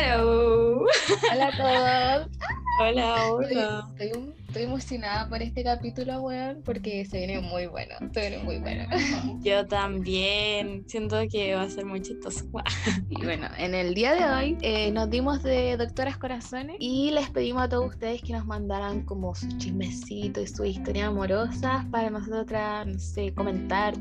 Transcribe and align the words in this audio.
Hello. 0.00 0.86
Hola 1.30 1.48
a 1.48 1.56
todos. 1.56 2.28
Hola, 2.80 3.32
hola. 3.32 3.90
Estoy, 3.98 4.34
estoy 4.50 4.64
emocionada 4.64 5.28
por 5.28 5.40
este 5.42 5.62
capítulo, 5.62 6.22
weón, 6.22 6.60
porque 6.64 7.04
se 7.04 7.18
viene 7.18 7.40
muy 7.40 7.68
bueno. 7.68 7.94
Se 8.12 8.20
viene 8.20 8.42
muy 8.42 8.58
bueno. 8.58 8.84
Yo 9.44 9.64
también. 9.66 10.84
Siento 10.88 11.20
que 11.30 11.54
va 11.54 11.62
a 11.62 11.70
ser 11.70 11.86
muy 11.86 12.02
chistoso. 12.02 12.46
Y 13.08 13.24
bueno, 13.24 13.46
en 13.58 13.76
el 13.76 13.94
día 13.94 14.12
de 14.12 14.24
hoy 14.24 14.58
eh, 14.60 14.90
nos 14.90 15.08
dimos 15.08 15.44
de 15.44 15.76
Doctoras 15.76 16.16
Corazones 16.16 16.76
y 16.80 17.12
les 17.12 17.30
pedimos 17.30 17.62
a 17.62 17.68
todos 17.68 17.90
ustedes 17.90 18.22
que 18.22 18.32
nos 18.32 18.44
mandaran 18.44 19.04
como 19.04 19.36
su 19.36 19.46
chismecito 19.56 20.40
y 20.40 20.48
su 20.48 20.64
historia 20.64 21.06
amorosa 21.06 21.86
para 21.92 22.10
nosotras, 22.10 22.88
no 22.88 22.98
sé, 22.98 23.32
comentar. 23.32 23.94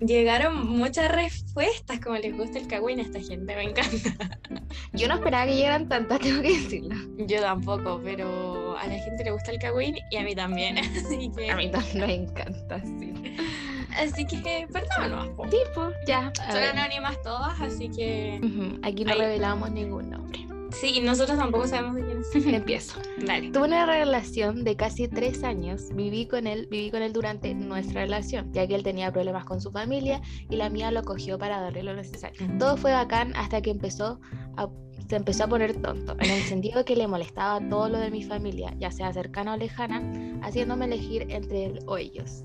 Llegaron 0.00 0.68
muchas 0.68 1.10
respuestas, 1.10 1.98
como 2.00 2.16
les 2.16 2.36
gusta 2.36 2.58
el 2.58 2.66
cagüín 2.66 2.98
a 2.98 3.02
esta 3.02 3.20
gente, 3.20 3.56
me 3.56 3.62
encanta. 3.62 4.38
Yo 4.92 5.08
no 5.08 5.14
esperaba 5.14 5.46
que 5.46 5.56
llegaran 5.56 5.88
tantas, 5.88 6.20
tengo 6.20 6.42
que 6.42 6.52
decirlo. 6.52 6.94
Yo 7.26 7.40
tampoco, 7.40 8.00
pero 8.04 8.76
a 8.76 8.86
la 8.86 8.98
gente 8.98 9.24
le 9.24 9.30
gusta 9.30 9.50
el 9.50 9.58
cagüín 9.58 9.93
y 10.10 10.16
a 10.16 10.22
mí 10.22 10.34
también. 10.34 10.78
Así 10.78 11.30
que, 11.36 11.50
A 11.50 11.56
mí 11.56 11.70
también 11.70 12.06
me 12.06 12.14
encanta, 12.14 12.80
sí. 12.82 13.12
así 13.98 14.26
que 14.26 14.66
perdónanos. 14.72 15.28
po. 15.36 15.44
Tipo, 15.44 15.90
ya. 16.06 16.32
Son 16.50 16.62
anónimas 16.78 17.20
todas, 17.22 17.60
así 17.60 17.88
que. 17.90 18.40
Ujú, 18.42 18.78
Aquí 18.82 19.04
no 19.04 19.12
Ahí. 19.12 19.18
revelamos 19.18 19.70
ningún 19.70 20.10
nombre. 20.10 20.40
Sí, 20.80 20.90
y 20.96 21.00
nosotros 21.02 21.38
tampoco 21.38 21.68
sabemos 21.68 21.94
de 21.94 22.04
quién 22.04 22.18
es. 22.20 22.34
Empiezo. 22.54 23.00
Dale. 23.24 23.50
Tuve 23.52 23.64
una 23.68 23.86
relación 23.86 24.64
de 24.64 24.74
casi 24.74 25.06
tres 25.06 25.44
años. 25.44 25.94
Viví 25.94 26.26
con 26.26 26.48
él, 26.48 26.66
viví 26.68 26.90
con 26.90 27.00
él 27.02 27.12
durante 27.12 27.54
nuestra 27.54 28.00
relación, 28.00 28.52
ya 28.52 28.66
que 28.66 28.74
él 28.74 28.82
tenía 28.82 29.12
problemas 29.12 29.44
con 29.44 29.60
su 29.60 29.70
familia 29.70 30.20
y 30.50 30.56
la 30.56 30.70
mía 30.70 30.90
lo 30.90 31.04
cogió 31.04 31.38
para 31.38 31.60
darle 31.60 31.84
lo 31.84 31.94
necesario. 31.94 32.40
Todo 32.58 32.76
fue 32.76 32.90
bacán 32.92 33.32
hasta 33.36 33.62
que 33.62 33.70
empezó 33.70 34.18
a, 34.56 34.68
se 35.08 35.16
empezó 35.16 35.44
a 35.44 35.46
poner 35.48 35.80
tonto, 35.80 36.14
en 36.18 36.30
el 36.30 36.42
sentido 36.44 36.84
que 36.84 36.96
le 36.96 37.06
molestaba 37.06 37.60
todo 37.68 37.88
lo 37.88 37.98
de 37.98 38.10
mi 38.10 38.22
familia, 38.22 38.74
ya 38.78 38.90
sea 38.90 39.12
cercana 39.12 39.54
o 39.54 39.56
lejana, 39.56 40.02
haciéndome 40.42 40.86
elegir 40.86 41.26
entre 41.30 41.66
él 41.66 41.78
o 41.86 41.96
ellos. 41.98 42.42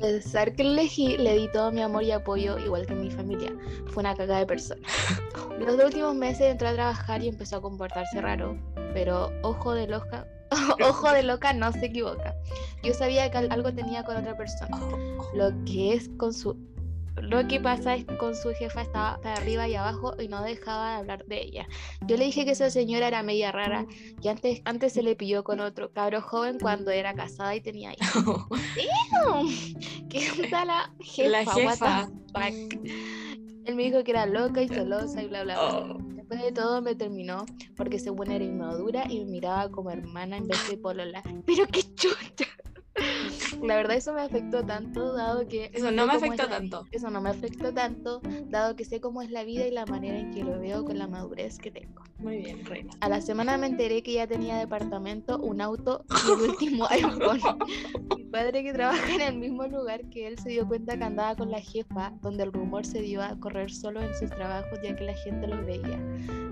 Pensar 0.00 0.54
que 0.54 0.62
elegí, 0.62 1.16
le 1.18 1.36
di 1.36 1.48
todo 1.52 1.72
mi 1.72 1.82
amor 1.82 2.02
y 2.04 2.12
apoyo, 2.12 2.58
igual 2.58 2.86
que 2.86 2.94
mi 2.94 3.10
familia. 3.10 3.52
Fue 3.88 4.00
una 4.02 4.14
caga 4.14 4.38
de 4.38 4.46
persona. 4.46 4.80
Los 5.58 5.76
dos 5.76 5.86
últimos 5.86 6.14
meses 6.14 6.42
entró 6.52 6.68
a 6.68 6.72
trabajar 6.72 7.22
y 7.22 7.28
empezó 7.28 7.56
a 7.56 7.60
comportarse 7.62 8.20
raro, 8.20 8.56
pero 8.94 9.30
ojo 9.42 9.72
de 9.74 9.88
loca, 9.88 10.26
ojo 10.88 11.10
de 11.12 11.24
loca 11.24 11.52
no 11.52 11.72
se 11.72 11.86
equivoca. 11.86 12.34
Yo 12.82 12.94
sabía 12.94 13.30
que 13.30 13.38
al- 13.38 13.52
algo 13.52 13.74
tenía 13.74 14.04
con 14.04 14.16
otra 14.16 14.36
persona. 14.36 14.78
Lo 15.34 15.50
que 15.64 15.94
es 15.94 16.08
con 16.16 16.32
su 16.32 16.56
lo 17.22 17.46
que 17.48 17.60
pasa 17.60 17.94
es 17.94 18.04
con 18.18 18.34
su 18.34 18.50
jefa 18.54 18.82
estaba 18.82 19.20
para 19.20 19.34
arriba 19.34 19.68
y 19.68 19.74
abajo 19.74 20.14
y 20.20 20.28
no 20.28 20.42
dejaba 20.42 20.90
de 20.90 20.96
hablar 20.96 21.24
de 21.26 21.42
ella. 21.42 21.68
Yo 22.06 22.16
le 22.16 22.24
dije 22.26 22.44
que 22.44 22.52
esa 22.52 22.70
señora 22.70 23.08
era 23.08 23.22
media 23.22 23.52
rara 23.52 23.86
y 24.22 24.28
antes, 24.28 24.62
antes 24.64 24.92
se 24.92 25.02
le 25.02 25.16
pilló 25.16 25.44
con 25.44 25.60
otro 25.60 25.92
cabro 25.92 26.20
joven 26.22 26.58
cuando 26.60 26.90
era 26.90 27.14
casada 27.14 27.54
y 27.56 27.60
tenía 27.60 27.92
hijos. 27.92 28.46
¿Qué 30.08 30.30
onda 30.42 30.64
la 30.64 30.92
jefa? 31.00 31.28
La 31.28 31.42
What 31.42 31.54
the 31.54 31.60
jefa. 31.62 32.06
fuck? 32.32 32.88
Él 33.64 33.74
me 33.74 33.82
dijo 33.82 34.02
que 34.02 34.12
era 34.12 34.24
loca 34.24 34.62
y 34.62 34.68
celosa 34.68 35.22
y 35.22 35.28
bla 35.28 35.44
bla 35.44 35.54
bla. 35.54 35.78
Oh. 35.78 35.98
Después 36.14 36.42
de 36.42 36.52
todo 36.52 36.82
me 36.82 36.94
terminó 36.94 37.44
porque 37.76 37.98
según 37.98 38.30
era 38.30 38.44
inmadura 38.44 39.04
y 39.08 39.20
me 39.20 39.30
miraba 39.30 39.70
como 39.70 39.90
hermana 39.90 40.38
en 40.38 40.48
vez 40.48 40.68
de 40.70 40.76
polola. 40.78 41.22
Pero 41.46 41.66
qué 41.66 41.82
chucha. 41.94 42.46
La 43.62 43.76
verdad 43.76 43.96
eso 43.96 44.12
me 44.12 44.22
afectó 44.22 44.64
tanto 44.64 45.12
dado 45.12 45.46
que... 45.48 45.70
Eso 45.72 45.90
no 45.90 46.06
me 46.06 46.14
afectó 46.14 46.46
tanto. 46.48 46.86
Eso 46.90 47.10
no 47.10 47.20
me 47.20 47.30
afectó 47.30 47.72
tanto 47.72 48.20
dado 48.46 48.76
que 48.76 48.84
sé 48.84 49.00
cómo 49.00 49.22
es 49.22 49.30
la 49.30 49.44
vida 49.44 49.66
y 49.66 49.70
la 49.70 49.86
manera 49.86 50.18
en 50.18 50.30
que 50.30 50.44
lo 50.44 50.58
veo 50.60 50.84
con 50.84 50.98
la 50.98 51.06
madurez 51.06 51.58
que 51.58 51.70
tengo. 51.70 52.02
Muy 52.18 52.38
bien, 52.38 52.64
reina. 52.64 52.92
A 53.00 53.08
la 53.08 53.20
semana 53.20 53.56
me 53.58 53.66
enteré 53.66 54.02
que 54.02 54.14
ya 54.14 54.26
tenía 54.26 54.56
departamento, 54.56 55.38
un 55.38 55.60
auto 55.60 56.04
y 56.10 56.32
el 56.32 56.50
último 56.50 56.86
iPhone. 56.90 57.40
Mi 58.16 58.24
padre 58.24 58.62
que 58.62 58.72
trabaja 58.72 59.14
en 59.14 59.20
el 59.20 59.38
mismo 59.38 59.66
lugar 59.66 60.08
que 60.10 60.26
él 60.26 60.38
se 60.38 60.50
dio 60.50 60.66
cuenta 60.66 60.96
que 60.96 61.04
andaba 61.04 61.36
con 61.36 61.50
la 61.50 61.60
jefa, 61.60 62.12
donde 62.22 62.44
el 62.44 62.52
rumor 62.52 62.84
se 62.84 63.00
dio 63.02 63.22
a 63.22 63.38
correr 63.38 63.70
solo 63.70 64.02
en 64.02 64.14
sus 64.14 64.30
trabajos 64.30 64.78
ya 64.82 64.96
que 64.96 65.04
la 65.04 65.14
gente 65.14 65.46
los 65.46 65.64
veía. 65.64 66.00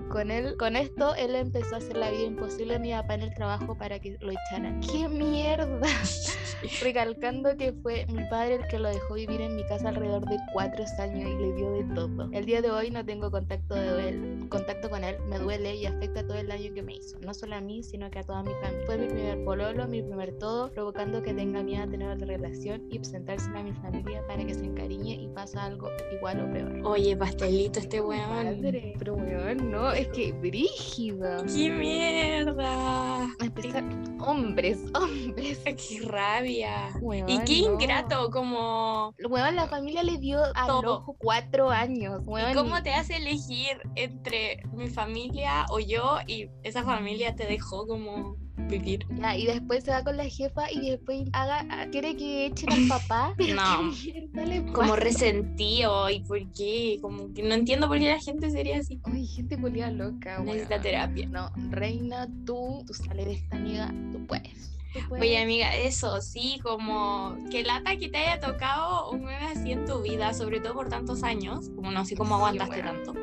Con 0.09 0.31
él, 0.31 0.55
con 0.57 0.77
esto, 0.77 1.15
él 1.15 1.35
empezó 1.35 1.75
a 1.75 1.77
hacer 1.79 1.97
la 1.97 2.09
vida 2.11 2.23
imposible 2.23 2.75
a 2.75 2.79
mi 2.79 2.91
papá 2.91 3.15
en 3.15 3.23
el 3.23 3.33
trabajo 3.33 3.77
para 3.77 3.99
que 3.99 4.17
lo 4.21 4.31
echaran. 4.31 4.79
¡Qué 4.79 5.07
mierda! 5.09 5.87
Recalcando 6.97 7.55
que 7.55 7.73
fue 7.73 8.07
mi 8.07 8.23
padre 8.27 8.55
el 8.55 8.67
que 8.69 8.79
lo 8.79 8.89
dejó 8.89 9.13
vivir 9.13 9.39
en 9.39 9.55
mi 9.55 9.63
casa 9.65 9.89
alrededor 9.89 10.25
de 10.25 10.39
cuatro 10.51 10.83
años 10.97 11.29
y 11.29 11.35
le 11.35 11.53
dio 11.53 11.71
de 11.73 11.83
todo. 11.93 12.27
El 12.31 12.45
día 12.45 12.59
de 12.59 12.71
hoy 12.71 12.89
no 12.89 13.05
tengo 13.05 13.29
contacto, 13.29 13.75
de 13.75 14.09
él, 14.09 14.47
contacto 14.49 14.89
con 14.89 15.03
él, 15.03 15.15
me 15.29 15.37
duele 15.37 15.75
y 15.75 15.85
afecta 15.85 16.25
todo 16.25 16.39
el 16.39 16.47
daño 16.47 16.73
que 16.73 16.81
me 16.81 16.95
hizo. 16.95 17.19
No 17.19 17.35
solo 17.35 17.55
a 17.55 17.61
mí, 17.61 17.83
sino 17.83 18.09
que 18.09 18.17
a 18.17 18.23
toda 18.23 18.41
mi 18.41 18.51
familia. 18.63 18.83
Fue 18.87 18.97
mi 18.97 19.05
primer 19.09 19.43
pololo, 19.43 19.87
mi 19.87 20.01
primer 20.01 20.39
todo, 20.39 20.71
provocando 20.71 21.21
que 21.21 21.35
tenga 21.35 21.61
miedo 21.61 21.83
a 21.83 21.87
tener 21.87 22.09
otra 22.09 22.25
relación 22.25 22.87
y 22.89 22.97
presentársela 22.97 23.59
a 23.59 23.63
mi 23.63 23.73
familia 23.73 24.25
para 24.25 24.43
que 24.43 24.55
se 24.55 24.65
encariñe 24.65 25.21
y 25.21 25.27
pasa 25.27 25.65
algo 25.65 25.89
igual 26.11 26.49
o 26.49 26.51
peor. 26.51 26.81
Oye, 26.83 27.15
pastelito 27.15 27.77
este 27.77 28.01
weón. 28.01 28.27
Madre, 28.27 28.95
pero 28.97 29.13
weón, 29.13 29.69
no, 29.69 29.91
es 29.91 30.07
que 30.07 30.31
brígido. 30.31 31.45
¡Qué 31.45 31.69
mierda! 31.69 33.27
Empezar, 33.39 33.83
hombres, 34.19 34.79
hombres. 34.95 35.59
¡Qué 35.63 36.01
rabia! 36.03 36.86
Weón, 37.01 37.29
Y 37.29 37.39
qué 37.43 37.61
no. 37.67 37.73
ingrato, 37.73 38.29
como... 38.31 39.13
Weón, 39.29 39.55
la 39.55 39.67
familia 39.67 40.03
le 40.03 40.17
dio 40.17 40.39
a 40.55 40.67
Todo. 40.67 40.97
ojo 40.97 41.15
cuatro 41.17 41.69
años. 41.69 42.21
Weón, 42.25 42.51
¿Y 42.51 42.53
cómo 42.53 42.81
te 42.83 42.93
hace 42.93 43.17
elegir 43.17 43.79
entre 43.95 44.63
mi 44.73 44.87
familia 44.87 45.65
o 45.69 45.79
yo 45.79 46.17
y 46.27 46.49
esa 46.63 46.83
familia 46.83 47.35
te 47.35 47.45
dejó 47.45 47.87
como 47.87 48.35
vivir? 48.69 49.05
Ya, 49.19 49.35
y 49.35 49.45
después 49.45 49.83
se 49.83 49.91
va 49.91 50.03
con 50.03 50.17
la 50.17 50.25
jefa 50.25 50.71
y 50.71 50.89
después 50.91 51.23
haga, 51.33 51.65
ah, 51.69 51.87
quiere 51.91 52.15
que 52.15 52.47
echen 52.47 52.71
al 52.71 52.87
papá. 52.87 53.33
Pero 53.37 53.55
No. 53.55 53.83
mierda 54.03 54.73
Como 54.73 54.95
resentido 54.95 56.09
y 56.09 56.19
por 56.21 56.39
qué, 56.51 56.99
como 57.01 57.33
que 57.33 57.43
no 57.43 57.53
entiendo 57.55 57.87
por 57.87 57.99
qué 57.99 58.09
la 58.09 58.19
gente 58.19 58.49
sería 58.51 58.77
así. 58.79 58.99
Ay, 59.03 59.25
gente 59.27 59.57
culia 59.59 59.91
loca, 59.91 60.39
Necesita 60.39 60.81
terapia. 60.81 61.27
No, 61.27 61.51
reina, 61.69 62.27
tú, 62.45 62.83
tú 62.85 62.93
sales 62.93 63.25
de 63.25 63.33
esta 63.33 63.55
amiga, 63.57 63.93
tú 64.11 64.25
puedes. 64.27 64.76
Oye, 65.09 65.41
amiga, 65.41 65.75
eso 65.75 66.21
sí, 66.21 66.59
como 66.63 67.37
que 67.51 67.63
lata 67.63 67.95
que 67.97 68.09
te 68.09 68.17
haya 68.17 68.39
tocado 68.39 69.11
un 69.11 69.25
bebé 69.25 69.45
así 69.45 69.71
en 69.71 69.85
tu 69.85 70.01
vida, 70.01 70.33
sobre 70.33 70.59
todo 70.59 70.73
por 70.73 70.89
tantos 70.89 71.23
años, 71.23 71.69
como 71.75 71.91
no 71.91 72.05
sé 72.05 72.15
cómo 72.15 72.35
Sí, 72.35 72.35
aguantaste 72.35 72.81
tanto. 72.81 73.13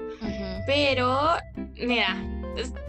Pero, 0.66 1.18
mira, 1.76 2.14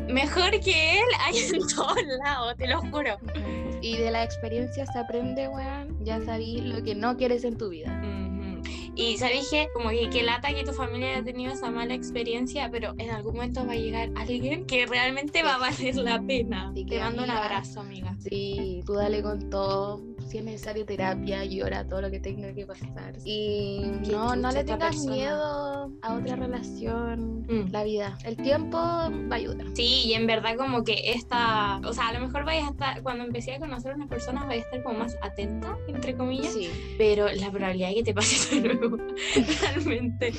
mejor 0.07 0.51
que 0.59 0.99
él 0.99 1.05
hay 1.25 1.37
en 1.37 1.67
todos 1.67 1.97
lados, 2.23 2.55
te 2.57 2.67
lo 2.67 2.81
juro. 2.81 3.17
Y 3.81 3.97
de 3.97 4.11
la 4.11 4.23
experiencia 4.23 4.85
se 4.85 4.99
aprende, 4.99 5.47
weón. 5.47 5.97
Ya 6.03 6.23
sabí 6.23 6.61
lo 6.61 6.83
que 6.83 6.95
no 6.95 7.17
quieres 7.17 7.43
en 7.43 7.57
tu 7.57 7.69
vida. 7.69 8.01
Ujú. 8.01 8.24
Y 8.95 9.17
sabes 9.17 9.49
que, 9.49 9.67
como 9.73 9.89
que, 9.89 10.09
que 10.09 10.23
lata 10.23 10.53
que 10.53 10.63
tu 10.63 10.71
familia 10.71 11.09
haya 11.09 11.23
tenido 11.23 11.53
esa 11.53 11.69
mala 11.69 11.93
experiencia, 11.93 12.69
pero 12.71 12.93
en 12.97 13.09
algún 13.09 13.35
momento 13.35 13.65
va 13.65 13.73
a 13.73 13.75
llegar 13.75 14.09
alguien 14.15 14.65
que 14.65 14.85
realmente 14.85 15.43
va 15.43 15.55
a 15.55 15.57
valer 15.57 15.95
la 15.95 16.21
pena. 16.21 16.71
Te 16.73 16.99
mando 16.99 17.23
un 17.23 17.29
abrazo, 17.29 17.81
amiga. 17.81 18.15
Sí, 18.19 18.81
tú 18.85 18.93
dale 18.93 19.21
con 19.21 19.49
todo. 19.49 20.14
Si 20.25 20.39
es 20.39 20.43
necesario 20.43 20.85
terapia, 20.85 21.45
llora 21.45 21.87
todo 21.87 22.01
lo 22.01 22.09
que 22.11 22.19
tenga 22.19 22.51
que 22.53 22.65
pasar. 22.65 23.13
Y 23.23 23.81
Qué 24.03 24.11
no, 24.11 24.35
no 24.35 24.51
le 24.51 24.63
tengas 24.63 24.95
persona. 24.95 25.11
miedo 25.15 25.91
a 26.01 26.15
otra 26.15 26.35
relación. 26.35 27.41
Mm. 27.47 27.71
La 27.71 27.83
vida. 27.83 28.17
El 28.25 28.35
tiempo 28.37 28.77
va 28.77 29.05
a 29.31 29.35
ayudar. 29.35 29.67
Sí, 29.75 30.03
y 30.05 30.13
en 30.13 30.25
verdad 30.25 30.55
como 30.57 30.83
que 30.83 31.11
esta, 31.11 31.79
o 31.85 31.93
sea, 31.93 32.07
a 32.07 32.13
lo 32.13 32.21
mejor 32.21 32.43
vayas 32.43 32.67
a 32.67 32.71
estar, 32.71 33.03
cuando 33.03 33.23
empecé 33.23 33.53
a 33.55 33.59
conocer 33.59 33.91
a 33.91 33.95
una 33.95 34.07
persona, 34.07 34.45
vayas 34.45 34.63
a 34.65 34.67
estar 34.67 34.83
como 34.83 34.99
más 34.99 35.15
atenta, 35.21 35.77
entre 35.87 36.15
comillas, 36.15 36.53
Sí. 36.53 36.69
pero 36.97 37.27
la 37.31 37.51
probabilidad 37.51 37.89
de 37.89 37.95
que 37.95 38.03
te 38.03 38.13
pase 38.15 38.61
de 38.61 38.73
nuevo 38.73 38.97
realmente 39.61 40.33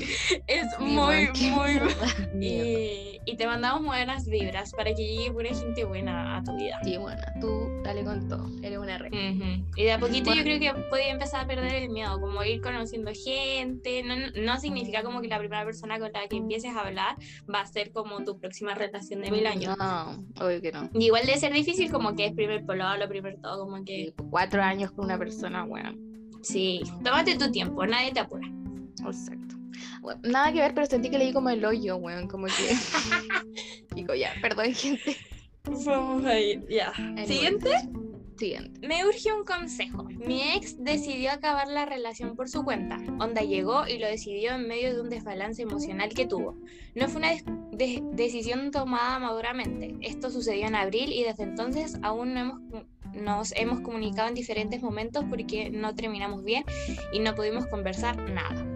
es 0.46 0.66
muy, 0.80 1.28
muy. 1.50 1.80
Y, 2.40 3.20
y 3.24 3.36
te 3.36 3.46
mandamos 3.46 3.84
buenas 3.84 4.26
vibras 4.26 4.72
para 4.72 4.94
que 4.94 5.02
llegue 5.06 5.32
pura 5.32 5.48
gente 5.54 5.84
buena 5.84 6.36
a 6.38 6.42
tu 6.44 6.54
vida. 6.56 6.78
Sí, 6.84 6.96
bueno, 6.96 7.20
tú 7.40 7.68
dale 7.82 8.04
con 8.04 8.28
todo. 8.28 8.46
Eres 8.62 8.78
una 8.78 8.98
reina. 8.98 9.16
Ujú. 9.30 9.64
Y 9.76 9.84
de 9.84 9.92
a 9.92 9.98
poquito 9.98 10.30
yo 10.30 10.42
Bueno. 10.42 10.58
creo 10.58 10.74
que 10.74 10.80
podía 10.88 11.10
empezar 11.10 11.44
a 11.44 11.46
perder 11.46 11.74
el 11.74 11.90
miedo, 11.90 12.18
como 12.20 12.42
ir 12.44 12.60
conociendo 12.62 13.10
gente. 13.14 14.02
No, 14.02 14.14
no 14.42 14.58
significa 14.58 15.02
como 15.02 15.20
que 15.20 15.28
la 15.28 15.38
primera 15.38 15.64
persona 15.64 15.98
con 15.98 16.10
la 16.12 16.26
que 16.28 16.36
empieces 16.36 16.74
a 16.74 16.80
hablar 16.80 17.16
va 17.52 17.60
a 17.60 17.66
ser 17.66 17.92
como 17.92 18.24
tu 18.24 18.38
próxima 18.38 18.74
relación 18.74 19.20
de 19.20 19.30
mil 19.30 19.46
años. 19.46 19.76
No, 19.78 20.24
obvio 20.40 20.60
que 20.62 20.72
no. 20.72 20.88
Y 20.94 21.06
igual 21.06 21.26
de 21.26 21.36
ser 21.36 21.52
difícil 21.52 21.90
como 21.92 22.14
que 22.16 22.26
es 22.26 22.32
primer 22.32 22.64
pololo, 22.64 23.06
primer 23.08 23.38
todo, 23.40 23.64
como 23.64 23.84
que 23.84 24.00
Y 24.00 24.12
cuatro 24.30 24.62
años 24.62 24.92
con 24.92 25.04
una 25.04 25.18
persona, 25.18 25.64
bueno. 25.64 25.94
sí, 26.42 26.80
tómate 27.04 27.36
tu 27.36 27.50
tiempo, 27.52 27.84
nadie 27.86 28.12
te 28.12 28.20
apura. 28.20 28.48
Exacto. 29.04 29.56
Bueno, 30.00 30.20
nada 30.24 30.52
que 30.52 30.60
ver, 30.60 30.72
pero 30.74 30.86
sentí 30.86 31.10
que 31.10 31.18
leí 31.18 31.32
como 31.32 31.50
el 31.50 31.64
hoyo, 31.64 31.96
weón. 31.96 32.28
Como 32.28 32.46
que. 32.46 32.52
Digo, 33.94 34.14
ya, 34.14 34.32
perdón, 34.40 34.72
gente. 34.72 35.16
Vamos 35.84 36.24
a 36.24 36.38
ir, 36.38 36.64
ya. 36.68 36.92
Anyways. 36.96 37.28
Siguiente, 37.28 37.70
Me 38.82 39.06
urge 39.06 39.32
un 39.32 39.44
consejo. 39.44 40.04
Mi 40.04 40.42
ex 40.54 40.76
decidió 40.78 41.32
acabar 41.32 41.68
la 41.68 41.86
relación 41.86 42.36
por 42.36 42.48
su 42.48 42.64
cuenta. 42.64 42.98
Onda 43.18 43.40
llegó 43.42 43.86
y 43.86 43.98
lo 43.98 44.06
decidió 44.06 44.54
en 44.54 44.68
medio 44.68 44.94
de 44.94 45.00
un 45.00 45.08
desbalance 45.08 45.62
emocional 45.62 46.10
que 46.12 46.26
tuvo. 46.26 46.54
No 46.94 47.08
fue 47.08 47.18
una 47.18 47.30
decisión 48.12 48.70
tomada 48.70 49.18
maduramente. 49.18 49.94
Esto 50.02 50.30
sucedió 50.30 50.66
en 50.66 50.74
abril 50.74 51.12
y 51.12 51.24
desde 51.24 51.44
entonces 51.44 51.98
aún 52.02 52.34
no 52.34 52.40
hemos 52.40 52.86
nos 53.14 53.52
hemos 53.56 53.80
comunicado 53.80 54.28
en 54.28 54.34
diferentes 54.34 54.82
momentos 54.82 55.24
porque 55.30 55.70
no 55.70 55.94
terminamos 55.94 56.44
bien 56.44 56.64
y 57.14 57.20
no 57.20 57.34
pudimos 57.34 57.66
conversar 57.66 58.18
nada. 58.30 58.66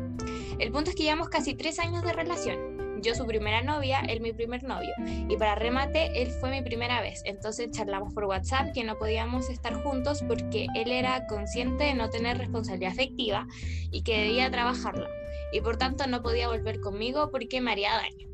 El 0.58 0.72
punto 0.72 0.90
es 0.90 0.96
que 0.96 1.02
llevamos 1.02 1.28
casi 1.28 1.54
tres 1.54 1.78
años 1.78 2.02
de 2.02 2.14
relación 2.14 2.79
yo 3.00 3.14
su 3.14 3.26
primera 3.26 3.62
novia, 3.62 4.00
él 4.00 4.20
mi 4.20 4.32
primer 4.32 4.62
novio. 4.62 4.92
Y 5.28 5.36
para 5.36 5.54
remate, 5.54 6.22
él 6.22 6.30
fue 6.40 6.50
mi 6.50 6.62
primera 6.62 7.00
vez. 7.00 7.22
Entonces 7.24 7.70
charlamos 7.70 8.14
por 8.14 8.24
WhatsApp 8.24 8.72
que 8.72 8.84
no 8.84 8.98
podíamos 8.98 9.48
estar 9.48 9.74
juntos 9.82 10.22
porque 10.26 10.66
él 10.74 10.92
era 10.92 11.26
consciente 11.26 11.84
de 11.84 11.94
no 11.94 12.10
tener 12.10 12.38
responsabilidad 12.38 12.92
afectiva 12.92 13.46
y 13.90 14.02
que 14.02 14.18
debía 14.18 14.50
trabajarla. 14.50 15.08
Y 15.52 15.60
por 15.60 15.76
tanto 15.76 16.06
no 16.06 16.22
podía 16.22 16.48
volver 16.48 16.80
conmigo 16.80 17.30
porque 17.30 17.60
me 17.60 17.72
haría 17.72 17.92
daño. 17.94 18.28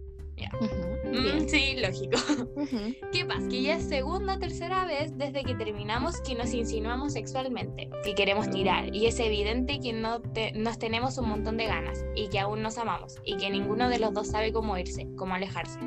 Mm, 1.12 1.48
sí, 1.48 1.76
lógico. 1.76 2.18
¿Qué 3.12 3.24
pasa? 3.24 3.48
Que 3.48 3.62
ya 3.62 3.76
es 3.76 3.88
segunda 3.88 4.34
o 4.34 4.38
tercera 4.38 4.84
vez 4.84 5.16
desde 5.16 5.44
que 5.44 5.54
terminamos 5.54 6.20
que 6.20 6.34
nos 6.34 6.52
insinuamos 6.52 7.12
sexualmente, 7.12 7.90
que 8.04 8.14
queremos 8.14 8.50
tirar. 8.50 8.94
Y 8.94 9.06
es 9.06 9.18
evidente 9.20 9.80
que 9.80 9.92
no 9.92 10.22
nos 10.54 10.78
tenemos 10.78 11.18
un 11.18 11.28
montón 11.28 11.56
de 11.56 11.66
ganas 11.66 12.04
y 12.14 12.28
que 12.28 12.38
aún 12.38 12.62
nos 12.62 12.78
amamos 12.78 13.16
y 13.24 13.36
que 13.36 13.50
ninguno 13.50 13.88
de 13.88 13.98
los 13.98 14.12
dos 14.12 14.28
sabe 14.28 14.52
cómo 14.52 14.76
irse, 14.78 15.06
cómo 15.16 15.34
alejarse. 15.34 15.78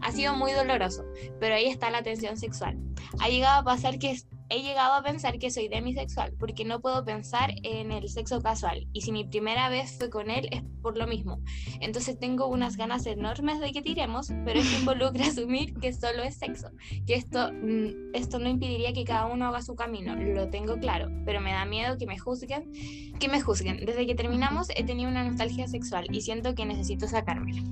Ha 0.00 0.12
sido 0.12 0.34
muy 0.34 0.52
doloroso, 0.52 1.04
pero 1.38 1.54
ahí 1.54 1.66
está 1.66 1.90
la 1.90 2.02
tensión 2.02 2.36
sexual. 2.36 2.78
Ha 3.18 3.28
llegado 3.28 3.60
a 3.60 3.64
pasar 3.64 3.98
que 3.98 4.16
he 4.50 4.62
llegado 4.62 4.94
a 4.94 5.02
pensar 5.02 5.38
que 5.38 5.50
soy 5.50 5.68
demisexual 5.68 6.32
porque 6.38 6.64
no 6.64 6.80
puedo 6.80 7.04
pensar 7.04 7.54
en 7.62 7.92
el 7.92 8.08
sexo 8.08 8.42
casual 8.42 8.86
y 8.92 9.02
si 9.02 9.12
mi 9.12 9.24
primera 9.24 9.68
vez 9.68 9.96
fue 9.96 10.10
con 10.10 10.28
él 10.28 10.48
es 10.50 10.62
por 10.82 10.98
lo 10.98 11.06
mismo. 11.06 11.40
Entonces 11.80 12.18
tengo 12.18 12.46
unas 12.46 12.76
ganas 12.76 13.06
enormes 13.06 13.60
de 13.60 13.72
que 13.72 13.80
tiremos, 13.80 14.32
pero 14.44 14.60
esto 14.60 14.76
involucra 14.80 15.26
asumir 15.26 15.74
que 15.74 15.92
solo 15.92 16.22
es 16.22 16.36
sexo, 16.36 16.70
que 17.06 17.14
esto, 17.14 17.52
mm, 17.52 18.14
esto 18.14 18.38
no 18.38 18.48
impediría 18.48 18.92
que 18.92 19.04
cada 19.04 19.26
uno 19.26 19.46
haga 19.46 19.62
su 19.62 19.76
camino, 19.76 20.16
lo 20.16 20.50
tengo 20.50 20.78
claro, 20.78 21.08
pero 21.24 21.40
me 21.40 21.52
da 21.52 21.64
miedo 21.64 21.96
que 21.96 22.06
me 22.06 22.18
juzguen, 22.18 22.72
que 23.18 23.28
me 23.28 23.40
juzguen. 23.40 23.84
Desde 23.86 24.06
que 24.06 24.14
terminamos 24.14 24.68
he 24.74 24.82
tenido 24.82 25.08
una 25.08 25.24
nostalgia 25.24 25.68
sexual 25.68 26.06
y 26.10 26.22
siento 26.22 26.54
que 26.54 26.66
necesito 26.66 27.06
sacármela. 27.06 27.62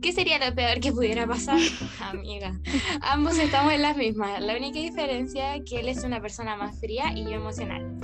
¿Qué 0.00 0.12
sería 0.12 0.38
lo 0.38 0.54
peor 0.54 0.78
que 0.78 0.92
pudiera 0.92 1.26
pasar? 1.26 1.58
Amiga, 2.00 2.60
ambos 3.00 3.36
estamos 3.36 3.72
en 3.72 3.82
las 3.82 3.96
mismas. 3.96 4.40
La 4.40 4.56
única 4.56 4.78
diferencia 4.78 5.56
es 5.56 5.64
que 5.64 5.80
él 5.80 5.88
es 5.88 6.04
una 6.04 6.17
persona 6.20 6.56
más 6.56 6.78
fría 6.78 7.12
y 7.14 7.24
yo 7.24 7.32
emocional. 7.32 7.98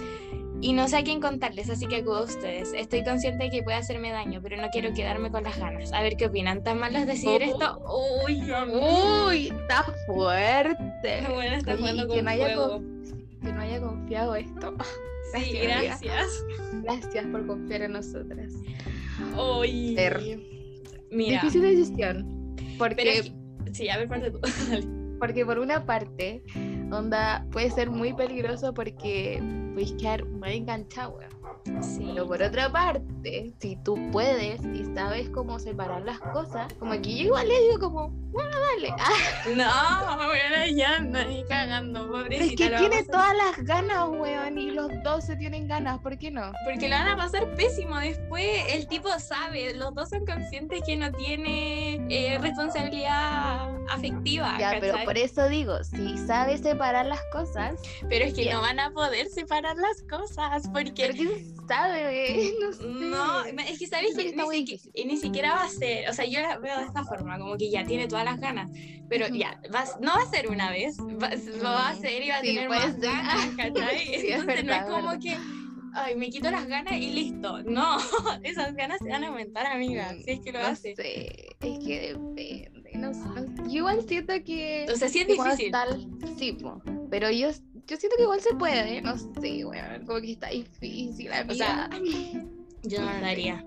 Y 0.61 0.73
no 0.73 0.89
sé 0.89 0.97
a 0.97 1.05
quién 1.05 1.21
contarles, 1.21 1.69
así 1.69 1.87
que 1.87 1.97
acudo 1.97 2.19
a 2.19 2.23
ustedes. 2.23 2.73
Estoy 2.73 3.05
consciente 3.05 3.45
de 3.45 3.51
que 3.51 3.63
puede 3.63 3.77
hacerme 3.77 4.13
daño, 4.13 4.41
pero 4.43 4.57
no 4.57 4.71
quiero 4.71 4.95
quedarme 4.95 5.31
con 5.31 5.45
las 5.45 5.59
ganas. 5.59 5.93
A 5.93 6.01
ver 6.01 6.17
qué 6.17 6.27
opinan. 6.27 6.65
¿Tan 6.65 6.79
malo 6.79 6.99
es 6.99 7.07
decir 7.07 7.43
oh. 7.43 7.45
esto? 7.45 7.83
Uy, 8.27 8.51
uy, 9.29 9.49
está 9.49 9.85
fuerte. 10.07 11.23
Bueno, 11.29 11.57
está 11.57 11.77
jugando 11.77 12.09
con 12.09 12.17
que 12.17 12.23
fuego. 12.23 12.83
que 13.43 13.53
no 13.53 13.61
haya 13.61 13.81
confiado 13.81 14.35
esto. 14.37 14.75
Sí, 15.35 15.59
gracias. 15.59 16.45
Gracias 16.85 17.27
por 17.27 17.45
confiar 17.47 17.83
en 17.83 17.93
nosotras. 17.93 18.53
Uy. 19.37 19.97
Mira. 21.11 21.43
Difícil 21.43 21.63
decisión. 21.63 22.57
Porque. 22.79 23.33
sí, 23.73 23.89
a 23.89 23.99
ver, 23.99 24.09
parte 24.09 24.31
tú. 24.31 24.39
porque 25.19 25.45
por 25.45 25.59
una 25.59 25.85
parte, 25.87 26.43
onda, 26.99 27.47
puede 27.51 27.71
ser 27.71 27.91
muy 27.91 28.13
peligroso 28.13 28.73
porque 28.75 29.43
puedes 29.75 29.93
quedar 29.93 30.25
muy 30.25 30.53
enganchado, 30.55 31.19
pero 31.65 32.27
por 32.27 32.43
otra 32.43 32.71
parte, 32.71 33.53
si 33.59 33.77
tú 33.77 33.99
puedes 34.13 34.61
y 34.65 34.85
sabes 34.95 35.29
cómo 35.31 35.59
separar 35.59 36.03
las 36.03 36.21
cosas, 36.21 36.73
como 36.75 36.93
que 36.93 37.17
yo 37.17 37.25
igual 37.25 37.49
le 37.49 37.61
digo 37.61 37.79
como, 37.79 38.11
bueno, 38.35 38.51
dale. 38.51 38.95
No, 39.57 40.17
bueno, 40.17 40.67
ya 40.75 40.99
ni 40.99 41.45
cagando, 41.45 42.09
pobrecita. 42.09 42.65
Es 42.65 42.71
que 42.71 42.77
tiene 42.77 43.05
todas 43.05 43.37
las 43.37 43.65
ganas, 43.65 44.09
weón, 44.09 44.59
y 44.59 44.71
los 44.71 44.91
dos 45.03 45.25
se 45.25 45.37
tienen 45.37 45.69
ganas, 45.69 46.01
¿por 46.01 46.19
qué 46.19 46.31
no? 46.31 46.53
Porque 46.65 46.89
lo 46.89 46.97
van 46.97 47.09
a 47.09 47.17
pasar 47.17 47.55
pésimo 47.55 47.99
después. 47.99 48.65
El 48.69 48.87
tipo 48.89 49.09
sabe, 49.19 49.75
los 49.75 49.95
dos 49.95 50.09
son 50.11 50.25
conscientes 50.27 50.83
que 50.87 50.97
no 50.97 51.13
tiene 51.13 52.05
eh, 52.09 52.39
responsabilidad 52.39 53.69
afectiva. 53.91 54.57
Ya, 54.59 54.77
pero 54.81 54.97
por 55.05 55.17
eso 55.17 55.49
digo, 55.49 55.83
si 55.85 56.17
sabe 56.19 56.59
separar 56.59 57.07
las 57.07 57.23
cosas. 57.33 57.75
Pero 58.09 58.25
es 58.25 58.35
que 58.35 58.53
no 58.53 58.61
van 58.61 58.81
a 58.81 58.91
poder 58.91 59.29
separar 59.29 59.77
las 59.77 60.03
cosas, 60.03 60.69
porque 60.73 61.13
sabe, 61.67 62.53
no 63.01 63.45
es 63.45 63.79
que 63.79 63.87
sabes 63.87 64.17
que 64.17 64.35
ni, 64.35 65.05
ni, 65.05 65.17
siquiera 65.17 65.55
va 65.55 65.65
a 65.65 65.69
ser, 65.69 66.09
o 66.09 66.13
sea, 66.13 66.25
yo 66.25 66.41
la 66.41 66.59
veo 66.59 66.79
de 66.79 66.85
esta 66.85 67.05
forma, 67.05 67.39
como 67.39 67.57
que 67.57 67.71
ya 67.71 67.85
tiene 67.85 68.09
todas 68.09 68.25
las 68.25 68.41
ganas, 68.41 68.71
pero 69.09 69.29
ya, 69.29 69.61
vas, 69.71 69.99
no 70.01 70.13
va 70.15 70.23
a 70.23 70.31
ser 70.31 70.49
una 70.49 70.71
vez, 70.71 70.99
va, 70.99 71.31
lo 71.35 71.65
va 71.65 71.89
a 71.89 71.91
hacer 71.91 72.23
y 72.23 72.29
va 72.29 72.37
a 72.37 72.43
tener 72.43 72.69
más 72.69 72.99
ganas, 72.99 73.47
¿cachai? 73.57 74.15
Entonces 74.15 74.65
no 74.65 74.73
es 74.73 74.83
como 74.85 75.19
que 75.19 75.37
ay, 75.95 76.17
me 76.17 76.29
quito 76.29 76.51
las 76.51 76.67
ganas 76.67 76.95
y 76.95 77.13
listo. 77.13 77.63
No, 77.63 77.99
esas 78.43 78.75
ganas 78.75 78.99
se 78.99 79.09
van 79.09 79.25
a 79.25 79.29
aumentar, 79.29 79.67
amiga, 79.67 80.15
si 80.25 80.33
es 80.33 80.41
que 80.41 80.53
lo 80.53 80.61
no 80.61 80.67
hace. 80.67 80.95
Sé, 80.95 81.57
es 81.61 81.79
que 81.79 82.01
depende. 82.01 82.71
No 82.95 83.13
sé, 83.13 83.21
yo 83.65 83.79
igual 83.79 84.07
siento 84.07 84.35
que. 84.45 84.87
O 84.93 84.97
sea, 84.97 85.09
sí 85.09 85.21
es 85.21 85.27
difícil. 85.27 85.71
Tal, 85.73 86.09
sí, 86.39 86.57
pero 87.11 87.31
yo 87.31 87.51
yo 87.87 87.97
siento 87.97 88.17
que 88.17 88.23
igual 88.23 88.41
se 88.41 88.55
puede, 88.55 89.03
no 89.03 89.17
sé, 89.19 89.65
bueno, 89.65 90.07
como 90.07 90.21
que 90.21 90.33
está 90.33 90.49
difícil, 90.49 91.33
amiga. 91.33 91.53
O 91.53 91.55
sea, 91.55 91.91
yo 92.83 93.01
no 93.01 93.19
lo 93.19 93.27
haría. 93.27 93.65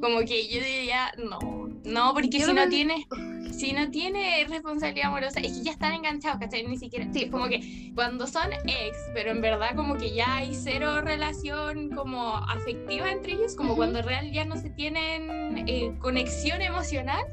Como 0.00 0.20
que 0.20 0.46
yo 0.48 0.62
diría, 0.62 1.12
no, 1.18 1.68
no, 1.84 2.14
porque 2.14 2.40
si 2.40 2.52
no, 2.52 2.68
tiene, 2.68 3.06
si 3.52 3.72
no 3.72 3.90
tiene 3.90 4.46
responsabilidad 4.48 5.08
amorosa, 5.08 5.40
es 5.40 5.52
que 5.52 5.64
ya 5.64 5.72
están 5.72 5.94
enganchados, 5.94 6.38
¿cachai? 6.38 6.64
Ni 6.66 6.78
siquiera, 6.78 7.08
sí, 7.12 7.28
como 7.28 7.48
que 7.48 7.90
cuando 7.94 8.26
son 8.26 8.52
ex, 8.52 8.96
pero 9.14 9.30
en 9.30 9.40
verdad 9.40 9.74
como 9.74 9.96
que 9.96 10.14
ya 10.14 10.36
hay 10.36 10.54
cero 10.54 11.00
relación 11.00 11.90
como 11.90 12.36
afectiva 12.36 13.10
entre 13.10 13.32
ellos, 13.32 13.56
como 13.56 13.74
cuando 13.74 14.02
real 14.02 14.30
ya 14.30 14.44
no 14.44 14.56
se 14.56 14.70
tienen 14.70 15.66
eh, 15.66 15.92
conexión 16.00 16.62
emocional, 16.62 17.24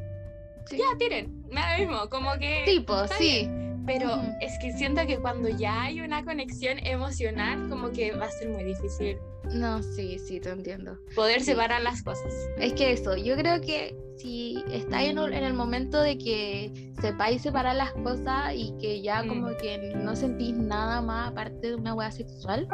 ya 0.72 0.98
tienen, 0.98 1.44
nada 1.50 1.78
mismo, 1.78 2.10
como 2.10 2.32
que... 2.40 2.64
Tipo, 2.66 3.08
sí 3.20 3.50
pero 3.86 4.22
es 4.42 4.58
que 4.60 4.72
siento 4.74 5.06
que 5.06 5.18
cuando 5.18 5.50
ya 5.50 5.84
hay 5.84 6.02
una 6.02 6.24
conexión 6.24 6.78
emocional, 6.86 7.68
como 7.70 7.92
que 7.92 8.12
va 8.12 8.26
a 8.26 8.32
ser 8.32 8.50
muy 8.50 8.64
difícil. 8.64 9.18
No, 9.54 9.82
sí, 9.82 10.20
sí, 10.20 10.40
te 10.40 10.50
entiendo. 10.50 10.98
Poder 11.16 11.42
separar 11.42 11.82
las 11.82 12.04
cosas. 12.04 12.32
Es 12.58 12.74
que 12.74 12.92
eso, 12.92 13.18
yo 13.18 13.36
creo 13.36 13.60
que 13.62 13.96
si 14.22 14.64
estáis 14.72 15.10
en, 15.10 15.18
en, 15.18 15.44
el 15.44 15.54
momento 15.54 16.00
de 16.02 16.18
que 16.18 16.92
sepáis 17.02 17.42
separar 17.42 17.76
las 17.76 17.92
cosas 17.94 18.54
y 18.56 18.74
que 18.80 19.02
ya 19.02 19.24
mm. 19.24 19.28
como 19.28 19.58
que 19.58 19.94
no 19.96 20.16
sentís 20.16 20.56
nada 20.56 21.02
más 21.02 21.32
aparte 21.32 21.70
de 21.70 21.76
una 21.76 21.96
hueá 21.96 22.12
sexual, 22.12 22.68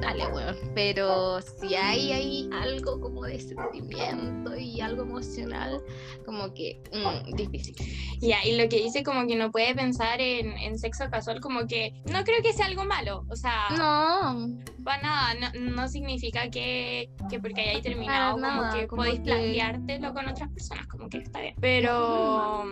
dale, 0.00 0.26
weón. 0.26 0.56
Pero 0.74 1.40
si 1.40 1.74
hay 1.76 2.12
ahí 2.12 2.50
algo 2.52 3.00
como 3.00 3.24
de 3.24 3.38
sentimiento 3.38 4.56
y 4.56 4.80
algo 4.80 5.02
emocional, 5.02 5.80
como 6.24 6.52
que 6.52 6.80
mm, 6.92 7.36
difícil. 7.36 7.76
Ya, 8.20 8.44
y 8.44 8.56
lo 8.56 8.68
que 8.68 8.82
dice 8.82 9.04
como 9.04 9.26
que 9.26 9.36
no 9.36 9.52
puede 9.52 9.74
pensar 9.74 10.20
en, 10.20 10.47
en, 10.56 10.78
sexo 10.78 11.08
casual, 11.10 11.40
como 11.40 11.66
que 11.66 12.00
no 12.10 12.24
creo 12.24 12.42
que 12.42 12.52
sea 12.52 12.66
algo 12.66 12.84
malo. 12.84 13.24
O 13.28 13.36
sea, 13.36 13.68
no. 13.76 14.48
Va 14.86 14.98
nada, 14.98 15.34
no, 15.34 15.72
no 15.72 15.88
significa 15.88 16.50
que, 16.50 17.10
que 17.28 17.40
porque 17.40 17.60
hayáis 17.62 17.82
terminado, 17.82 18.40
como 18.40 18.70
que 18.72 18.86
podéis 18.86 19.20
planteártelo 19.20 20.14
con 20.14 20.28
otras 20.28 20.50
personas 20.50 20.86
como 20.86 21.08
que 21.08 21.18
está 21.18 21.40
bien. 21.40 21.54
Pero, 21.60 22.64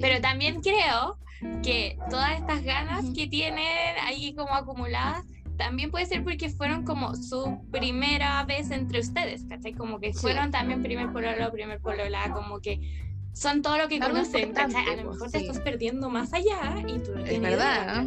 pero 0.00 0.20
también 0.20 0.60
creo 0.60 1.18
que 1.62 1.98
todas 2.10 2.32
estas 2.38 2.62
ganas 2.62 3.04
que 3.14 3.26
tienen 3.26 3.96
ahí 4.02 4.34
como 4.34 4.54
acumuladas 4.54 5.24
también 5.58 5.90
puede 5.90 6.06
ser 6.06 6.22
porque 6.22 6.48
fueron 6.48 6.84
como 6.84 7.14
su 7.16 7.60
primera 7.70 8.42
vez 8.44 8.70
entre 8.70 9.00
ustedes, 9.00 9.44
¿cachai? 9.44 9.74
Como 9.74 9.98
que 9.98 10.14
fueron 10.14 10.50
también 10.52 10.82
primer 10.82 11.12
pololo, 11.12 11.50
primer 11.50 11.80
polola, 11.80 12.32
como 12.32 12.60
que 12.60 13.07
son 13.32 13.62
todo 13.62 13.78
lo 13.78 13.88
que 13.88 14.00
conocen, 14.00 14.52
¿cachai? 14.52 14.88
A 14.88 15.02
lo 15.02 15.12
mejor 15.12 15.30
te 15.30 15.38
estás 15.38 15.60
perdiendo 15.60 16.08
más 16.08 16.32
allá 16.32 16.76
y 16.86 16.98
tú 16.98 17.12
no 17.14 17.24
Es 17.24 17.40
verdad, 17.40 18.04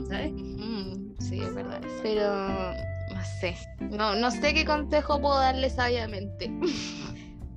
sí, 1.19 1.41
es 1.41 1.53
verdad. 1.55 1.81
Pero 2.03 2.73
no 3.13 3.23
sé, 3.39 3.55
no, 3.79 4.15
no 4.15 4.31
sé 4.31 4.53
qué 4.53 4.65
consejo 4.65 5.21
puedo 5.21 5.39
darle 5.39 5.69
sabiamente. 5.69 6.51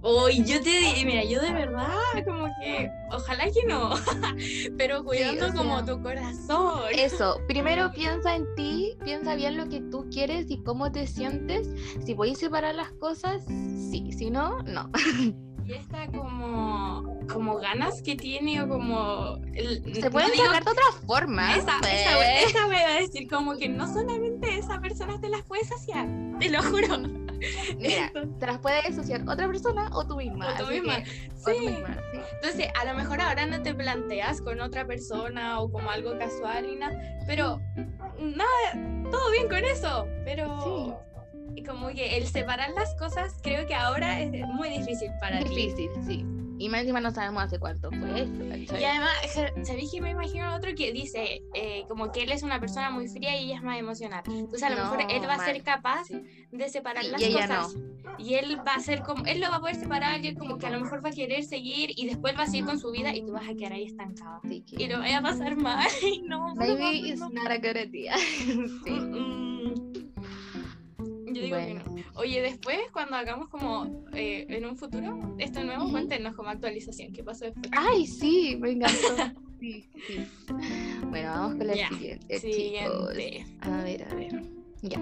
Uy, 0.06 0.44
yo 0.44 0.60
te 0.60 0.68
digo, 0.68 1.06
mira, 1.06 1.24
yo 1.24 1.40
de 1.40 1.50
verdad, 1.50 1.88
como 2.26 2.44
que, 2.60 2.90
ojalá 3.10 3.44
que 3.44 3.64
no, 3.66 3.94
pero 4.76 5.02
cuidando 5.02 5.50
como 5.54 5.82
tu 5.82 6.02
corazón. 6.02 6.90
Eso, 6.92 7.40
primero 7.48 7.90
piensa 7.90 8.36
en 8.36 8.44
ti, 8.54 8.98
piensa 9.02 9.34
bien 9.34 9.56
lo 9.56 9.66
que 9.70 9.80
tú 9.80 10.06
quieres 10.10 10.50
y 10.50 10.62
cómo 10.62 10.92
te 10.92 11.06
sientes. 11.06 11.70
Si 12.04 12.14
podéis 12.14 12.36
separar 12.36 12.74
las 12.74 12.92
cosas, 12.92 13.42
sí, 13.46 14.12
si 14.12 14.28
no, 14.28 14.58
no. 14.64 14.90
Y 15.66 15.72
esta 15.72 16.06
como, 16.08 17.18
como 17.32 17.56
ganas 17.56 18.02
que 18.02 18.16
tiene 18.16 18.60
o 18.62 18.68
como... 18.68 19.36
el- 19.54 19.82
Se 19.94 20.10
no 20.10 20.20
digo- 20.20 20.44
sacar 20.44 20.64
de 20.64 20.70
otra 20.70 20.84
forma. 21.06 21.56
Esa, 21.56 21.78
pues. 21.80 21.92
esa, 21.94 22.18
we- 22.18 22.42
esa 22.44 22.66
va 22.68 22.92
a 22.96 23.00
decir 23.00 23.28
como 23.28 23.56
que 23.56 23.68
no 23.68 23.86
solamente 23.92 24.58
esa 24.58 24.78
persona 24.80 25.18
te 25.20 25.28
las 25.28 25.42
puede 25.42 25.64
saciar, 25.64 26.06
te 26.38 26.50
lo 26.50 26.62
juro. 26.62 26.98
Mira, 27.78 28.12
te 28.40 28.46
las 28.46 28.58
puede 28.58 28.78
asociar 28.80 29.22
otra 29.28 29.46
persona 29.46 29.88
o 29.92 30.06
tú 30.06 30.16
misma. 30.16 30.54
O 30.60 30.64
tú 30.64 30.70
misma, 30.70 31.02
que- 31.02 31.30
o 31.30 31.46
sí. 31.50 31.54
tú 31.56 31.70
misma, 31.70 31.96
sí. 32.12 32.18
Entonces, 32.34 32.68
a 32.80 32.84
lo 32.84 32.94
mejor 32.94 33.20
ahora 33.22 33.46
no 33.46 33.62
te 33.62 33.74
planteas 33.74 34.40
con 34.42 34.60
otra 34.60 34.86
persona 34.86 35.60
o 35.60 35.70
como 35.70 35.90
algo 35.90 36.18
casual 36.18 36.68
y 36.68 36.76
nada, 36.76 36.98
pero 37.26 37.58
nada, 38.20 39.10
todo 39.10 39.30
bien 39.32 39.48
con 39.48 39.64
eso, 39.64 40.06
pero 40.24 40.58
y 40.66 40.92
como 41.62 41.88
que 41.88 42.16
el 42.16 42.26
separar 42.26 42.70
las 42.70 42.94
cosas 42.96 43.34
creo 43.42 43.66
que 43.66 43.74
ahora 43.74 44.20
es 44.20 44.30
muy 44.48 44.68
difícil 44.70 45.10
para 45.20 45.38
ti. 45.40 45.48
Difícil, 45.54 45.90
sí. 46.06 46.24
Y 46.56 46.68
más 46.68 46.80
encima 46.82 47.00
no 47.00 47.10
sabemos 47.10 47.42
hace 47.42 47.58
cuánto 47.58 47.90
fue 47.90 48.22
esto. 48.22 48.78
Y 48.78 48.84
además, 48.84 49.10
¿sabéis 49.64 49.90
que 49.90 50.00
me 50.00 50.10
imagino 50.10 50.54
otro 50.54 50.72
que 50.76 50.92
dice 50.92 51.42
eh, 51.52 51.84
como 51.88 52.12
que 52.12 52.22
él 52.22 52.30
es 52.30 52.44
una 52.44 52.60
persona 52.60 52.90
muy 52.90 53.08
fría 53.08 53.36
y 53.36 53.46
ella 53.46 53.56
es 53.56 53.62
más 53.62 53.76
emocional? 53.78 54.22
Entonces 54.26 54.62
a 54.62 54.70
lo 54.70 54.76
No, 54.76 54.82
mejor 54.82 55.00
él 55.10 55.28
va 55.28 55.34
a 55.34 55.44
ser 55.44 55.62
capaz 55.64 56.04
de 56.52 56.68
separar 56.68 57.02
Sí, 57.04 57.10
las 57.10 57.20
y 57.20 57.24
ella 57.24 57.48
cosas. 57.48 57.76
Y 58.18 58.34
él 58.34 58.56
va 58.66 58.74
a 58.74 58.80
ser 58.80 59.02
como, 59.02 59.24
él 59.26 59.40
lo 59.40 59.50
va 59.50 59.56
a 59.56 59.60
poder 59.60 59.74
separar 59.74 60.24
y 60.24 60.28
él 60.28 60.38
como 60.38 60.56
que 60.58 60.66
a 60.68 60.70
lo 60.70 60.80
mejor 60.80 61.04
va 61.04 61.08
a 61.08 61.12
querer 61.12 61.42
seguir 61.42 61.90
y 61.96 62.06
después 62.06 62.38
va 62.38 62.44
a 62.44 62.46
seguir 62.46 62.64
con 62.66 62.78
su 62.78 62.92
vida 62.92 63.12
y 63.12 63.26
tú 63.26 63.32
vas 63.32 63.48
a 63.48 63.54
quedar 63.54 63.72
ahí 63.72 63.84
estancado. 63.86 64.40
Que- 64.42 64.62
Y 64.84 64.86
lo 64.86 65.00
vaya 65.00 65.18
a 65.18 65.22
pasar 65.22 65.56
mal 65.56 65.88
y 66.02 66.22
no. 66.28 66.54
Maybe 66.54 66.76
favor, 66.76 66.94
it's 66.94 67.20
no. 67.20 67.28
not 67.30 67.50
a 67.50 67.58
good 67.58 67.76
idea. 67.76 68.16
sí. 68.84 68.90
Mm, 68.90 69.72
mm. 69.72 69.74
Yo 71.34 71.42
digo 71.42 71.56
que 71.56 71.74
no. 71.74 71.82
Oye, 72.14 72.40
después 72.40 72.78
cuando 72.92 73.16
hagamos 73.16 73.48
como 73.48 74.04
eh, 74.12 74.46
en 74.48 74.64
un 74.64 74.76
futuro 74.76 75.36
esto 75.38 75.64
nuevo, 75.64 75.90
cuéntenos 75.90 76.34
como 76.36 76.48
actualización. 76.48 77.12
¿Qué 77.12 77.24
pasó 77.24 77.46
después? 77.46 77.70
Ay, 77.76 78.06
sí, 78.20 78.56
me 78.60 78.70
encantó. 78.70 79.16
Sí, 79.58 79.88
sí. 80.06 80.16
Bueno, 81.10 81.30
vamos 81.30 81.56
con 81.56 81.66
la 81.66 81.74
siguiente, 81.88 82.38
Siguiente. 82.38 83.42
chicos. 83.42 83.70
A 83.72 83.82
ver, 83.82 84.04
a 84.04 84.14
ver. 84.14 84.63
Ya. 84.84 84.98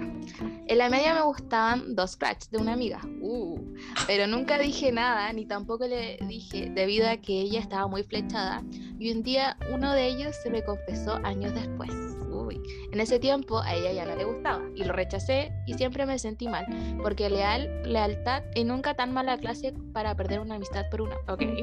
En 0.67 0.77
la 0.77 0.89
media 0.89 1.13
me 1.13 1.21
gustaban 1.23 1.93
dos 1.93 2.15
cracks 2.15 2.49
de 2.49 2.57
una 2.57 2.71
amiga. 2.71 3.01
Uh, 3.19 3.59
pero 4.07 4.27
nunca 4.27 4.57
dije 4.57 4.93
nada, 4.93 5.31
ni 5.33 5.45
tampoco 5.45 5.85
le 5.85 6.17
dije, 6.25 6.69
debido 6.69 7.09
a 7.09 7.17
que 7.17 7.41
ella 7.41 7.59
estaba 7.59 7.87
muy 7.87 8.03
flechada. 8.03 8.63
Y 8.97 9.11
un 9.11 9.23
día 9.23 9.57
uno 9.73 9.91
de 9.91 10.07
ellos 10.07 10.37
se 10.41 10.49
me 10.49 10.63
confesó 10.63 11.19
años 11.25 11.53
después. 11.53 11.91
Uy. 12.31 12.61
En 12.93 13.01
ese 13.01 13.19
tiempo 13.19 13.59
a 13.59 13.75
ella 13.75 13.91
ya 13.91 14.05
no 14.05 14.15
le 14.15 14.23
gustaba 14.23 14.63
y 14.73 14.85
lo 14.85 14.93
rechacé 14.93 15.51
y 15.67 15.73
siempre 15.73 16.05
me 16.05 16.17
sentí 16.17 16.47
mal, 16.47 16.65
porque 17.01 17.29
leal, 17.29 17.83
lealtad 17.83 18.43
y 18.55 18.63
nunca 18.63 18.93
tan 18.93 19.11
mala 19.11 19.37
clase 19.37 19.73
para 19.91 20.15
perder 20.15 20.39
una 20.39 20.55
amistad 20.55 20.85
por 20.89 21.01
una. 21.01 21.15
Ok. 21.27 21.43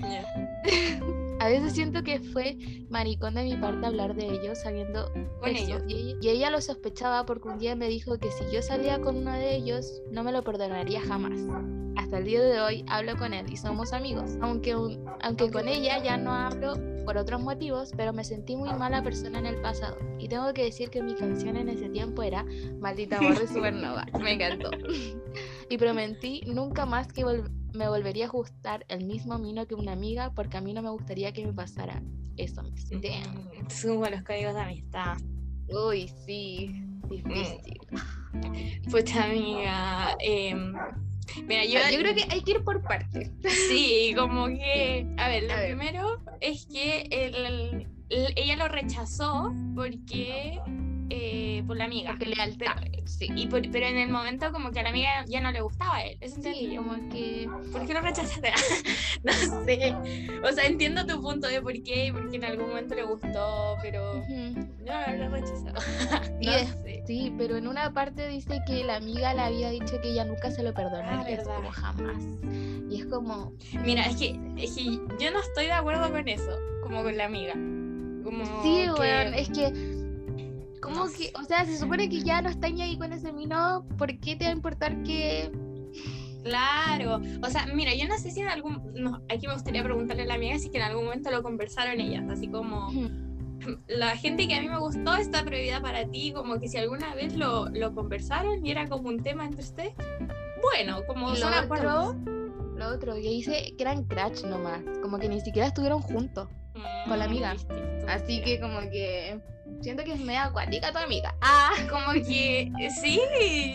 Ya. 0.00 0.24
A 1.40 1.48
veces 1.48 1.72
siento 1.72 2.02
que 2.02 2.20
fue 2.20 2.56
maricón 2.90 3.34
de 3.34 3.44
mi 3.44 3.56
parte 3.56 3.86
hablar 3.86 4.14
de 4.14 4.26
ellos 4.28 4.58
sabiendo 4.60 5.10
Con 5.40 5.50
eso, 5.50 5.64
ellos. 5.64 5.82
Y 5.86 5.94
ella, 5.94 6.16
y 6.20 6.28
ella 6.30 6.50
lo 6.50 6.60
sospechaba 6.60 7.24
porque 7.26 7.48
un 7.48 7.58
día 7.58 7.76
me 7.76 7.88
dijo 7.88 8.18
que 8.18 8.30
si 8.30 8.44
yo 8.52 8.60
salía 8.62 9.00
con 9.00 9.16
uno 9.16 9.32
de 9.32 9.54
ellos 9.54 10.02
no 10.10 10.24
me 10.24 10.32
lo 10.32 10.42
perdonaría 10.42 11.00
jamás. 11.00 11.38
Hasta 11.96 12.18
el 12.18 12.24
día 12.24 12.40
de 12.42 12.60
hoy 12.60 12.84
hablo 12.88 13.16
con 13.16 13.34
él 13.34 13.46
y 13.52 13.56
somos 13.56 13.92
amigos, 13.92 14.36
aunque, 14.40 14.74
un- 14.76 15.04
aunque 15.22 15.50
con 15.50 15.68
ella 15.68 16.02
ya 16.02 16.16
no 16.16 16.32
hablo 16.32 16.74
por 17.04 17.16
otros 17.16 17.40
motivos, 17.40 17.92
pero 17.96 18.12
me 18.12 18.22
sentí 18.24 18.54
muy 18.56 18.72
mala 18.74 19.02
persona 19.02 19.38
en 19.38 19.46
el 19.46 19.60
pasado. 19.60 19.96
Y 20.18 20.28
tengo 20.28 20.52
que 20.52 20.64
decir 20.64 20.90
que 20.90 21.02
mi 21.02 21.14
canción 21.14 21.56
en 21.56 21.68
ese 21.68 21.88
tiempo 21.88 22.22
era 22.22 22.44
Maldita 22.80 23.18
Amor 23.18 23.38
de 23.38 23.46
Supernova. 23.48 24.06
Me 24.20 24.32
encantó. 24.34 24.70
y 25.70 25.76
prometí 25.78 26.42
nunca 26.46 26.86
más 26.86 27.12
que 27.12 27.24
vol- 27.24 27.50
me 27.74 27.88
volvería 27.88 28.26
a 28.26 28.30
gustar 28.30 28.84
el 28.88 29.04
mismo 29.04 29.38
mino 29.38 29.66
que 29.66 29.74
una 29.74 29.92
amiga 29.92 30.32
porque 30.34 30.56
a 30.56 30.60
mí 30.60 30.72
no 30.72 30.82
me 30.82 30.90
gustaría 30.90 31.32
que 31.32 31.44
me 31.46 31.52
pasara 31.52 32.02
eso 32.36 32.62
mismo. 32.62 33.00
Damn. 33.00 33.64
Mm, 33.66 33.70
Subo 33.70 34.06
los 34.06 34.22
códigos 34.22 34.54
de 34.54 34.60
amistad. 34.60 35.16
Uy, 35.68 36.08
sí, 36.26 36.82
difícil. 37.08 37.78
Pucha 38.90 39.24
amiga. 39.24 40.16
em, 40.20 40.72
mira, 41.46 41.64
yo, 41.64 41.78
Yo, 41.92 41.98
creo 41.98 42.14
que 42.14 42.24
hay 42.32 42.40
que 42.42 42.52
ir 42.52 42.64
por 42.64 42.82
partes. 42.82 43.30
sí, 43.68 44.12
como 44.16 44.46
que. 44.46 45.06
A 45.18 45.28
ver, 45.28 45.42
lo 45.44 45.52
A 45.52 45.56
ver. 45.56 45.76
primero 45.76 46.22
es 46.40 46.66
que 46.66 47.02
el- 47.10 47.86
el- 48.08 48.32
ella 48.36 48.56
lo 48.56 48.68
rechazó 48.68 49.52
porque. 49.74 50.58
Eh, 51.10 51.62
por 51.66 51.76
la 51.76 51.84
amiga. 51.84 52.10
Porque 52.10 52.26
lealtad. 52.26 52.76
Sí. 53.06 53.28
Y 53.34 53.46
por- 53.46 53.68
pero 53.70 53.86
en 53.86 53.96
el 53.96 54.10
momento 54.10 54.52
como 54.52 54.70
que 54.70 54.80
a 54.80 54.82
la 54.82 54.90
amiga 54.90 55.24
ya 55.26 55.40
no 55.40 55.50
le 55.50 55.60
gustaba 55.60 55.96
a 55.96 56.02
él. 56.04 56.18
Eso 56.20 56.40
Sí, 56.42 56.74
como 56.76 56.92
que. 57.10 57.48
¿Por 57.72 57.86
qué 57.86 57.94
lo 57.94 58.00
rechazaste? 58.00 58.52
no 59.24 59.32
sé. 59.32 59.94
O 60.44 60.52
sea, 60.52 60.66
entiendo 60.66 61.06
tu 61.06 61.20
punto 61.20 61.48
de 61.48 61.60
por 61.62 61.72
qué, 61.82 62.10
porque 62.12 62.36
en 62.36 62.44
algún 62.44 62.68
momento 62.68 62.94
le 62.94 63.04
gustó, 63.04 63.76
pero 63.82 64.18
Ujú. 64.18 64.68
no 64.84 65.16
lo 65.16 65.28
rechazó. 65.30 65.66
No 66.40 66.52
sé. 66.52 67.02
Sí, 67.06 67.32
pero 67.38 67.56
en 67.56 67.66
una 67.66 67.92
parte 67.92 68.28
dice 68.28 68.60
que 68.66 68.84
la 68.84 68.96
amiga 68.96 69.32
le 69.34 69.40
había 69.40 69.70
dicho 69.70 70.00
que 70.02 70.10
ella 70.12 70.24
nunca 70.24 70.50
se 70.50 70.62
lo 70.62 70.72
perdonaría, 70.74 71.38
Ah, 71.40 71.44
como 71.44 71.70
jamás. 71.70 72.22
Y 72.90 73.00
es 73.00 73.06
como, 73.06 73.52
Mira, 73.84 74.06
es 74.06 74.16
que, 74.16 74.38
es 74.56 74.76
que 74.76 74.84
yo 74.84 75.30
no 75.32 75.40
estoy 75.40 75.66
de 75.66 75.72
acuerdo 75.72 76.10
con 76.10 76.26
eso, 76.28 76.56
como 76.82 77.02
con 77.02 77.16
la 77.16 77.24
amiga. 77.24 77.54
Como 78.24 78.44
sí, 78.62 78.82
que- 78.84 78.92
weón, 79.00 79.34
es 79.34 79.48
que, 79.50 79.72
como 80.80 81.06
No 81.06 81.12
que, 81.12 81.32
o 81.40 81.44
sea, 81.44 81.64
se 81.64 81.78
supone 81.78 82.08
que 82.08 82.20
ya 82.20 82.40
no 82.42 82.48
está 82.48 82.68
ni 82.68 82.82
ahí 82.82 82.96
con 82.98 83.12
ese 83.12 83.32
mino, 83.32 83.84
¿por 83.96 84.18
qué 84.20 84.36
te 84.36 84.44
va 84.44 84.50
a 84.50 84.54
importar 84.54 85.02
que... 85.02 85.50
Claro, 86.44 87.20
o 87.42 87.50
sea, 87.50 87.66
mira, 87.74 87.94
yo 87.94 88.06
no 88.08 88.16
sé 88.16 88.30
si 88.30 88.40
en 88.40 88.48
algún, 88.48 88.92
no, 88.94 89.20
aquí 89.28 89.46
me 89.46 89.54
gustaría 89.54 89.82
preguntarle 89.82 90.22
a 90.22 90.26
la 90.26 90.34
amiga 90.34 90.58
si 90.58 90.70
que 90.70 90.78
en 90.78 90.84
algún 90.84 91.04
momento 91.04 91.30
lo 91.30 91.42
conversaron 91.42 92.00
ellas, 92.00 92.24
así 92.30 92.48
como 92.48 92.90
la 93.88 94.16
gente 94.16 94.46
que 94.46 94.54
a 94.54 94.60
mí 94.62 94.68
me 94.68 94.78
gustó 94.78 95.14
está 95.16 95.44
prohibida 95.44 95.80
para 95.82 96.06
ti, 96.08 96.32
como 96.32 96.58
que 96.60 96.68
si 96.68 96.78
alguna 96.78 97.14
vez 97.14 97.34
lo, 97.36 97.68
lo 97.70 97.92
conversaron 97.94 98.64
y 98.64 98.70
era 98.70 98.88
como 98.88 99.08
un 99.08 99.22
tema 99.22 99.44
entre 99.44 99.62
ustedes, 99.62 99.92
bueno, 100.62 101.00
como 101.06 101.34
son 101.36 101.52
acuerdos. 101.52 102.14
otro, 102.16 102.32
lo 102.76 102.88
otro, 102.94 103.14
que 103.14 103.20
dice 103.20 103.74
que 103.76 103.82
eran 103.82 104.04
crash 104.04 104.44
nomás, 104.44 104.80
como 105.02 105.18
que 105.18 105.28
ni 105.28 105.40
siquiera 105.40 105.68
estuvieron 105.68 106.00
juntos. 106.00 106.48
con 107.08 107.18
la 107.18 107.26
Mm, 107.26 107.30
amiga. 107.30 107.56
Así 108.06 108.40
que 108.42 108.60
como 108.60 108.80
que 108.90 109.40
siento 109.80 110.04
que 110.04 110.12
es 110.12 110.20
media 110.20 110.44
acuática 110.44 110.92
tu 110.92 110.98
amiga. 110.98 111.34
Ah, 111.40 111.72
como 111.90 112.12
que 112.12 112.70
sí, 113.00 113.20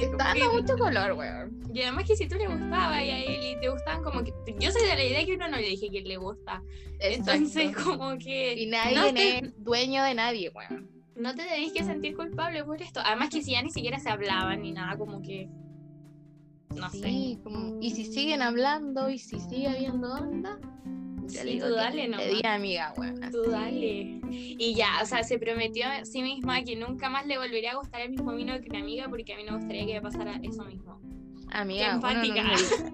está 0.01 0.17
dando 0.17 0.51
que- 0.51 0.61
mucho 0.61 0.77
color, 0.77 1.13
weón. 1.13 1.63
Y 1.73 1.81
además 1.81 2.05
que 2.05 2.15
si 2.15 2.27
tú 2.27 2.35
le 2.35 2.47
gustabas 2.47 3.01
y 3.03 3.09
a 3.09 3.19
él 3.23 3.43
y 3.43 3.59
te 3.59 3.69
gustaban 3.69 4.03
como 4.03 4.23
que... 4.23 4.31
Yo 4.59 4.71
soy 4.71 4.87
de 4.87 4.95
la 4.95 5.03
idea 5.03 5.25
que 5.25 5.33
uno 5.35 5.47
no 5.47 5.57
le 5.57 5.67
dije 5.69 5.89
que 5.89 6.01
le 6.01 6.17
gusta. 6.17 6.61
Entonces 6.99 7.75
como 7.75 8.17
que... 8.17 8.53
Y 8.61 8.67
nadie 8.67 8.95
no 8.95 9.13
te, 9.13 9.37
es 9.39 9.63
dueño 9.63 10.03
de 10.03 10.13
nadie, 10.13 10.51
weón. 10.53 10.89
no 11.15 11.33
te 11.33 11.41
debís 11.43 11.73
que 11.73 11.83
sentir 11.83 12.15
culpable 12.15 12.63
por 12.63 12.79
esto. 12.81 12.99
Además 13.03 13.29
que 13.29 13.41
si 13.41 13.51
ya 13.53 13.63
ni 13.63 13.71
siquiera 13.71 13.97
se 13.99 14.09
hablaban 14.09 14.61
ni 14.61 14.71
nada, 14.71 14.97
como 14.97 15.21
que... 15.21 15.49
No 16.75 16.89
sé. 16.89 17.03
Sí, 17.03 17.39
como, 17.43 17.79
y 17.81 17.91
si 17.91 18.05
siguen 18.05 18.41
hablando 18.41 19.09
y 19.09 19.17
si 19.19 19.39
sigue 19.39 19.67
habiendo 19.67 20.13
onda, 20.13 20.59
ya 21.27 21.41
Sí, 21.41 21.45
le 21.47 21.53
digo 21.53 21.67
tú 21.67 21.73
dale 21.75 22.07
di 22.07 22.41
amiga, 22.45 22.93
weón. 22.97 23.19
Tú 23.31 23.41
así. 23.41 23.51
dale. 23.51 24.19
Y 24.29 24.73
ya, 24.75 24.87
o 25.01 25.05
sea, 25.05 25.23
se 25.23 25.37
prometió 25.39 25.85
a 25.87 26.05
sí 26.05 26.21
misma 26.21 26.63
que 26.63 26.75
nunca 26.75 27.09
más 27.09 27.25
le 27.25 27.37
volvería 27.37 27.71
a 27.71 27.75
gustar 27.75 28.01
el 28.01 28.11
mismo 28.11 28.33
vino 28.35 28.59
que 28.61 28.69
una 28.69 28.79
amiga 28.79 29.07
porque 29.09 29.33
a 29.33 29.37
mí 29.37 29.43
no 29.43 29.53
me 29.53 29.57
gustaría 29.59 29.85
que 29.85 29.93
me 29.93 30.01
pasara 30.01 30.39
eso 30.43 30.63
mismo. 30.65 30.99
Amiga, 31.49 31.91
Qué 31.91 32.07
uno 32.07 32.13
no 32.13 32.23
empática. 32.23 32.43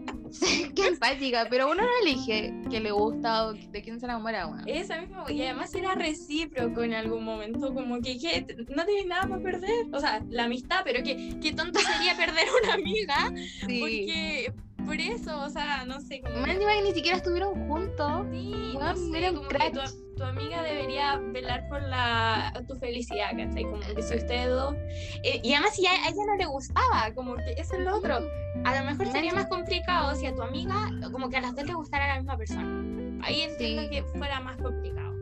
Sí, 0.32 0.70
qué 0.76 0.86
empática, 0.90 1.48
pero 1.50 1.72
uno 1.72 1.82
no 1.82 1.90
elige 2.04 2.54
que 2.70 2.80
le 2.80 2.92
gusta 2.92 3.48
o 3.48 3.54
de 3.54 3.82
quién 3.82 4.00
se 4.00 4.06
enamora, 4.06 4.46
weón. 4.46 4.64
Esa 4.68 5.02
misma, 5.02 5.26
y 5.32 5.42
además 5.42 5.74
era 5.74 5.96
recíproco 5.96 6.84
en 6.84 6.94
algún 6.94 7.24
momento, 7.24 7.74
como 7.74 8.00
que, 8.00 8.46
no 8.76 8.86
tienes 8.86 9.08
nada 9.08 9.26
por 9.28 9.42
perder. 9.42 9.88
O 9.92 10.00
sea, 10.00 10.24
la 10.30 10.44
amistad, 10.44 10.82
pero 10.84 11.02
que 11.04 11.36
qué 11.42 11.52
tonto 11.54 11.80
sería 11.80 12.16
perder 12.16 12.46
una 12.64 12.74
amiga, 12.76 13.34
Sí. 13.66 13.80
porque 13.80 14.54
por 14.90 15.00
eso, 15.00 15.40
o 15.44 15.50
sea, 15.50 15.86
no 15.86 16.02
sé, 16.02 16.20
como... 16.22 16.36
Encima 16.48 16.74
que 16.74 16.82
ni 16.82 16.94
siquiera 16.94 17.18
estuvieron 17.18 17.54
juntos. 17.68 18.26
Sí, 18.32 18.52
no 18.74 18.80
Weón, 18.80 19.12
sé, 19.12 19.34
como 19.36 19.48
que 19.48 19.72
tu, 19.72 19.80
tu 20.18 20.24
amiga 20.24 20.64
debería 20.64 21.18
velar 21.18 21.68
por 21.70 21.80
la, 21.84 22.52
tu 22.68 22.76
felicidad, 22.76 23.30
¿cachai? 23.38 23.64
Como 23.66 23.80
que 23.82 24.02
si 24.02 24.16
ustedes 24.16 24.50
dos... 24.50 24.74
eh, 25.24 25.42
y 25.44 25.54
además 25.54 25.76
si 25.76 25.86
a, 25.86 25.92
a 25.92 26.08
ella 26.10 26.24
no 26.26 26.36
le 26.38 26.46
gustaba, 26.48 27.12
como 27.14 27.36
que 27.36 27.52
eso 27.58 27.76
es 27.76 27.82
lo 27.82 27.98
otro. 27.98 28.20
A 28.66 28.80
lo 28.80 28.86
mejor 28.90 29.12
sería 29.12 29.32
más 29.32 29.46
complicado 29.46 30.16
si 30.16 30.26
a 30.26 30.34
tu 30.34 30.42
amiga, 30.42 30.90
como 31.12 31.30
que 31.30 31.38
a 31.38 31.42
las 31.42 31.56
dos 31.56 31.66
le 31.68 31.74
gustara 31.76 32.08
la 32.08 32.16
misma 32.16 32.36
persona. 32.36 32.84
Ahí 33.24 33.42
entiendo 33.42 33.84
Sí. 33.84 33.90
que 33.92 34.04
fuera 34.18 34.40
más 34.40 34.58
complicado. 34.58 35.14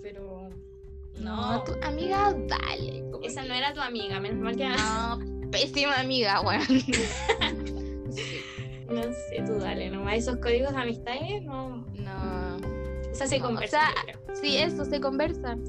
Pero 0.00 0.48
No, 1.20 1.52
no, 1.54 1.64
tu 1.64 1.72
amiga, 1.82 2.32
dale. 2.46 3.02
esa 3.24 3.42
que- 3.42 3.48
no 3.48 3.54
era 3.54 3.74
tu 3.74 3.80
amiga, 3.80 4.20
menos 4.20 4.38
mal 4.38 4.56
que 4.56 4.68
No, 4.68 5.18
pésima 5.50 5.98
amiga, 5.98 6.40
weón. 6.42 6.62
no 9.08 9.14
sé, 9.14 9.42
tú 9.46 9.58
dale, 9.58 9.90
nomás 9.90 10.14
esos 10.18 10.36
códigos 10.38 10.72
de 10.72 10.78
amistades 10.78 11.42
no, 11.44 11.84
No. 11.94 12.56
o 13.10 13.14
sea, 13.14 13.26
se 13.26 13.38
No, 13.38 13.44
o 13.44 13.48
conversan. 13.48 13.80
sea. 14.04 14.34
Sí, 14.34 14.56
eso, 14.58 14.84
se 14.84 15.00
conversan. 15.00 15.62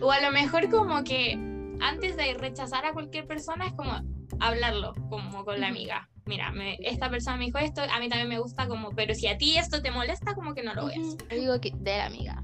O 0.00 0.10
a 0.10 0.20
lo 0.20 0.30
mejor 0.30 0.70
como 0.70 1.02
que 1.04 1.32
antes 1.80 2.16
de 2.16 2.34
rechazar 2.34 2.86
a 2.86 2.92
cualquier 2.92 3.26
persona 3.26 3.66
es 3.66 3.72
como 3.74 3.92
hablarlo, 4.40 4.94
como 5.10 5.44
con 5.44 5.60
la 5.60 5.68
amiga. 5.68 6.08
mira, 6.26 6.50
me- 6.52 6.78
esta 6.80 7.10
persona 7.10 7.36
me 7.36 7.44
dijo 7.46 7.58
esto, 7.58 7.82
a 7.82 8.00
mí 8.00 8.08
también 8.08 8.30
me 8.30 8.38
gusta 8.38 8.66
como, 8.66 8.88
pero 8.90 9.14
si 9.14 9.26
a 9.26 9.36
ti 9.36 9.58
esto 9.58 9.82
te 9.82 9.90
molesta, 9.90 10.34
como 10.34 10.54
que 10.54 10.62
no 10.62 10.72
lo. 10.72 10.90
Yo 10.90 11.16
digo 11.30 11.60
que 11.60 11.70
de 11.76 11.98
la 11.98 12.06
amiga. 12.06 12.42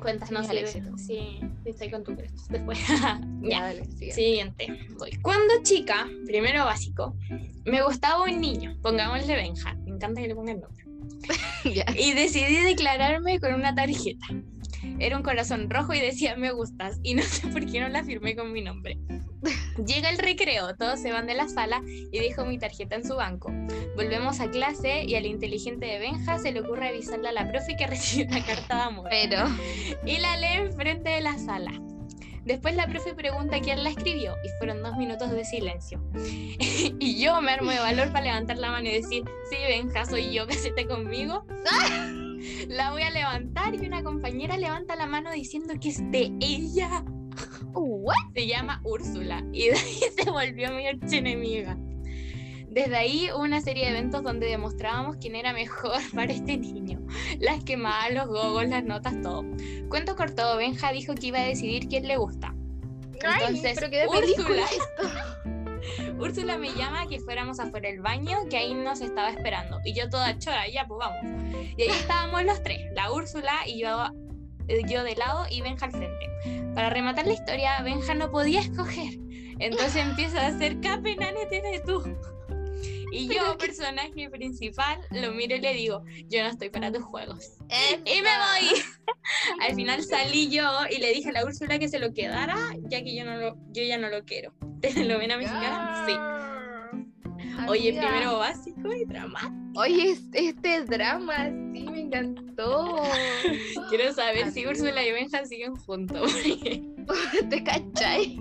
Cuéntanos, 0.00 0.46
sí, 0.46 0.56
éxito. 0.56 0.98
sí, 0.98 1.40
estoy 1.64 1.90
con 1.90 2.04
tu 2.04 2.14
crédito. 2.14 2.42
Después, 2.50 2.78
Ya, 3.42 3.62
dale, 3.62 3.84
sigue. 3.86 4.12
Siguiente, 4.12 4.78
voy. 4.98 5.10
Cuando 5.22 5.54
chica, 5.62 6.08
primero 6.26 6.64
básico, 6.64 7.14
me 7.64 7.82
gustaba 7.82 8.24
un 8.24 8.40
niño, 8.40 8.76
pongámosle 8.82 9.34
Benja, 9.34 9.74
me 9.84 9.90
encanta 9.92 10.20
que 10.20 10.28
le 10.28 10.34
pongan 10.34 10.60
nombre. 10.60 10.84
Ya. 11.64 11.84
Y 11.98 12.12
decidí 12.12 12.62
declararme 12.62 13.40
con 13.40 13.52
una 13.54 13.74
tarjeta. 13.74 14.26
Era 14.98 15.16
un 15.16 15.22
corazón 15.22 15.68
rojo 15.70 15.94
y 15.94 16.00
decía 16.00 16.36
me 16.36 16.52
gustas 16.52 16.98
y 17.02 17.14
no 17.14 17.22
sé 17.24 17.46
por 17.48 17.66
qué 17.66 17.80
no 17.80 17.88
la 17.88 18.04
firmé 18.04 18.36
con 18.36 18.52
mi 18.52 18.62
nombre. 18.62 18.98
Llega 19.86 20.08
el 20.08 20.18
recreo, 20.18 20.74
todos 20.76 21.00
se 21.00 21.12
van 21.12 21.26
de 21.26 21.34
la 21.34 21.48
sala 21.48 21.82
y 21.86 22.18
dejo 22.18 22.44
mi 22.44 22.58
tarjeta 22.58 22.96
en 22.96 23.04
su 23.04 23.16
banco. 23.16 23.52
Volvemos 23.94 24.40
a 24.40 24.50
clase 24.50 25.04
y 25.04 25.14
al 25.14 25.26
inteligente 25.26 25.86
de 25.86 25.98
Benja 25.98 26.38
se 26.38 26.52
le 26.52 26.60
ocurre 26.60 26.88
avisarle 26.88 27.28
a 27.28 27.32
la 27.32 27.48
profe 27.48 27.76
que 27.76 27.86
recibió 27.86 28.26
una 28.26 28.44
carta 28.44 28.76
de 28.76 28.82
amor 28.82 29.08
Pero, 29.10 29.44
y 30.04 30.18
la 30.18 30.36
lee 30.36 30.66
enfrente 30.66 31.10
de 31.10 31.20
la 31.20 31.38
sala. 31.38 31.72
Después 32.44 32.76
la 32.76 32.86
profe 32.86 33.12
pregunta 33.12 33.60
quién 33.60 33.82
la 33.82 33.90
escribió 33.90 34.36
y 34.44 34.48
fueron 34.58 34.80
dos 34.80 34.96
minutos 34.96 35.32
de 35.32 35.44
silencio. 35.44 36.00
y 36.14 37.20
yo 37.20 37.40
me 37.42 37.50
armo 37.50 37.72
de 37.72 37.80
valor 37.80 38.12
para 38.12 38.24
levantar 38.24 38.58
la 38.58 38.70
mano 38.70 38.88
y 38.88 38.92
decir, 38.92 39.24
sí, 39.50 39.56
Benja, 39.68 40.04
soy 40.06 40.32
yo, 40.32 40.46
cásate 40.46 40.86
conmigo. 40.86 41.44
La 42.68 42.92
voy 42.92 43.02
a 43.02 43.10
levantar 43.10 43.74
y 43.74 43.86
una 43.86 44.02
compañera 44.02 44.56
levanta 44.56 44.96
la 44.96 45.06
mano 45.06 45.30
diciendo 45.32 45.74
que 45.80 45.90
es 45.90 46.10
de 46.10 46.32
ella. 46.40 47.04
¿what? 47.72 48.14
Se 48.34 48.46
llama 48.46 48.80
Úrsula 48.84 49.44
y 49.52 49.68
de 49.68 49.76
ahí 49.76 50.00
se 50.16 50.30
volvió 50.30 50.72
mi 50.72 50.86
archienemiga. 50.86 51.76
Desde 52.68 52.96
ahí 52.96 53.30
hubo 53.32 53.42
una 53.42 53.62
serie 53.62 53.84
de 53.84 53.90
eventos 53.92 54.22
donde 54.22 54.48
demostrábamos 54.48 55.16
quién 55.16 55.34
era 55.34 55.52
mejor 55.52 55.98
para 56.14 56.32
este 56.32 56.56
niño. 56.56 57.00
Las 57.40 57.64
quemadas, 57.64 58.12
los 58.12 58.26
gogos, 58.26 58.68
las 58.68 58.84
notas, 58.84 59.20
todo. 59.22 59.44
Cuento 59.88 60.14
corto, 60.16 60.56
Benja 60.56 60.92
dijo 60.92 61.14
que 61.14 61.28
iba 61.28 61.38
a 61.38 61.44
decidir 61.44 61.88
quién 61.88 62.06
le 62.06 62.16
gusta. 62.16 62.54
Entonces, 63.14 63.72
pero 63.74 63.90
qué 63.90 64.00
de 64.00 64.08
Úrsula, 64.08 64.62
esto. 64.64 65.44
Úrsula 66.26 66.58
me 66.58 66.72
llama 66.74 67.02
a 67.02 67.06
que 67.06 67.20
fuéramos 67.20 67.60
afuera 67.60 67.88
del 67.88 68.00
baño, 68.00 68.36
que 68.50 68.56
ahí 68.56 68.74
nos 68.74 69.00
estaba 69.00 69.30
esperando. 69.30 69.78
Y 69.84 69.94
yo 69.94 70.10
toda 70.10 70.36
chora, 70.38 70.68
ya 70.68 70.84
pues 70.84 70.98
vamos. 70.98 71.54
Y 71.76 71.82
ahí 71.82 71.88
estábamos 71.88 72.42
los 72.42 72.60
tres, 72.64 72.80
la 72.94 73.12
Úrsula 73.12 73.52
y 73.64 73.80
yo, 73.80 74.06
eh, 74.66 74.82
yo 74.88 75.04
de 75.04 75.14
lado 75.14 75.46
y 75.48 75.60
Benja 75.60 75.86
al 75.86 75.92
frente. 75.92 76.72
Para 76.74 76.90
rematar 76.90 77.28
la 77.28 77.34
historia, 77.34 77.80
Benja 77.82 78.14
no 78.14 78.30
podía 78.32 78.60
escoger. 78.60 79.18
Entonces 79.60 79.96
empieza 79.96 80.42
a 80.42 80.48
hacer 80.48 80.80
Capenane 80.80 81.46
de 81.46 81.82
tú. 81.86 82.02
Y 83.12 83.28
yo, 83.28 83.56
que- 83.56 83.66
personaje 83.66 84.28
principal, 84.30 84.98
lo 85.10 85.32
miro 85.32 85.56
y 85.56 85.60
le 85.60 85.72
digo, 85.74 86.02
yo 86.28 86.42
no 86.42 86.48
estoy 86.50 86.70
para 86.70 86.92
tus 86.92 87.02
juegos. 87.04 87.52
Y 88.04 88.22
me 88.22 88.28
voy. 88.30 88.82
Al 89.60 89.74
final 89.74 90.02
salí 90.02 90.48
yo 90.50 90.68
y 90.90 90.98
le 90.98 91.12
dije 91.12 91.28
a 91.28 91.32
la 91.32 91.44
Úrsula 91.44 91.78
que 91.78 91.88
se 91.88 91.98
lo 91.98 92.12
quedara, 92.12 92.56
ya 92.88 93.02
que 93.02 93.14
yo 93.14 93.24
no 93.24 93.36
lo, 93.36 93.56
yo 93.72 93.82
ya 93.84 93.98
no 93.98 94.08
lo 94.08 94.24
quiero. 94.24 94.52
¿Te 94.80 95.04
lo 95.04 95.18
ven 95.18 95.30
a 95.32 95.38
mi 95.38 95.44
cara? 95.44 96.04
Sí. 96.06 96.14
Oye, 97.68 97.92
primero 97.94 98.38
básico 98.38 98.92
y 98.92 99.04
dramático. 99.06 99.54
Oye, 99.80 100.10
es- 100.10 100.22
este 100.32 100.84
drama, 100.84 101.46
sí, 101.72 101.84
me 101.90 102.00
encantó. 102.00 103.02
Quiero 103.88 104.12
saber 104.12 104.50
si. 104.52 104.66
Úrsula 104.66 105.02
y 105.04 105.12
Benja 105.12 105.44
siguen 105.46 105.74
juntos. 105.76 106.32
¿Te 107.50 107.62
cachai? 107.64 108.38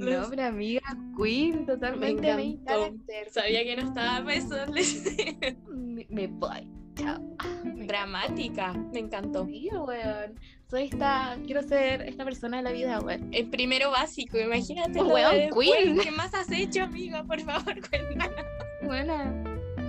No, 0.00 0.30
pero 0.30 0.44
amiga, 0.44 0.82
Queen, 1.16 1.66
totalmente 1.66 2.34
me 2.34 2.42
encantó. 2.42 2.96
Sabía 3.30 3.64
que 3.64 3.76
no 3.76 3.82
estaba 3.88 4.24
para 4.24 4.34
eso. 4.34 4.56
Me, 5.68 6.06
me 6.08 6.26
voy. 6.26 6.68
Chao. 6.94 7.20
Me 7.64 7.86
Dramática, 7.86 8.72
me 8.72 9.00
encantó. 9.00 9.46
Sí, 9.46 9.68
weón. 9.72 10.38
Soy 10.68 10.84
esta, 10.84 11.36
quiero 11.44 11.62
ser 11.62 12.02
esta 12.02 12.24
persona 12.24 12.58
de 12.58 12.62
la 12.62 12.72
vida, 12.72 13.00
weón. 13.00 13.28
El 13.32 13.48
primero 13.50 13.90
básico, 13.90 14.38
imagínate. 14.38 15.02
Weón. 15.02 15.50
Queen. 15.50 15.98
¿Qué 15.98 16.10
más 16.10 16.32
has 16.34 16.50
hecho, 16.50 16.84
amiga? 16.84 17.24
Por 17.24 17.40
favor, 17.40 17.74
cuéntanos. 17.90 18.44
Buena. 18.82 19.24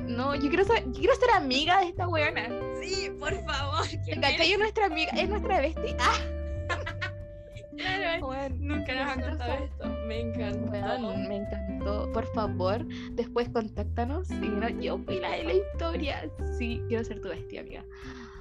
No, 0.08 0.36
yo 0.36 0.50
quiero 0.50 0.66
ser, 0.66 0.84
yo 0.86 1.00
quiero 1.00 1.16
ser 1.16 1.30
amiga 1.32 1.80
de 1.80 1.88
esta 1.88 2.08
weona. 2.08 2.50
Sí, 2.82 3.10
por 3.20 3.34
favor. 3.46 3.88
que. 3.88 4.12
Es 4.12 4.60
nuestra 4.60 4.86
amiga, 4.86 5.12
es 5.12 5.30
nuestra 5.30 5.62
bestia. 5.62 5.96
Ah, 6.00 6.18
Claro, 7.78 8.50
nunca 8.60 8.94
nos 8.96 9.12
han 9.12 9.22
contado 9.22 9.54
esto. 9.64 9.88
Me 10.08 10.20
encantó. 10.20 10.72
Weón, 10.72 11.28
me 11.28 11.36
encantó. 11.38 12.12
Por 12.12 12.26
favor, 12.34 12.86
después 13.12 13.50
contáctanos 13.50 14.30
y 14.30 14.36
no, 14.50 14.70
yo 14.70 14.98
fui 15.00 15.20
la 15.20 15.32
de 15.32 15.44
la 15.44 15.54
historia. 15.54 16.30
Sí, 16.58 16.82
quiero 16.88 17.04
ser 17.04 17.22
tu 17.22 17.30
bestia, 17.30 17.62
amiga. 17.62 17.84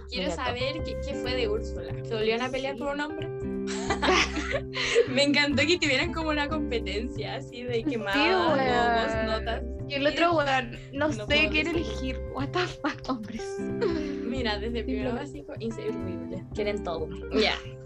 Quiero 0.08 0.32
saber 0.32 0.82
qué, 0.84 0.96
qué 1.06 1.14
fue 1.14 1.34
de 1.36 1.48
Úrsula. 1.48 1.92
¿Se 2.04 2.12
volvieron 2.14 2.42
a 2.44 2.48
pelear 2.50 2.74
Sí. 2.74 2.80
por 2.80 2.92
un 2.94 3.00
hombre? 3.00 3.28
me 5.08 5.22
encantó 5.22 5.62
que 5.66 5.78
tuvieran 5.78 6.12
como 6.12 6.30
una 6.30 6.48
competencia 6.48 7.36
así 7.36 7.62
de 7.62 7.84
quemadas, 7.84 8.16
weón. 8.16 8.58
logos, 8.58 9.40
notas. 9.40 9.62
Y 9.88 9.94
el 9.94 10.06
otro 10.06 10.32
weón, 10.36 10.72
no, 10.92 11.08
No 11.08 11.12
sé 11.12 11.48
decir. 11.48 11.68
elegir. 11.68 12.20
What 12.34 12.48
the 12.48 12.58
fuck, 12.60 13.00
hombres. 13.08 13.42
Mira, 14.24 14.58
desde 14.58 14.82
primero 14.82 15.14
básico, 15.14 15.52
inservible. 15.60 16.44
Quieren 16.54 16.82
todo. 16.82 17.08
Ya. 17.40 17.56
Siguiente. 17.58 17.79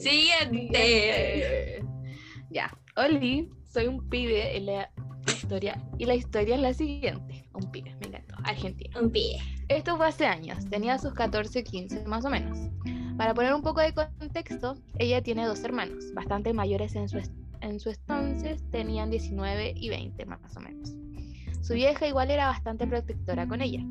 Siguiente. 0.00 1.84
Ya, 2.52 2.68
Oli, 2.96 3.48
soy 3.62 3.86
un 3.86 4.08
pibe 4.08 4.56
en 4.56 4.66
la 4.66 4.90
historia. 5.28 5.80
Y 5.98 6.06
la 6.06 6.16
historia 6.16 6.56
es 6.56 6.60
la 6.60 6.74
siguiente. 6.74 7.44
Un 7.54 7.70
pibe, 7.70 7.94
me 8.00 8.08
encantó. 8.08 8.34
Argentina. 8.42 8.98
Un 9.00 9.12
pie. 9.12 9.38
Esto 9.68 9.96
fue 9.96 10.08
hace 10.08 10.26
años, 10.26 10.68
tenía 10.68 10.98
sus 10.98 11.14
14, 11.14 11.62
15 11.62 12.04
más 12.06 12.24
o 12.24 12.30
menos. 12.30 12.58
Para 13.16 13.34
poner 13.34 13.54
un 13.54 13.62
poco 13.62 13.80
de 13.80 13.94
contexto, 13.94 14.76
ella 14.98 15.22
tiene 15.22 15.46
dos 15.46 15.62
hermanos, 15.62 16.12
bastante 16.12 16.52
mayores 16.52 16.96
en 16.96 17.08
su, 17.08 17.18
en 17.60 17.78
su 17.78 17.90
entonces, 17.90 18.68
tenían 18.72 19.10
19 19.10 19.74
y 19.76 19.88
20 19.90 20.24
más 20.26 20.56
o 20.56 20.60
menos. 20.60 20.92
Su 21.60 21.74
vieja 21.74 22.08
igual 22.08 22.32
era 22.32 22.48
bastante 22.48 22.84
protectora 22.86 23.46
con 23.46 23.60
ella, 23.60 23.84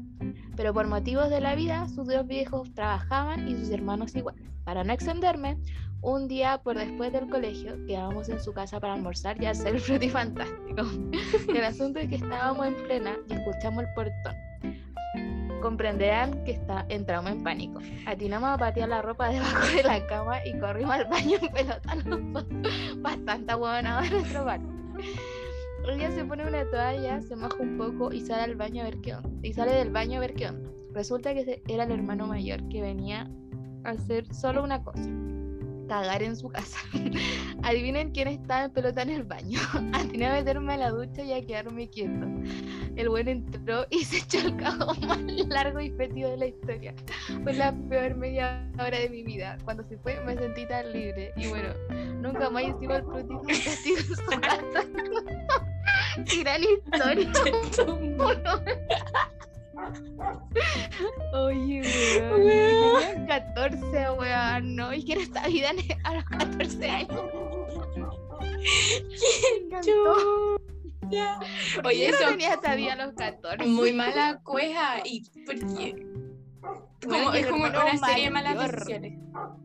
pero 0.57 0.73
por 0.73 0.87
motivos 0.87 1.29
de 1.29 1.39
la 1.39 1.55
vida, 1.55 1.87
sus 1.87 2.07
dos 2.07 2.27
viejos 2.27 2.73
trabajaban 2.73 3.47
y 3.47 3.55
sus 3.55 3.69
hermanos 3.69 4.13
igual. 4.15 4.35
Para 4.69 4.83
no 4.83 4.93
extenderme, 4.93 5.57
un 6.03 6.27
día 6.27 6.61
por 6.61 6.77
después 6.77 7.11
del 7.11 7.27
colegio 7.27 7.75
quedábamos 7.87 8.29
en 8.29 8.39
su 8.39 8.53
casa 8.53 8.79
para 8.79 8.93
almorzar 8.93 9.41
y 9.41 9.47
hacer 9.47 9.73
el 9.73 9.81
frutifantástico. 9.81 10.83
El 11.49 11.63
asunto 11.63 11.97
es 11.97 12.07
que 12.07 12.17
estábamos 12.17 12.67
en 12.67 12.75
plena 12.83 13.17
y 13.27 13.33
escuchamos 13.33 13.85
el 13.85 13.89
portón. 13.95 15.59
Comprenderán 15.59 16.43
que 16.43 16.51
está, 16.51 16.85
entramos 16.87 17.31
en 17.31 17.41
pánico. 17.41 17.79
Atinamos 18.05 18.47
a 18.47 18.57
patear 18.59 18.89
la 18.89 19.01
ropa 19.01 19.29
debajo 19.29 19.75
de 19.75 19.81
la 19.81 20.05
cama 20.05 20.37
y 20.45 20.55
corrimos 20.59 20.93
al 20.93 21.05
baño 21.05 21.39
en 21.41 21.51
pelota. 21.51 21.95
Bastante 22.97 23.51
ahuevonado 23.51 24.03
de 24.03 24.09
nuestro 24.11 24.45
parte. 24.45 24.67
Ella 25.87 26.11
se 26.11 26.25
pone 26.25 26.47
una 26.47 26.63
toalla, 26.69 27.19
se 27.21 27.35
moja 27.35 27.57
un 27.57 27.75
poco 27.75 28.13
y 28.13 28.21
sale 28.21 28.43
al 28.43 28.55
baño 28.55 28.83
a 28.83 28.85
ver 28.85 29.01
qué 29.01 29.15
onda. 29.15 29.31
Y 29.41 29.51
sale 29.51 29.73
del 29.73 29.89
baño 29.89 30.17
a 30.17 30.19
ver 30.19 30.35
qué 30.35 30.47
onda. 30.47 30.69
Resulta 30.93 31.33
que 31.33 31.63
era 31.67 31.85
el 31.85 31.91
hermano 31.91 32.27
mayor 32.27 32.69
que 32.69 32.83
venía 32.83 33.27
hacer 33.83 34.33
solo 34.33 34.63
una 34.63 34.83
cosa. 34.83 35.09
Cagar 35.87 36.21
en 36.21 36.35
su 36.35 36.49
casa. 36.49 36.77
Adivinen 37.63 38.11
quién 38.11 38.27
estaba 38.27 38.65
en 38.65 38.71
pelota 38.71 39.01
en 39.01 39.09
el 39.09 39.23
baño. 39.23 39.59
Atiné 39.93 40.27
a 40.27 40.33
meterme 40.33 40.73
a 40.73 40.77
la 40.77 40.91
ducha 40.91 41.23
y 41.23 41.33
a 41.33 41.45
quedarme 41.45 41.89
quieto. 41.89 42.27
El 42.95 43.09
buen 43.09 43.27
entró 43.27 43.87
y 43.89 44.03
se 44.05 44.17
echó 44.17 44.39
el 44.39 44.55
cajón 44.57 44.99
más 45.07 45.19
largo 45.47 45.79
y 45.79 45.89
fétido 45.91 46.29
de 46.31 46.37
la 46.37 46.45
historia. 46.47 46.93
Fue 47.43 47.53
la 47.53 47.73
peor 47.89 48.15
media 48.15 48.69
hora 48.75 48.99
de 48.99 49.09
mi 49.09 49.23
vida. 49.23 49.57
Cuando 49.63 49.83
se 49.87 49.97
fue 49.97 50.19
me 50.25 50.37
sentí 50.37 50.67
tan 50.67 50.91
libre. 50.93 51.31
Y 51.35 51.47
bueno, 51.47 51.69
nunca 52.21 52.49
más 52.49 52.63
hicimos 52.63 52.97
el 52.97 53.03
frutito 53.05 53.41
castigo 53.47 53.97
en 53.97 54.05
su 54.05 54.41
casa. 54.41 54.85
Gran 56.43 56.61
historia. 56.63 57.31
Oye, 61.33 61.81
weón. 61.81 62.41
Weón. 62.45 63.01
Tenían 63.01 63.27
14, 63.27 64.09
weón. 64.11 64.75
No, 64.75 64.93
y 64.93 65.03
que 65.05 65.13
era 65.13 65.21
esta 65.21 65.47
vida 65.47 65.69
a 66.03 66.13
los 66.15 66.23
14 66.25 66.89
años. 66.89 67.21
Encantó. 69.63 70.57
Ya. 71.09 71.39
¿Por 71.75 71.83
qué 71.83 71.87
Oye, 71.87 72.09
eso 72.09 72.23
no 72.23 72.29
tenía 72.31 72.53
esta 72.53 72.75
vida 72.75 72.93
a 72.93 73.05
los 73.07 73.15
14. 73.15 73.65
muy 73.67 73.93
mala 73.93 74.41
cueja 74.43 75.01
y 75.05 75.23
porque 75.45 76.05
Bueno, 77.07 77.25
como, 77.25 77.33
es 77.33 77.47
como 77.47 77.63
una 77.65 77.97
serie 77.97 78.25
de 78.25 78.29
malas 78.29 78.55
mayor. 78.55 78.71
decisiones. 78.75 79.13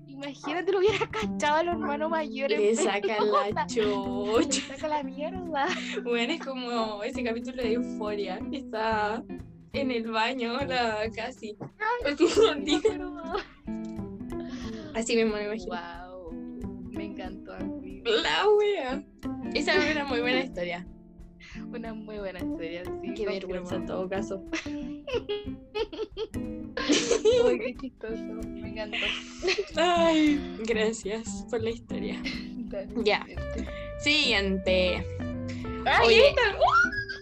Imagínate, 0.07 0.73
lo 0.73 0.79
hubiera 0.79 1.07
cachado 1.11 1.57
al 1.57 1.69
hermano 1.69 2.09
mayor. 2.09 2.49
Le 2.51 2.75
sacan 2.77 3.03
la 3.03 3.17
pelota. 3.19 3.67
Le 3.69 3.75
chocha. 3.75 4.61
saca 4.75 4.89
la 4.89 5.03
mierda. 5.03 5.67
Bueno, 6.03 6.33
es 6.33 6.41
como 6.41 7.03
ese 7.03 7.23
capítulo 7.25 7.63
de 7.63 7.73
Euforia 7.75 8.39
está 8.53 9.23
en 9.75 9.91
el 9.91 10.11
baño, 10.11 10.59
la 10.67 11.11
casi. 11.15 11.57
Así, 12.07 12.27
así 14.95 15.17
mismo 15.17 15.35
me 15.35 15.45
imagino. 15.45 15.75
Wow. 15.75 16.33
Me 16.93 17.05
encantó, 17.05 17.55
amigo. 17.55 18.11
La 18.23 18.49
wea. 18.49 19.05
Esa 19.55 19.75
era 19.75 19.93
una 19.93 20.05
muy 20.05 20.21
buena 20.21 20.41
historia. 20.41 20.87
Una 21.73 21.93
muy 21.95 22.19
buena 22.19 22.39
historia, 22.39 22.85
sí. 22.85 23.15
Qué 23.15 23.27
vergüenza 23.27 23.77
en 23.77 23.87
todo 23.87 24.09
caso. 24.09 24.45
Uy, 27.45 27.59
qué 27.59 27.77
chistoso. 27.81 28.23
Me 28.47 28.71
encantó. 28.71 28.97
Ay, 29.77 30.57
gracias 30.67 31.45
por 31.51 31.63
la 31.63 31.71
historia. 31.71 32.23
Ya. 33.05 33.25
Siguiente. 34.01 35.07
Ay, 35.87 36.07
Oye, 36.09 36.35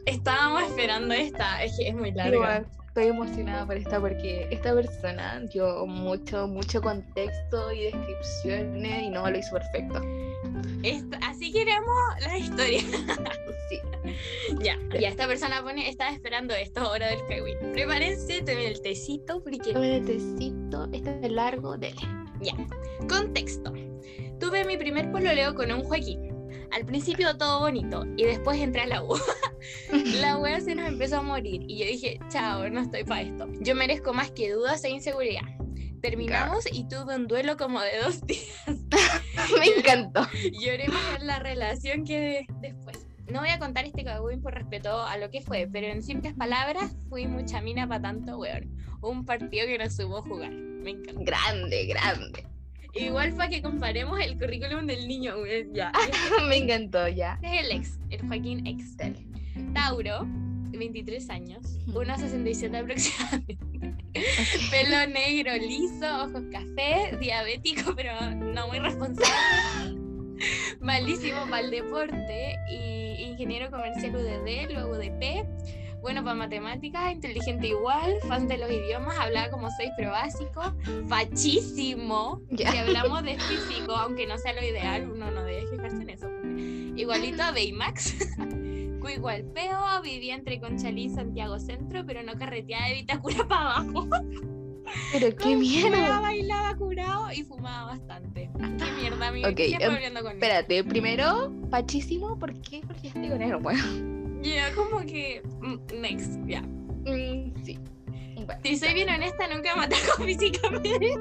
Estábamos 0.07 0.63
esperando 0.65 1.15
esta, 1.15 1.63
es 1.63 1.77
que 1.79 1.89
es 1.89 1.95
muy 1.95 2.11
larga. 2.13 2.35
Igual, 2.35 2.67
estoy 2.89 3.07
emocionada 3.07 3.67
por 3.67 3.77
esta 3.77 4.01
porque 4.01 4.49
esta 4.51 4.75
persona 4.75 5.41
dio 5.53 5.87
mucho, 5.87 6.47
mucho 6.49 6.81
contexto 6.83 7.73
y 7.73 7.85
descripciones 7.85 9.03
y 9.03 9.11
no 9.11 9.31
lo 9.31 9.39
hizo 9.39 9.53
perfecto. 9.53 10.01
Esta- 10.83 11.19
así 11.29 11.53
queremos 11.53 11.97
la 12.27 12.39
historia. 12.39 12.81
Sí. 13.71 13.79
Ya, 14.61 14.77
ya 15.01 15.09
esta 15.09 15.27
persona 15.27 15.63
pone, 15.63 15.89
estaba 15.89 16.11
esperando 16.11 16.53
esto, 16.53 16.91
hora 16.91 17.07
del 17.07 17.21
kawin. 17.27 17.57
Prepárense, 17.73 18.41
tomen 18.43 18.67
el 18.67 18.83
tecito 18.83 19.43
porque 19.43 19.73
Tomen 19.73 19.93
el 19.93 20.05
tecito, 20.05 20.89
este 20.93 21.19
es 21.23 21.33
largo, 21.33 21.79
dele. 21.79 21.97
Contexto. 23.09 23.73
Tuve 24.41 24.65
mi 24.67 24.77
primer 24.77 25.11
pololeo 25.11 25.55
con 25.55 25.73
un 25.73 25.85
Joaquín. 25.85 26.32
Al 26.73 26.87
principio 26.87 27.37
todo 27.37 27.61
bonito 27.61 28.05
y 28.17 28.25
después 28.25 28.59
entré 28.61 28.83
a 28.83 28.87
la 28.87 29.03
U. 29.03 29.15
la 30.21 30.39
wea 30.39 30.61
se 30.61 30.75
nos 30.75 30.89
empezó 30.89 31.19
a 31.19 31.23
morir 31.23 31.63
y 31.69 31.79
yo 31.79 31.85
dije, 31.87 32.19
chao, 32.29 32.69
no 32.71 32.81
estoy 32.81 33.05
para 33.05 33.23
esto. 33.23 33.47
Yo 33.61 33.75
merezco 33.75 34.13
más 34.15 34.31
que 34.31 34.51
dudas 34.53 34.83
e 34.85 34.91
inseguridad. 34.91 35.43
Terminamos 36.01 36.65
y 36.73 36.89
tuve 36.89 37.15
un 37.15 37.29
duelo 37.29 37.57
como 37.57 37.81
de 37.81 37.99
dos 38.03 38.21
días. 38.27 38.47
Me 39.59 39.67
encantó. 39.79 40.27
Lloré 40.61 40.89
más 40.89 41.21
en 41.21 41.27
la 41.27 41.39
relación 41.39 42.05
que 42.05 42.19
de- 42.19 42.47
después. 42.61 43.07
No 43.31 43.41
voy 43.41 43.51
a 43.51 43.59
contar 43.59 43.85
este 43.85 44.05
cagüín 44.05 44.43
por 44.43 44.53
respeto 44.53 45.01
a 45.01 45.17
lo 45.17 45.31
que 45.31 45.41
fue, 45.41 45.69
pero 45.73 45.87
en 45.87 46.03
simples 46.03 46.35
palabras, 46.35 46.97
fui 47.09 47.27
mucha 47.27 47.61
mina 47.63 47.87
para 47.87 48.03
tanto 48.03 48.37
weón. 48.39 48.77
Un 49.01 49.25
partido 49.25 49.67
que 49.67 49.79
no 49.79 49.89
supo 49.91 50.23
jugar. 50.23 50.51
Me 50.51 50.91
encanta. 50.91 51.23
Grande, 51.23 51.87
grande. 51.87 52.47
Igual 52.95 53.35
para 53.35 53.49
que 53.49 53.63
comparemos 53.63 54.21
el 54.21 54.39
currículum 54.39 54.87
del 54.87 55.09
niño, 55.09 55.35
ya. 55.73 55.93
Me 56.49 56.57
encantó 56.59 57.09
ya. 57.09 57.39
Este 57.43 57.59
es 57.61 57.67
el 57.67 57.77
ex, 57.77 57.99
el 58.11 58.29
Joaquín 58.29 58.67
ex. 58.67 58.97
Dale. 58.97 59.27
Tauro, 59.75 60.27
23 60.71 61.31
años, 61.31 61.79
Ujú. 61.87 62.03
1,67 62.03 62.81
aproximadamente. 62.81 63.59
Pelo 64.71 65.07
negro, 65.13 65.55
liso, 65.57 66.25
ojos 66.25 66.43
café, 66.51 67.17
diabético, 67.19 67.95
pero 67.95 68.13
no 68.31 68.69
muy 68.69 68.79
responsable. 68.79 69.99
Malísimo 70.81 71.47
el 71.57 71.71
deporte 71.71 72.57
y 72.71 73.23
ingeniero 73.23 73.71
comercial 73.71 74.15
UDD, 74.17 74.73
luego 74.73 74.93
UDP. 74.93 75.47
Bueno 76.03 76.25
para 76.25 76.35
matemáticas, 76.35 77.13
inteligente 77.13 77.69
igual, 77.69 78.13
fan 78.27 78.49
de 78.49 78.59
los 78.59 78.69
idiomas, 78.71 79.17
hablaba 79.21 79.51
como 79.51 79.71
seis 79.71 79.91
pero 79.97 80.11
básico, 80.11 80.61
fachísimo. 81.09 82.43
Ya. 82.51 82.73
Si 82.73 82.79
hablamos 82.79 83.23
de 83.23 83.39
físico, 83.39 83.93
aunque 83.93 84.27
no 84.27 84.37
sea 84.37 84.53
lo 84.53 84.63
ideal, 84.65 85.09
uno 85.09 85.31
no 85.31 85.45
debe 85.45 85.65
fijarse 85.69 86.03
en 86.03 86.11
eso. 86.11 86.29
Igualito 86.97 87.43
a 87.45 87.51
Baymax. 87.53 88.17
Cuico 89.01 89.29
al 89.29 89.45
peo, 89.45 89.79
vivía 90.03 90.35
entre 90.35 90.61
Conchalí 90.61 91.05
y 91.05 91.11
Santiago 91.11 91.59
Centro, 91.61 92.05
pero 92.05 92.23
no 92.25 92.35
carreteaba 92.35 92.87
de 92.89 92.95
Vitacura 92.95 93.45
para 93.49 93.77
abajo. 93.77 94.09
Pero 95.13 95.37
qué 95.37 95.57
mierda. 95.57 96.21
bailaba 96.21 96.77
curado 96.77 97.31
y 97.33 97.45
fumaba 97.45 97.93
bastante. 97.93 98.51
Qué 98.59 98.93
mierda, 99.01 99.29
amigo. 99.29 99.49
Ok, 99.49 99.57
¿Qué 99.57 99.79
hablando 99.85 100.23
con 100.23 100.33
él? 100.33 100.39
Espérate, 100.39 100.83
primero, 100.85 101.53
pachísimo, 101.71 102.37
¿por 102.39 102.61
qué? 102.61 102.83
Porque 102.87 103.07
estoy 103.07 103.29
con 103.29 103.41
él, 103.41 103.57
bueno. 103.57 104.22
Ya, 104.43 104.75
como 104.75 105.01
que. 105.01 105.43
mm, 105.61 106.01
Next, 106.01 106.39
ya. 106.47 106.63
Mm, 106.63 107.55
sí. 107.65 107.79
Bueno, 108.35 108.61
Si 108.65 108.77
soy 108.77 108.95
bien 108.95 109.09
honesta, 109.09 109.47
nunca 109.49 109.77
me 109.77 109.85
atacó 109.85 110.23
físicamente. 110.25 111.17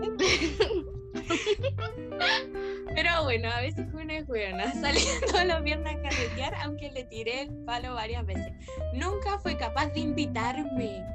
Pero 2.94 3.24
bueno, 3.24 3.50
a 3.52 3.62
veces 3.62 3.88
uno 3.94 4.12
es 4.14 4.26
buena. 4.28 4.72
Salía 4.82 5.12
todos 5.28 5.46
los 5.46 5.64
viernes 5.64 5.96
a 5.96 6.02
carretear, 6.02 6.56
aunque 6.56 6.92
le 6.92 7.04
tiré 7.06 7.44
el 7.44 7.56
palo 7.66 7.94
varias 7.94 8.26
veces. 8.26 8.54
Nunca 8.94 9.40
fue 9.40 9.58
capaz 9.58 9.88
de 9.88 10.02
invitarme. 10.02 11.06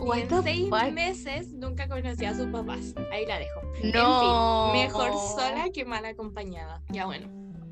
Y 0.00 0.20
en 0.20 0.42
seis 0.42 0.68
fuck? 0.70 0.92
meses 0.92 1.48
nunca 1.52 1.88
conocí 1.88 2.24
a 2.24 2.34
sus 2.34 2.46
papás. 2.46 2.94
Ahí 3.12 3.26
la 3.26 3.38
dejo. 3.38 3.60
No. 3.92 4.72
En 4.72 4.72
fin, 4.72 4.86
mejor 4.86 5.12
sola 5.34 5.66
que 5.72 5.84
mal 5.84 6.04
acompañada. 6.04 6.82
Ya 6.88 7.06
bueno. 7.06 7.28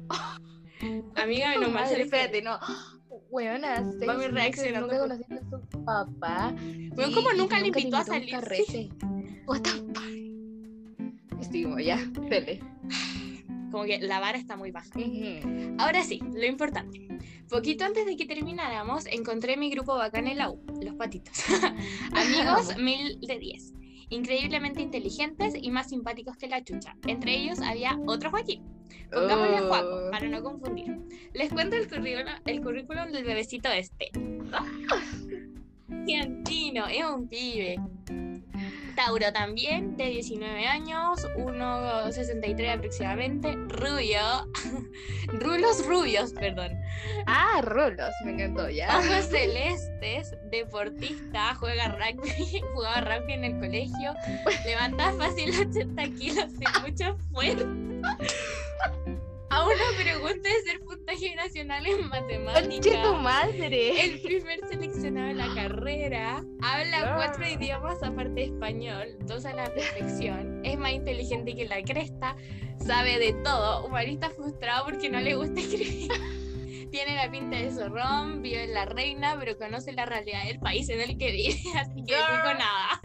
Amiga, 1.16 1.56
Madre, 1.68 1.96
se 1.96 2.02
espérate, 2.02 2.42
no. 2.42 2.58
Weona, 3.30 3.80
Mami 3.80 4.28
meses, 4.28 4.32
reaccionando 4.32 4.86
Nunca 4.88 4.98
conociste 5.00 5.34
a 5.34 5.40
su 5.70 5.84
papá. 5.84 6.54
Y- 6.60 6.90
como 7.14 7.32
nunca 7.32 7.58
le 7.60 7.68
invitó 7.68 7.96
a 7.96 8.04
salir, 8.04 8.30
carrete. 8.30 8.88
What 9.46 9.60
the 9.62 9.70
fuck? 9.70 11.40
Estimo, 11.40 11.78
ya, 11.78 11.96
dele. 12.28 12.60
Como 13.70 13.84
que 13.84 13.98
la 14.00 14.20
vara 14.20 14.38
está 14.38 14.56
muy 14.56 14.70
baja. 14.70 14.90
Ujú. 14.98 15.76
Ahora 15.78 16.02
sí, 16.02 16.20
lo 16.34 16.46
importante. 16.46 17.06
Poquito 17.48 17.84
antes 17.84 18.06
de 18.06 18.16
que 18.16 18.26
termináramos, 18.26 19.06
encontré 19.06 19.56
mi 19.56 19.70
grupo 19.70 19.94
bacán 19.96 20.26
en 20.26 20.38
la 20.38 20.50
U, 20.50 20.60
los 20.82 20.94
patitos. 20.94 21.34
Amigos, 22.12 22.76
mil 22.78 23.20
de 23.20 23.38
diez. 23.38 23.72
Increíblemente 24.08 24.82
inteligentes 24.82 25.54
y 25.60 25.70
más 25.70 25.88
simpáticos 25.88 26.36
que 26.36 26.48
la 26.48 26.62
chucha. 26.64 26.96
Entre 27.06 27.36
ellos 27.36 27.60
había 27.60 27.98
otro 28.06 28.30
Joaquín. 28.30 28.62
Pongámosle 29.12 29.60
Oh. 29.60 29.68
Juaco, 29.68 30.10
para 30.10 30.28
no 30.28 30.42
confundir. 30.42 30.98
Les 31.32 31.52
cuento 31.52 31.76
el 31.76 31.88
currículum, 31.88 32.34
el 32.44 32.60
currículum 32.62 33.12
del 33.12 33.24
bebecito 33.24 33.68
este. 33.70 34.10
Cientino, 36.04 36.86
es 36.90 37.04
un 37.04 37.28
pibe. 37.28 37.76
Tauro 38.96 39.30
también, 39.32 39.96
de 39.98 40.06
19 40.06 40.66
años, 40.66 41.26
1,63 41.36 42.74
aproximadamente, 42.78 43.52
rubio, 43.68 44.20
rulos 45.28 45.86
rubios, 45.86 46.32
perdón, 46.32 46.72
Ah, 47.26 47.60
rolos, 47.62 48.10
me 48.24 48.32
encantó, 48.32 48.70
ya. 48.70 48.98
ojos 48.98 49.26
celestes, 49.30 50.34
deportista, 50.50 51.54
juega 51.56 51.88
rugby, 51.88 52.62
jugaba 52.74 53.02
rugby 53.02 53.34
en 53.34 53.44
el 53.44 53.58
colegio, 53.60 54.14
levanta 54.64 55.12
fácil 55.12 55.50
80 55.50 56.02
kilos 56.18 56.46
sin 56.52 56.82
mucho 56.82 57.16
esfuerzo. 57.16 57.66
A 59.56 59.64
una 59.64 59.74
pregunta 59.96 60.50
de 60.50 60.70
ser 60.70 60.80
puntaje 60.80 61.34
nacional 61.34 61.86
en 61.86 62.10
¡Conche 62.10 62.90
tu 62.90 63.14
matemáticas. 63.16 63.22
madre! 63.22 64.04
El 64.04 64.20
primer 64.20 64.60
seleccionado 64.68 65.28
en 65.28 65.38
la 65.38 65.54
carrera, 65.54 66.44
habla 66.60 67.14
cuatro 67.16 67.48
idiomas 67.48 68.02
aparte 68.02 68.34
de 68.34 68.44
español, 68.44 69.16
dos 69.20 69.46
a 69.46 69.54
la 69.54 69.72
perfección, 69.72 70.60
es 70.62 70.78
más 70.78 70.92
inteligente 70.92 71.56
que 71.56 71.64
la 71.64 71.82
cresta, 71.82 72.36
sabe 72.86 73.18
de 73.18 73.32
todo, 73.42 73.86
humanista 73.86 74.28
frustrado 74.28 74.84
porque 74.84 75.08
no 75.08 75.20
le 75.20 75.36
gusta 75.36 75.58
escribir. 75.62 76.10
Tiene 76.90 77.16
la 77.16 77.30
pinta 77.30 77.56
de 77.56 77.70
zorrón, 77.70 78.42
vive 78.42 78.64
en 78.64 78.74
la 78.74 78.84
reina, 78.84 79.36
pero 79.38 79.56
conoce 79.56 79.94
la 79.94 80.04
realidad 80.04 80.44
del 80.44 80.58
país 80.58 80.86
en 80.90 81.00
el 81.00 81.16
que 81.16 81.32
vive, 81.32 81.56
así 81.78 82.04
que 82.04 82.12
no 82.12 82.42
digo 82.42 82.58
nada. 82.58 83.00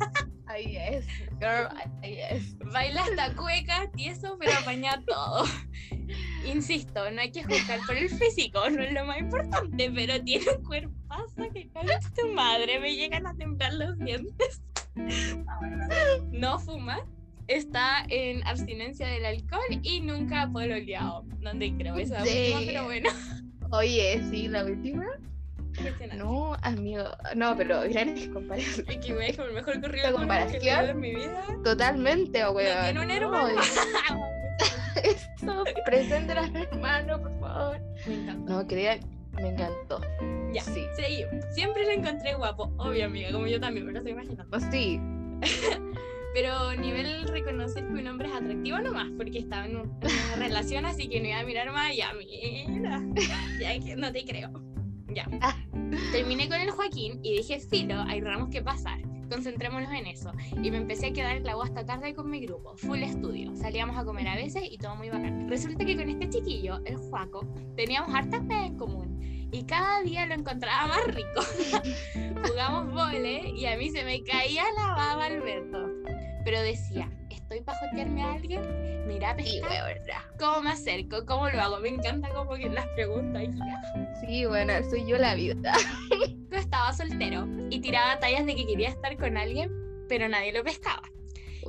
Ahí 0.52 0.76
es, 0.76 1.08
girl, 1.40 1.70
ahí 2.04 2.20
es. 2.30 2.58
Baila 2.60 3.04
hasta 3.04 3.34
cueca, 3.36 3.90
tieso, 3.96 4.38
pero 4.38 4.52
apaña 4.54 5.02
todo. 5.06 5.46
Insisto, 6.46 7.10
no 7.12 7.22
hay 7.22 7.32
que 7.32 7.44
juzgar 7.44 7.80
por 7.88 7.96
el 7.96 8.10
físico, 8.10 8.70
no 8.70 8.82
es 8.84 8.92
lo 8.92 9.06
más 9.06 9.20
importante, 9.20 9.92
pero 9.96 10.22
tiene 10.22 10.46
un 10.58 10.64
cuerpazo 10.64 11.50
que 11.54 11.70
con 11.70 11.86
tu 12.16 12.34
madre 12.34 12.80
me 12.80 12.96
llegan 12.96 13.28
a 13.28 13.34
temblar 13.36 13.74
los 13.76 13.98
dientes. 13.98 14.62
No 16.32 16.60
fuma, 16.60 17.00
está 17.48 18.06
en 18.10 18.46
abstinencia 18.46 19.08
del 19.08 19.26
alcohol 19.26 19.80
y 19.82 20.02
nunca 20.02 20.42
ha 20.42 20.52
pololeado. 20.52 21.24
¿Dónde 21.40 21.74
creo 21.78 21.96
esa 21.96 22.22
última? 22.22 22.60
Sí. 22.60 22.64
Pero 22.66 22.84
bueno, 22.84 23.10
Oye, 23.72 24.22
sí, 24.30 24.50
la 24.50 24.66
última. 24.66 25.06
Impresionante. 25.82 26.24
No, 26.24 26.54
amigo. 26.62 27.04
No, 27.36 27.56
pero 27.58 27.82
grandes 27.89 28.28
comparaciones. 28.30 28.96
Es 28.96 29.06
que 29.06 29.13
güey, 29.13 29.30
es 29.32 29.36
como 29.38 29.50
el 29.50 29.54
mejor 29.56 29.74
que 29.82 29.88
he 29.88 30.12
comparación? 30.12 30.89
en 30.89 31.00
mi 31.00 31.15
vida. 31.15 31.44
Totalmente, 31.63 32.48
weón. 32.50 32.84
tiene 32.84 33.00
un 33.02 33.08
No, 33.08 33.13
hermano. 33.13 33.62
Eso, 35.04 35.63
presente 35.86 36.34
a 36.34 36.46
hermano, 36.46 37.20
por 37.22 37.39
favor. 37.39 37.80
Me 38.06 38.13
encanta. 38.15 38.54
No, 38.54 38.67
crean, 38.67 39.00
me 39.34 39.50
encantó. 39.50 40.02
Ya, 40.54 40.62
Sí. 40.63 40.86
seguimos. 40.96 41.46
Siempre 41.54 41.86
lo 41.86 41.91
encontré 41.91 42.34
guapo, 42.36 42.72
obvio 42.78 43.06
amiga, 43.06 43.32
como 43.32 43.48
yo 43.48 43.60
también, 43.60 43.86
me 43.86 43.94
lo 43.94 44.00
estoy 44.00 44.12
imaginando. 44.13 44.46
Oh, 44.56 44.60
sí. 44.72 45.00
Pero 46.34 46.74
nivel 46.76 47.28
reconocer 47.28 47.84
que 47.86 47.91
un 47.94 48.08
hombre 48.08 48.30
es 48.30 48.34
atractivo 48.36 48.80
nomás, 48.80 49.08
porque 49.17 49.39
estaba 49.39 49.65
en, 49.65 49.78
un- 49.78 50.00
en 50.02 50.10
una 50.38 50.48
relación, 50.48 50.86
así 50.86 51.10
que 51.10 51.20
no 51.20 51.28
iba 51.28 51.39
a 51.39 51.44
mirar 51.44 51.72
más, 51.72 51.96
ya 51.96 52.12
mira, 52.13 53.02
ya 53.60 53.80
que 53.86 53.96
no 53.98 54.12
te 54.12 54.24
creo. 54.26 54.50
Ya. 55.13 55.28
Ah. 55.41 55.56
Terminé 56.12 56.47
con 56.47 56.60
el 56.60 56.71
Joaquín 56.71 57.19
y 57.24 57.38
dije, 57.38 57.60
filo, 57.60 58.02
hay 58.08 58.21
ramos 58.21 58.50
que 58.50 58.62
pasar, 58.62 59.02
concentrémonos 59.30 59.91
en 59.91 60.08
eso. 60.08 60.32
Y 60.62 60.71
me 60.71 60.78
empecé 60.78 61.08
a 61.08 61.13
quedar 61.13 61.41
U 61.56 61.62
hasta 61.62 61.86
tarde 61.86 62.13
con 62.13 62.30
mi 62.30 62.41
grupo, 62.41 62.76
full 62.78 63.00
estudio. 63.04 63.56
Salíamos 63.56 63.97
a 63.97 64.06
comer 64.06 64.28
a 64.28 64.36
veces 64.36 64.63
y 64.69 64.78
todo 64.78 64.95
muy 64.95 65.10
bacán. 65.10 65.50
Resulta 65.50 65.86
que 65.86 65.95
con 65.97 66.10
este 66.10 66.30
chiquillo, 66.30 66.80
el 66.86 66.97
Juaco, 66.97 67.45
teníamos 67.76 68.13
hartas 68.13 68.41
cosas 68.41 68.65
en 68.65 68.78
común. 68.78 69.19
Y 69.54 69.63
cada 69.63 70.02
día 70.02 70.26
lo 70.26 70.34
encontraba 70.34 70.88
más 70.88 71.04
rico. 71.08 71.41
Jugamos 72.47 72.93
vole 72.93 73.50
y 73.50 73.65
a 73.65 73.76
mí 73.76 73.89
se 73.89 74.06
me 74.06 74.24
caía 74.24 74.63
la 74.78 74.93
baba, 74.93 75.26
Alberto. 75.26 75.89
Pero 76.43 76.62
decía, 76.62 77.10
¿estoy 77.30 77.62
para 77.62 77.77
jotearme 77.80 78.23
a 78.23 78.34
alguien? 78.34 79.08
Mira, 79.08 79.36
Sí, 79.38 79.60
pescar, 79.62 79.86
weona. 79.95 80.25
¿cómo 80.39 80.62
me 80.62 80.71
acerco? 80.71 81.25
¿Cómo 81.25 81.49
lo 81.49 81.62
hago? 81.62 81.80
Me 81.80 81.89
encanta 81.89 82.30
como 82.30 82.56
que 82.56 82.69
las 82.69 82.88
preguntas. 82.95 83.43
Sí, 84.21 84.45
bueno, 84.45 84.73
soy 84.89 85.06
yo 85.06 85.17
la 85.17 85.36
vida. 85.36 85.73
Yo 86.51 86.58
estaba 86.58 86.91
soltero 86.93 87.47
y 87.69 87.80
tiraba 87.80 88.19
tallas 88.19 88.45
de 88.45 88.56
que 88.56 88.65
quería 88.65 88.89
estar 88.89 89.15
con 89.17 89.38
alguien, 89.38 89.71
pero 90.10 90.27
nadie 90.27 90.51
lo 90.51 90.63
pescaba. 90.63 91.04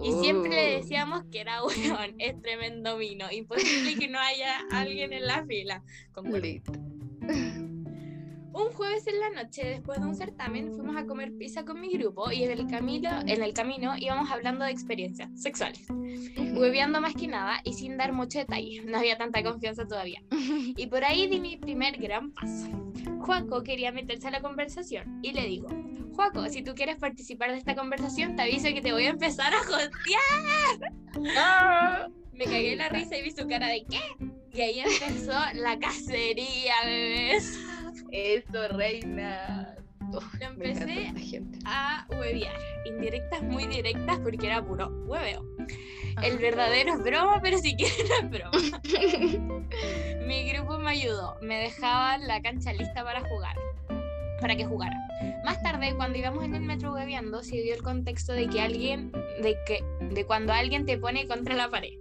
Y 0.02 0.11
siempre 0.22 0.50
le 0.50 0.76
Uh. 0.76 0.80
decíamos 0.80 1.22
que 1.30 1.40
era 1.40 1.62
weón, 1.64 2.14
es 2.18 2.40
tremendo 2.42 2.96
vino, 2.96 3.30
imposible 3.30 3.94
que 3.96 4.08
no 4.08 4.18
haya 4.18 4.58
alguien 4.72 5.12
en 5.12 5.26
la 5.26 5.44
fila. 5.44 5.82
Concuerdo. 6.12 6.48
Un 8.55 8.71
jueves 8.73 9.07
en 9.07 9.19
la 9.19 9.31
noche, 9.31 9.65
después 9.65 10.01
de 10.01 10.07
un 10.07 10.15
certamen, 10.15 10.73
fuimos 10.75 10.97
a 10.97 11.07
comer 11.07 11.33
pizza 11.33 11.65
con 11.65 11.81
mi 11.81 11.91
grupo 11.93 12.31
y 12.31 12.45
en 12.45 12.51
el 12.51 12.67
camino, 12.67 13.11
en 13.27 13.43
el 13.43 13.55
camino 13.55 13.95
íbamos 13.97 14.31
hablando 14.31 14.65
de 14.65 14.71
experiencias 14.71 15.31
sexuales, 15.35 15.87
hueveando 15.88 17.01
más 17.01 17.15
que 17.15 17.29
nada 17.29 17.61
y 17.65 17.73
sin 17.73 17.97
dar 17.97 18.12
mucho 18.12 18.38
detalle. 18.38 18.83
No 18.85 18.99
había 18.99 19.17
tanta 19.17 19.43
confianza 19.43 19.87
todavía. 19.87 20.23
Y 20.77 20.87
por 20.87 21.05
ahí 21.05 21.27
di 21.27 21.41
mi 21.41 21.57
primer 21.57 21.97
gran 21.99 22.33
paso. 22.33 22.69
Juaco 23.21 23.62
quería 23.62 23.93
meterse 23.93 24.29
a 24.29 24.31
la 24.31 24.41
conversación 24.41 25.21
y 25.23 25.33
le 25.33 25.47
digo, 25.47 25.69
Juaco, 26.15 26.49
si 26.49 26.62
tú 26.62 26.75
quieres 26.75 26.97
participar 26.97 27.53
de 27.53 27.59
esta 27.59 27.75
conversación, 27.75 28.37
te 28.37 28.43
aviso 28.43 28.69
que 28.69 28.81
te 28.81 28.93
voy 28.93 29.07
a 29.07 29.11
empezar 29.11 29.53
a 29.55 29.59
jotear. 29.59 30.93
Ah. 31.37 32.09
Me 32.33 32.45
cagué 32.45 32.77
la 32.77 32.88
risa 32.88 33.17
y 33.17 33.23
vi 33.23 33.31
su 33.31 33.47
cara 33.47 33.69
de 33.69 33.85
¿qué? 33.85 34.01
Y 34.53 34.61
ahí 34.61 34.81
empezó 34.81 35.33
la 35.55 35.79
cacería, 35.79 36.75
bebés. 36.85 37.59
Eso, 38.12 38.68
reina. 38.68 39.75
Lo 40.12 40.20
encanta 40.20 40.46
empecé 40.46 41.12
gente. 41.18 41.59
a 41.64 42.07
huevear. 42.11 42.55
Indirectas 42.85 43.42
muy 43.42 43.66
directas 43.66 44.18
porque 44.18 44.46
era 44.46 44.62
puro 44.62 44.88
hueveo. 45.07 45.42
El 46.22 46.37
verdadero 46.37 46.92
es 46.92 47.03
broma, 47.03 47.40
pero 47.42 47.57
si 47.57 47.75
quieren 47.75 48.07
es 48.20 48.31
broma. 48.31 48.83
Mi 50.27 50.53
grupo 50.53 50.79
me 50.79 50.90
ayudó. 50.90 51.38
Me 51.40 51.57
dejaban 51.57 52.27
la 52.27 52.42
cancha 52.42 52.75
lista 52.75 53.03
para 53.03 53.20
jugar. 53.20 53.57
Para 54.40 54.57
que 54.57 54.66
jugara. 54.66 54.96
Más 55.44 55.62
tarde, 55.62 55.94
cuando 55.96 56.18
íbamos 56.18 56.44
en 56.44 56.55
el 56.55 56.62
metro 56.62 56.92
hueveando, 56.92 57.42
se 57.42 57.62
dio 57.62 57.75
el 57.75 57.83
contexto 57.83 58.35
de 58.35 58.48
que 58.48 58.61
alguien, 58.61 59.11
de 59.40 59.57
que, 59.66 59.83
de 60.11 60.27
cuando 60.27 60.53
alguien 60.53 60.85
te 60.85 60.98
pone 60.98 61.27
contra 61.27 61.55
la 61.55 61.70
pared. 61.70 61.94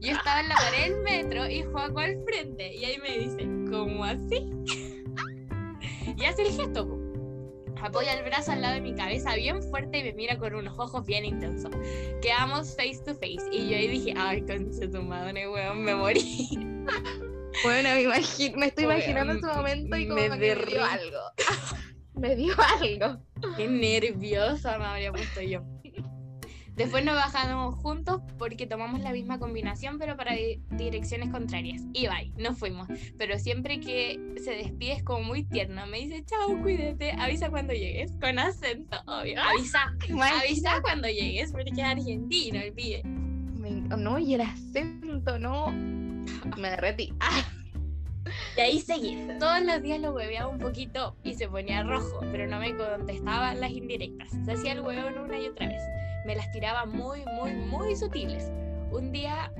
Yo 0.00 0.12
estaba 0.12 0.40
en 0.40 0.48
la 0.50 0.56
pared 0.56 0.92
del 0.92 1.00
metro 1.02 1.48
y 1.48 1.62
Juaco 1.62 2.00
al 2.00 2.22
frente. 2.24 2.74
Y 2.74 2.84
ahí 2.84 2.98
me 2.98 3.18
dice, 3.18 3.48
¿cómo 3.70 4.04
así? 4.04 4.52
Y 6.16 6.24
hace 6.24 6.42
el 6.42 6.52
gesto. 6.52 6.88
po. 6.88 6.98
Apoya 7.82 8.14
el 8.14 8.24
brazo 8.24 8.52
al 8.52 8.62
lado 8.62 8.74
de 8.74 8.80
mi 8.80 8.94
cabeza 8.94 9.34
bien 9.34 9.62
fuerte 9.62 9.98
y 9.98 10.04
me 10.04 10.12
mira 10.14 10.38
con 10.38 10.54
unos 10.54 10.78
ojos 10.78 11.04
bien 11.04 11.24
intensos. 11.26 11.70
Quedamos 12.22 12.74
face 12.76 13.00
to 13.04 13.12
face. 13.14 13.44
Y 13.52 13.68
yo 13.68 13.76
ahí 13.76 13.88
dije, 13.88 14.14
ay, 14.16 14.40
concha 14.42 14.90
tu 14.90 15.02
madre, 15.02 15.48
weón, 15.50 15.82
me 15.82 15.94
morí. 15.94 16.48
Bueno, 17.62 17.88
me, 17.90 18.02
imagi- 18.02 18.52
me 18.56 18.66
estoy 18.66 18.82
imaginando 18.84 19.32
ese 19.34 19.46
m- 19.46 19.54
momento 19.54 19.96
y 19.96 20.08
como 20.08 20.20
me 20.20 20.28
que 20.28 20.36
me 20.56 20.66
dio 20.66 20.84
algo. 20.84 21.18
me 22.14 22.34
dio 22.34 22.54
algo. 22.80 23.22
Qué 23.56 23.68
nerviosa 23.68 24.76
me 24.76 24.84
habría 24.86 25.12
puesto 25.12 25.40
yo. 25.40 25.62
Después 26.76 27.04
nos 27.04 27.14
bajamos 27.14 27.76
juntos 27.76 28.20
porque 28.36 28.66
tomamos 28.66 29.00
la 29.00 29.12
misma 29.12 29.38
combinación, 29.38 29.98
pero 29.98 30.16
para 30.16 30.32
di- 30.34 30.60
direcciones 30.72 31.30
contrarias. 31.30 31.82
Y 31.92 32.08
bye, 32.08 32.32
nos 32.36 32.58
fuimos. 32.58 32.88
Pero 33.16 33.38
siempre 33.38 33.78
que 33.78 34.18
se 34.42 34.52
despide 34.56 34.94
es 34.94 35.02
como 35.04 35.22
muy 35.22 35.44
tierno. 35.44 35.86
Me 35.86 35.98
dice, 36.00 36.24
chao, 36.24 36.60
cuídate, 36.62 37.12
avisa 37.12 37.48
cuando 37.50 37.72
llegues. 37.74 38.12
Con 38.20 38.38
acento, 38.40 38.96
obvio. 39.06 39.40
Avisa, 39.40 39.94
avisa 40.40 40.80
cuando 40.82 41.08
llegues, 41.08 41.52
porque 41.52 41.70
es 41.70 41.78
argentino 41.78 42.60
el 42.60 42.72
pibe. 42.72 43.02
Me- 43.04 43.70
no, 43.96 44.18
y 44.18 44.34
el 44.34 44.40
acento, 44.40 45.38
no. 45.38 45.70
Me 45.70 46.70
derretí. 46.70 47.12
Ah, 47.20 47.44
Y 48.56 48.60
ahí 48.60 48.80
seguí. 48.80 49.18
Todos 49.38 49.60
los 49.62 49.82
días 49.82 50.00
lo 50.00 50.12
hueveaba 50.14 50.48
un 50.48 50.58
poquito 50.58 51.14
y 51.22 51.34
se 51.34 51.46
ponía 51.46 51.82
rojo, 51.82 52.20
pero 52.32 52.46
no 52.46 52.58
me 52.58 52.74
contestaba 52.74 53.54
las 53.54 53.70
indirectas. 53.70 54.30
Se 54.46 54.52
hacía 54.52 54.72
el 54.72 54.80
huevón 54.80 55.18
una 55.18 55.38
y 55.38 55.46
otra 55.48 55.68
vez. 55.68 55.82
Me 56.24 56.34
las 56.34 56.50
tiraba 56.52 56.86
muy, 56.86 57.24
muy, 57.38 57.52
muy 57.52 57.96
sutiles. 57.96 58.50
Un 58.90 59.12
día 59.12 59.52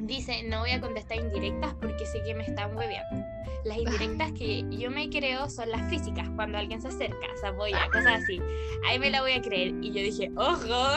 dice, 0.00 0.42
no 0.44 0.60
voy 0.60 0.70
a 0.70 0.80
contestar 0.80 1.18
indirectas 1.18 1.74
porque 1.80 2.06
sé 2.06 2.22
que 2.22 2.34
me 2.34 2.44
están 2.44 2.76
hueveando. 2.76 3.24
Las 3.64 3.78
indirectas 3.78 4.32
que 4.32 4.64
yo 4.70 4.90
me 4.90 5.10
creo 5.10 5.50
son 5.50 5.70
las 5.70 5.88
físicas, 5.90 6.28
cuando 6.36 6.58
alguien 6.58 6.80
se 6.80 6.88
acerca, 6.88 7.26
se 7.40 7.46
apoya, 7.46 7.86
cosas 7.92 8.22
así. 8.22 8.40
Ahí 8.88 8.98
me 8.98 9.10
la 9.10 9.20
voy 9.20 9.32
a 9.32 9.42
creer. 9.42 9.74
Y 9.82 9.88
yo 9.88 10.02
dije, 10.02 10.30
ojo. 10.36 10.96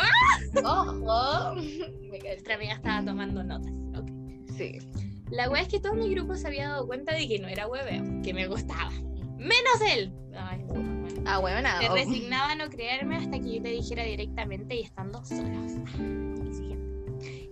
¡Ojo! 0.63 1.56
Nuestra 2.10 2.56
amiga 2.56 2.73
estaba 2.73 3.04
tomando 3.04 3.43
notas. 3.43 3.71
ok. 3.97 4.10
Sí. 4.56 4.80
La 5.32 5.49
wea 5.49 5.62
es 5.62 5.69
que 5.69 5.80
todo 5.80 5.93
mi 5.93 6.13
grupo 6.13 6.36
se 6.36 6.47
había 6.47 6.69
dado 6.69 6.86
cuenta 6.86 7.13
de 7.13 7.27
que 7.27 7.39
no 7.39 7.47
era 7.47 7.67
hueveo, 7.67 8.04
que 8.21 8.34
me 8.34 8.47
gustaba. 8.47 8.91
Menos 9.38 9.82
él. 9.89 10.13
Ay, 10.36 10.62
bueno. 10.65 10.90
Ah, 11.26 11.38
bueno, 11.40 11.62
nada. 11.62 11.80
Se 11.82 11.90
resignaba 11.90 12.52
a 12.52 12.56
no 12.56 12.70
creerme 12.70 13.18
hasta 13.18 13.40
que 13.40 13.56
yo 13.56 13.62
le 13.62 13.72
dijera 13.72 14.04
directamente 14.04 14.76
y 14.76 14.82
estando 14.82 15.24
solos. 15.24 15.72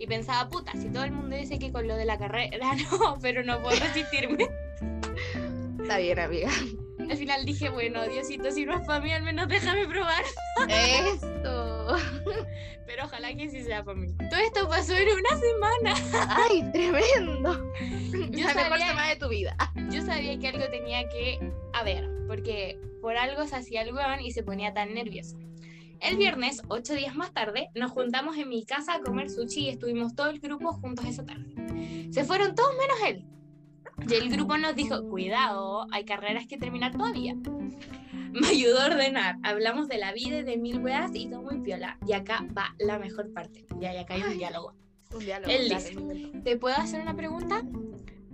Y 0.02 0.08
pensaba, 0.08 0.50
puta, 0.50 0.72
si 0.74 0.90
todo 0.90 1.04
el 1.04 1.12
mundo 1.12 1.36
dice 1.36 1.60
que 1.60 1.72
con 1.72 1.88
lo 1.88 1.96
de 1.96 2.06
la 2.06 2.18
carrera 2.18 2.58
no, 2.92 3.18
pero 3.22 3.44
no 3.44 3.62
puedo 3.62 3.78
resistirme. 3.80 4.48
Está 5.82 5.98
bien, 5.98 6.20
amiga. 6.20 6.50
Al 7.10 7.18
final 7.18 7.46
dije, 7.46 7.70
bueno, 7.70 8.06
Diosito, 8.08 8.52
si 8.52 8.66
no 8.66 8.76
es 8.78 8.86
para 8.86 9.00
mí, 9.02 9.12
al 9.12 9.24
menos 9.24 9.48
déjame 9.48 9.88
probar. 9.88 10.24
Esto. 10.70 11.96
Pero 12.86 13.06
ojalá 13.06 13.34
que 13.36 13.50
sí 13.50 13.64
sea 13.64 13.84
para 13.84 13.98
mí. 13.98 14.08
Todo 14.30 14.40
esto 14.40 14.68
pasó 14.68 14.94
en 14.96 15.08
una 15.10 15.38
semana. 15.40 16.36
¡Ay, 16.50 16.64
tremendo! 16.72 17.72
Yo 18.32 18.46
la 18.48 18.54
mejor 18.54 18.70
sabía- 18.70 18.88
semana 18.88 19.08
de 19.10 19.16
tu 19.16 19.30
vida. 19.30 19.56
Yo 19.92 20.02
sabía 20.04 20.38
que 20.40 20.48
algo 20.50 20.68
tenía 20.70 21.08
que 21.10 21.40
haber, 21.74 22.10
porque 22.30 22.80
por 23.02 23.18
algo 23.18 23.46
se 23.48 23.56
hacía 23.56 23.82
el 23.82 23.92
weón 23.92 24.22
y 24.22 24.32
se 24.32 24.44
ponía 24.44 24.72
tan 24.72 24.94
nervioso. 24.94 25.36
El 26.00 26.16
viernes, 26.16 26.62
ocho 26.68 26.94
días 26.94 27.16
más 27.16 27.34
tarde, 27.34 27.70
nos 27.74 27.92
juntamos 27.92 28.38
en 28.38 28.48
mi 28.48 28.64
casa 28.66 28.94
a 28.94 29.02
comer 29.02 29.32
sushi 29.32 29.62
y 29.62 29.70
estuvimos 29.70 30.14
todo 30.16 30.30
el 30.30 30.40
grupo 30.40 30.72
juntos 30.74 31.06
esa 31.06 31.26
tarde. 31.26 32.08
Se 32.12 32.24
fueron 32.24 32.54
todos 32.54 32.72
menos 32.78 32.98
él. 33.08 33.26
Y 34.08 34.14
el 34.14 34.30
grupo 34.30 34.58
nos 34.58 34.76
dijo, 34.76 35.10
cuidado, 35.10 35.88
hay 35.92 36.06
carreras 36.06 36.46
que 36.46 36.58
terminar 36.58 36.92
todavía. 36.96 37.34
Me 38.32 38.48
ayudó 38.48 38.80
a 38.80 38.86
ordenar. 38.86 39.38
Hablamos 39.42 39.88
de 39.88 39.98
la 39.98 40.14
vida 40.14 40.38
y 40.38 40.44
de 40.44 40.56
mil 40.56 40.80
weas 40.80 41.12
y 41.16 41.28
todo 41.28 41.42
muy 41.42 41.60
piola. 41.62 41.98
Y 42.08 42.14
acá 42.14 42.46
va 42.56 42.76
la 42.78 43.00
mejor 43.00 43.34
parte. 43.34 43.66
Y 43.82 43.86
acá 43.86 44.14
hay 44.14 44.22
un 44.22 44.38
diálogo. 44.38 44.76
Un 45.12 45.20
diálogo. 45.20 45.52
Él 45.52 45.68
dice. 45.68 45.96
¿Te 46.44 46.58
puedo 46.58 46.76
hacer 46.76 47.02
una 47.02 47.16
pregunta? 47.16 47.64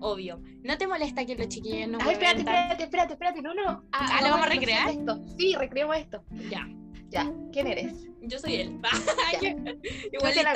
Obvio. 0.08 0.40
¿No 0.64 0.78
te 0.78 0.86
molesta 0.88 1.26
que 1.26 1.36
los 1.36 1.48
chiquillos 1.50 1.90
nos 1.90 2.04
Ay, 2.04 2.14
espérate, 2.14 2.44
hueven 2.44 2.46
tan- 2.46 2.56
espérate, 2.56 2.84
espérate, 2.84 3.14
espérate. 3.14 3.42
No, 3.42 3.54
no. 3.56 3.84
Ah, 3.92 4.20
¿lo 4.22 4.30
vamos 4.30 4.46
a 4.46 4.50
recrear? 4.50 4.90
Esto. 4.92 5.20
Sí, 5.38 5.56
recreemos 5.56 5.98
esto. 5.98 6.24
Ya, 6.52 6.68
Ya. 7.10 7.32
¿Quién 7.52 7.68
eres? 7.68 8.08
yo 8.22 8.38
soy 8.40 8.56
él. 8.56 8.80
Igualita. 10.14 10.54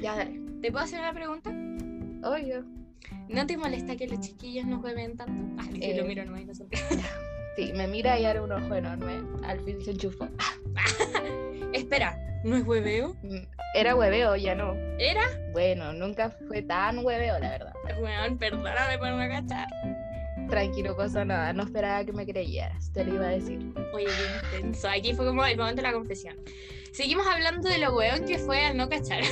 Ya, 0.00 0.16
dale. 0.16 0.40
¿Te 0.62 0.72
puedo 0.72 0.84
hacer 0.84 0.98
una 1.00 1.12
pregunta? 1.12 1.50
Obvio. 2.28 2.64
¿No 3.28 3.46
te 3.46 3.56
molesta 3.56 3.94
que 3.96 4.08
los 4.08 4.20
chiquillos 4.20 4.66
nos 4.66 4.82
hueven 4.82 5.16
tanto? 5.16 5.62
Ah, 5.62 5.66
si 5.72 5.78
Eh. 5.84 5.96
lo 5.96 6.04
miro 6.04 6.24
nomás 6.24 6.40
y 6.42 6.44
no. 6.46 6.54
Sí, 7.56 7.72
me 7.72 7.86
mira 7.86 8.18
y 8.18 8.24
abre 8.24 8.40
un 8.40 8.50
ojo 8.52 8.74
enorme. 8.74 9.22
Al 9.46 9.60
fin 9.60 9.80
se 9.80 9.92
enchufó. 9.92 10.28
Espera, 11.72 12.18
¿no 12.46 12.56
es 12.56 12.64
hueveo? 12.64 13.16
Era 13.74 13.96
hueveo, 13.96 14.36
ya 14.36 14.54
no. 14.54 14.74
¿Era? 14.98 15.22
Bueno, 15.52 15.92
nunca 15.92 16.30
fue 16.46 16.62
tan 16.62 17.04
hueveo, 17.04 17.38
la 17.38 17.50
verdad. 17.50 17.72
Weón, 18.00 18.38
perdóname 18.38 18.98
por 18.98 19.08
no 19.08 19.28
cachar. 19.28 19.66
Tranquilo, 20.48 20.94
cosa 20.94 21.24
nada. 21.24 21.52
No 21.52 21.64
esperaba 21.64 22.04
que 22.04 22.12
me 22.12 22.24
creyeras. 22.24 22.92
Te 22.92 23.04
lo 23.04 23.14
iba 23.14 23.26
a 23.26 23.30
decir. 23.30 23.58
Oye, 23.92 24.06
qué 24.06 24.58
intenso. 24.58 24.88
Aquí 24.88 25.12
fue 25.12 25.26
como 25.26 25.44
el 25.44 25.56
momento 25.56 25.82
de 25.82 25.88
la 25.88 25.92
confesión. 25.92 26.36
Seguimos 26.92 27.26
hablando 27.26 27.68
de 27.68 27.78
lo 27.78 27.94
weón 27.96 28.24
que 28.24 28.38
fue 28.38 28.64
al 28.64 28.76
no 28.76 28.88
cachar. 28.88 29.22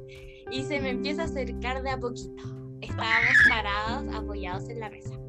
y 0.50 0.64
se 0.64 0.80
me 0.80 0.90
empieza 0.90 1.22
a 1.22 1.24
acercar 1.26 1.82
de 1.82 1.90
a 1.90 1.98
poquito. 1.98 2.42
Estábamos 2.80 3.36
parados, 3.48 4.14
apoyados 4.14 4.68
en 4.68 4.80
la 4.80 4.90
mesa. 4.90 5.23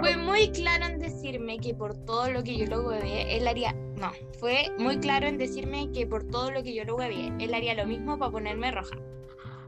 Fue 0.00 0.16
muy 0.16 0.50
claro 0.50 0.86
en 0.86 0.98
decirme 0.98 1.58
que 1.58 1.74
por 1.74 1.96
todo 2.04 2.30
lo 2.30 2.42
que 2.44 2.56
yo 2.56 2.66
lo 2.66 2.82
huevé, 2.86 3.36
él 3.36 3.48
haría. 3.48 3.72
No, 3.72 4.12
fue 4.38 4.70
muy 4.78 4.98
claro 4.98 5.26
en 5.26 5.38
decirme 5.38 5.90
que 5.92 6.06
por 6.06 6.24
todo 6.24 6.50
lo 6.50 6.62
que 6.62 6.74
yo 6.74 6.84
lo 6.84 6.96
huevé, 6.96 7.32
él 7.38 7.54
haría 7.54 7.74
lo 7.74 7.86
mismo 7.86 8.18
para 8.18 8.30
ponerme 8.30 8.70
roja. 8.70 8.96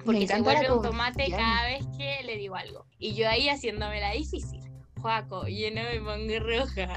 Porque 0.04 0.26
se 0.26 0.40
vuelve 0.40 0.70
un 0.70 0.82
tomate 0.82 1.30
cada 1.30 1.64
vez 1.66 1.84
que 1.96 2.22
le 2.24 2.36
digo 2.36 2.54
algo. 2.56 2.86
Y 2.98 3.14
yo 3.14 3.28
ahí 3.28 3.48
haciéndome 3.48 4.00
la 4.00 4.12
difícil. 4.12 4.60
Juaco, 5.00 5.46
yo 5.48 5.68
no 5.70 5.82
me 5.82 6.00
pongo 6.00 6.38
roja. 6.40 6.88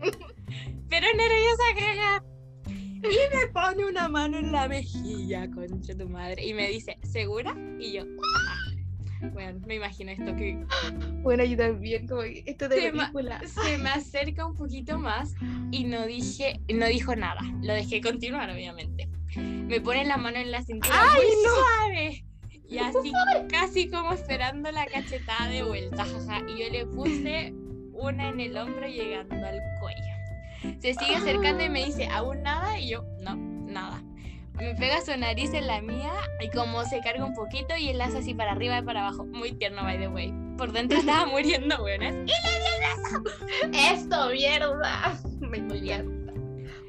Pero 0.88 1.06
nerviosa 1.14 1.64
cagar. 1.78 2.22
Y 2.66 3.36
me 3.36 3.46
pone 3.52 3.84
una 3.84 4.08
mano 4.08 4.38
en 4.38 4.52
la 4.52 4.66
mejilla, 4.68 5.48
concha 5.50 5.96
tu 5.96 6.08
madre. 6.08 6.44
Y 6.44 6.54
me 6.54 6.68
dice, 6.68 6.98
¿segura? 7.02 7.54
Y 7.78 7.92
yo, 7.92 8.02
"Ajá". 8.02 8.45
Bueno, 9.32 9.60
me 9.66 9.76
imagino 9.76 10.10
esto 10.10 10.36
que 10.36 10.58
Bueno, 11.22 11.44
yo 11.44 11.56
también, 11.56 12.06
como 12.06 12.22
que 12.22 12.42
esto 12.46 12.68
de 12.68 12.76
Se 12.80 12.92
ma- 12.92 13.04
película. 13.12 13.40
se 13.46 13.78
me 13.78 13.90
acerca 13.90 14.46
un 14.46 14.54
poquito 14.54 14.98
más 14.98 15.34
y 15.70 15.84
no 15.84 16.06
dije, 16.06 16.60
no 16.72 16.86
dijo 16.86 17.16
nada. 17.16 17.40
Lo 17.62 17.72
dejé 17.74 18.00
continuar, 18.00 18.50
obviamente. 18.50 19.08
Me 19.36 19.80
pone 19.80 20.04
la 20.04 20.16
mano 20.16 20.38
en 20.38 20.50
la 20.50 20.62
cintura 20.62 20.94
muy 21.14 21.26
suave. 21.44 22.24
Y 22.68 22.78
así, 22.78 23.12
casi 23.48 23.88
como 23.88 24.12
esperando 24.12 24.70
la 24.72 24.86
cachetada 24.86 25.48
de 25.48 25.62
vuelta. 25.62 26.04
jaja. 26.04 26.40
Y 26.48 26.60
yo 26.62 26.70
le 26.70 26.86
puse 26.86 27.52
una 27.92 28.28
en 28.28 28.40
el 28.40 28.56
hombro 28.56 28.86
llegando 28.86 29.34
al 29.34 29.60
cuello. 29.80 30.76
Se 30.80 30.94
sigue 30.94 31.16
acercando 31.16 31.64
y 31.64 31.70
me 31.70 31.84
dice, 31.86 32.06
¿aún 32.08 32.42
nada? 32.42 32.78
Y 32.78 32.88
yo, 32.90 33.04
no, 33.20 33.36
nada. 33.36 34.02
Me 34.58 34.74
pega 34.74 35.00
su 35.02 35.16
nariz 35.16 35.52
en 35.54 35.66
la 35.66 35.80
mía 35.82 36.12
y 36.40 36.48
como 36.48 36.84
se 36.84 37.00
carga 37.00 37.24
un 37.24 37.34
poquito 37.34 37.76
y 37.76 37.90
él 37.90 38.00
hace 38.00 38.18
así 38.18 38.34
para 38.34 38.52
arriba 38.52 38.78
y 38.78 38.82
para 38.82 39.06
abajo. 39.06 39.24
Muy 39.24 39.52
tierno, 39.52 39.82
by 39.82 39.98
the 39.98 40.08
way. 40.08 40.32
Por 40.56 40.72
dentro 40.72 40.98
estaba 41.00 41.26
muriendo, 41.26 41.78
buenas. 41.78 42.14
¡Esto, 43.72 44.30
mierda! 44.30 45.20
Me 45.40 45.58
encanta. 45.58 46.26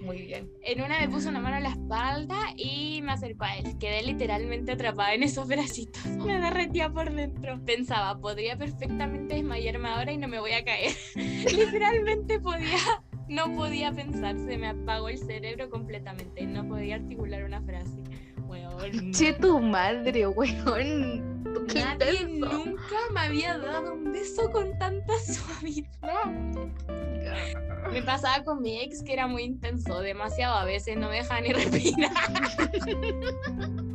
Muy 0.07 0.21
bien. 0.21 0.49
En 0.61 0.81
una 0.81 1.01
me 1.01 1.09
puso 1.09 1.27
una 1.27 1.41
mano 1.41 1.57
en 1.57 1.63
la 1.63 1.69
espalda 1.71 2.37
y 2.55 3.01
me 3.01 3.11
acercó 3.11 3.43
a 3.43 3.57
él. 3.57 3.77
Quedé 3.77 4.03
literalmente 4.03 4.71
atrapada 4.71 5.13
en 5.13 5.23
esos 5.23 5.49
bracitos. 5.49 6.05
Me 6.25 6.39
derretía 6.39 6.89
por 6.89 7.11
dentro. 7.11 7.59
Pensaba, 7.65 8.17
podría 8.17 8.57
perfectamente 8.57 9.35
desmayarme 9.35 9.89
ahora 9.89 10.13
y 10.13 10.17
no 10.17 10.29
me 10.29 10.39
voy 10.39 10.53
a 10.53 10.63
caer. 10.63 10.93
literalmente 11.15 12.39
podía, 12.39 13.03
no 13.27 13.55
podía 13.55 13.91
pensar. 13.91 14.37
Se 14.37 14.57
me 14.57 14.67
apagó 14.67 15.09
el 15.09 15.17
cerebro 15.17 15.69
completamente. 15.69 16.45
No 16.45 16.67
podía 16.67 16.95
articular 16.95 17.43
una 17.43 17.61
frase. 17.61 18.03
Weón. 18.47 19.11
Che, 19.13 19.33
tu 19.33 19.59
madre, 19.59 20.27
weón. 20.27 21.43
Qué 21.67 21.79
Nadie 21.79 22.21
intenso. 22.21 22.63
nunca 22.65 22.95
me 23.13 23.19
había 23.21 23.57
dado 23.57 23.93
un 23.93 24.11
beso 24.11 24.49
con 24.51 24.77
tanta 24.77 25.13
suavidad. 25.19 26.25
Me 27.91 28.01
pasaba 28.03 28.43
con 28.43 28.61
mi 28.61 28.81
ex 28.81 29.01
que 29.01 29.13
era 29.13 29.27
muy 29.27 29.43
intenso, 29.43 30.01
demasiado 30.01 30.55
a 30.55 30.65
veces 30.65 30.97
no 30.97 31.09
me 31.09 31.17
dejaba 31.17 31.41
ni 31.41 31.53
respirar. 31.53 32.11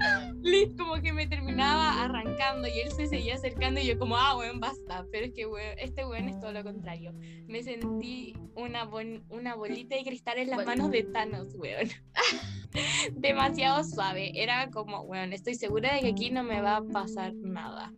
Lit, 0.42 0.76
como 0.76 0.94
que 1.00 1.12
me 1.12 1.26
terminaba 1.26 2.02
arrancando 2.02 2.66
y 2.68 2.80
él 2.80 2.90
se 2.92 3.06
seguía 3.06 3.34
acercando 3.34 3.80
y 3.80 3.86
yo 3.86 3.98
como, 3.98 4.16
ah, 4.16 4.36
weón, 4.36 4.60
basta. 4.60 5.06
Pero 5.12 5.26
es 5.26 5.32
que 5.32 5.46
weón, 5.46 5.78
este 5.78 6.04
weón 6.04 6.28
es 6.28 6.38
todo 6.40 6.52
lo 6.52 6.62
contrario. 6.64 7.12
Me 7.46 7.62
sentí 7.62 8.34
una, 8.54 8.84
bon- 8.84 9.24
una 9.28 9.54
bolita 9.54 9.96
de 9.96 10.04
cristal 10.04 10.38
en 10.38 10.50
las 10.50 10.64
manos 10.66 10.90
de 10.90 11.04
Thanos, 11.04 11.54
weón. 11.54 11.88
Demasiado 13.14 13.84
suave. 13.84 14.32
Era 14.34 14.70
como, 14.70 15.02
weón, 15.02 15.32
estoy 15.32 15.54
segura 15.54 15.94
de 15.94 16.00
que 16.00 16.08
aquí 16.08 16.30
no 16.30 16.42
me 16.42 16.60
va 16.60 16.76
a 16.76 16.82
pasar 16.84 17.34
nada. 17.34 17.92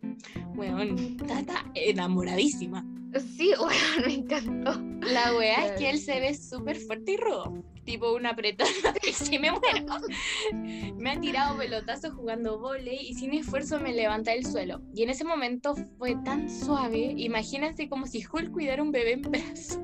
Weón, 0.55 1.17
Tata 1.17 1.65
enamoradísima. 1.73 2.85
Sí, 3.19 3.51
weón, 3.59 4.05
me 4.07 4.13
encantó. 4.13 4.81
La 5.11 5.35
wea 5.35 5.67
es 5.67 5.71
que 5.73 5.89
él 5.89 5.99
se 5.99 6.19
ve 6.19 6.33
súper 6.35 6.77
fuerte 6.77 7.13
y 7.13 7.17
rudo. 7.17 7.63
Tipo 7.85 8.13
un 8.13 8.25
apretón 8.25 8.67
y 9.07 9.13
si 9.13 9.37
me 9.37 9.51
muero. 9.51 9.97
Me 10.97 11.11
ha 11.11 11.19
tirado 11.21 11.55
pelotazos 11.57 12.13
jugando 12.15 12.59
volei 12.59 12.97
y 13.09 13.13
sin 13.13 13.33
esfuerzo 13.33 13.79
me 13.79 13.93
levanta 13.93 14.31
del 14.31 14.45
suelo. 14.45 14.81
Y 14.95 15.03
en 15.03 15.11
ese 15.11 15.23
momento 15.23 15.75
fue 15.99 16.15
tan 16.25 16.49
suave. 16.49 17.13
Imagínense 17.15 17.87
como 17.87 18.07
si 18.07 18.25
Hulk 18.25 18.51
cuidara 18.51 18.81
un 18.81 18.91
bebé 18.91 19.13
en 19.13 19.21
brazos. 19.21 19.79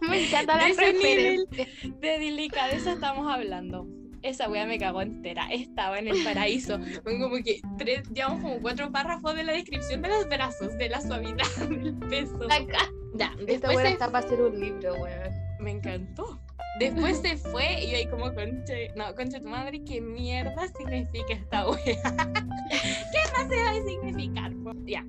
Me 0.08 0.26
encanta 0.26 0.56
la 0.56 0.64
De 0.64 0.70
ese 0.70 0.92
nivel. 0.92 1.46
referencia. 1.48 1.96
De 2.00 2.18
delicadeza 2.18 2.92
estamos 2.92 3.32
hablando. 3.32 3.86
Esa 4.22 4.48
wea 4.48 4.66
me 4.66 4.78
cagó 4.78 5.02
entera. 5.02 5.46
Estaba 5.50 5.98
en 5.98 6.08
el 6.08 6.24
paraíso. 6.24 6.78
Como 7.04 7.36
que 7.36 7.60
tres, 7.78 8.02
llevamos 8.12 8.42
como 8.42 8.60
cuatro 8.60 8.90
párrafos 8.90 9.34
de 9.34 9.44
la 9.44 9.52
descripción 9.52 10.02
de 10.02 10.08
los 10.08 10.28
brazos, 10.28 10.76
de 10.78 10.88
la 10.88 11.00
suavidad, 11.00 11.46
del 11.68 11.94
peso. 11.94 12.38
Acá. 12.44 12.90
Ya, 13.14 13.34
Esta 13.46 13.68
weón 13.68 13.82
se 13.82 13.92
está 13.92 14.10
para 14.10 14.26
hacer 14.26 14.40
un 14.40 14.60
libro, 14.60 14.94
weón. 14.94 15.32
me 15.60 15.70
encantó. 15.72 16.40
Después 16.78 17.18
se 17.18 17.36
fue 17.36 17.82
y 17.82 17.90
yo 17.90 17.96
ahí 17.96 18.06
como 18.06 18.32
conche, 18.34 18.92
no, 18.94 19.12
conche 19.14 19.40
tu 19.40 19.48
madre, 19.48 19.82
¿qué 19.84 20.00
mierda 20.00 20.68
significa 20.76 21.32
esta 21.32 21.68
wea? 21.68 21.80
¿Qué 22.70 23.32
más 23.32 23.48
se 23.48 23.56
debe 23.56 23.84
significar? 23.84 24.52
po? 24.62 24.72
Ya. 24.84 25.04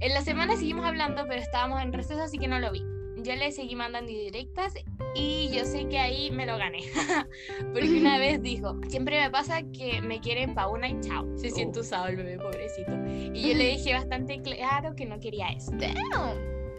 En 0.00 0.14
la 0.14 0.22
semana 0.22 0.56
seguimos 0.56 0.84
hablando, 0.84 1.24
pero 1.26 1.40
estábamos 1.40 1.80
en 1.82 1.92
receso, 1.92 2.22
así 2.22 2.38
que 2.38 2.48
no 2.48 2.58
lo 2.58 2.70
vi. 2.70 2.82
Yo 3.22 3.34
le 3.34 3.50
seguí 3.52 3.74
mandando 3.74 4.10
indirectas 4.10 4.74
y 5.14 5.50
yo 5.50 5.64
sé 5.64 5.86
que 5.88 5.98
ahí 5.98 6.30
me 6.30 6.46
lo 6.46 6.56
gané. 6.56 6.80
Porque 7.72 7.98
una 7.98 8.18
vez 8.18 8.42
dijo, 8.42 8.76
siempre 8.88 9.20
me 9.20 9.30
pasa 9.30 9.62
que 9.72 10.00
me 10.02 10.20
quieren 10.20 10.54
pa' 10.54 10.68
una 10.68 10.88
y 10.88 11.00
chao. 11.00 11.26
Se 11.36 11.50
siente 11.50 11.80
usado 11.80 12.08
el 12.08 12.16
bebé, 12.16 12.38
pobrecito. 12.38 12.92
Y 13.34 13.48
yo 13.48 13.54
le 13.54 13.66
dije 13.76 13.94
bastante 13.94 14.40
claro 14.42 14.94
que 14.94 15.06
no 15.06 15.18
quería 15.20 15.48
eso. 15.48 15.72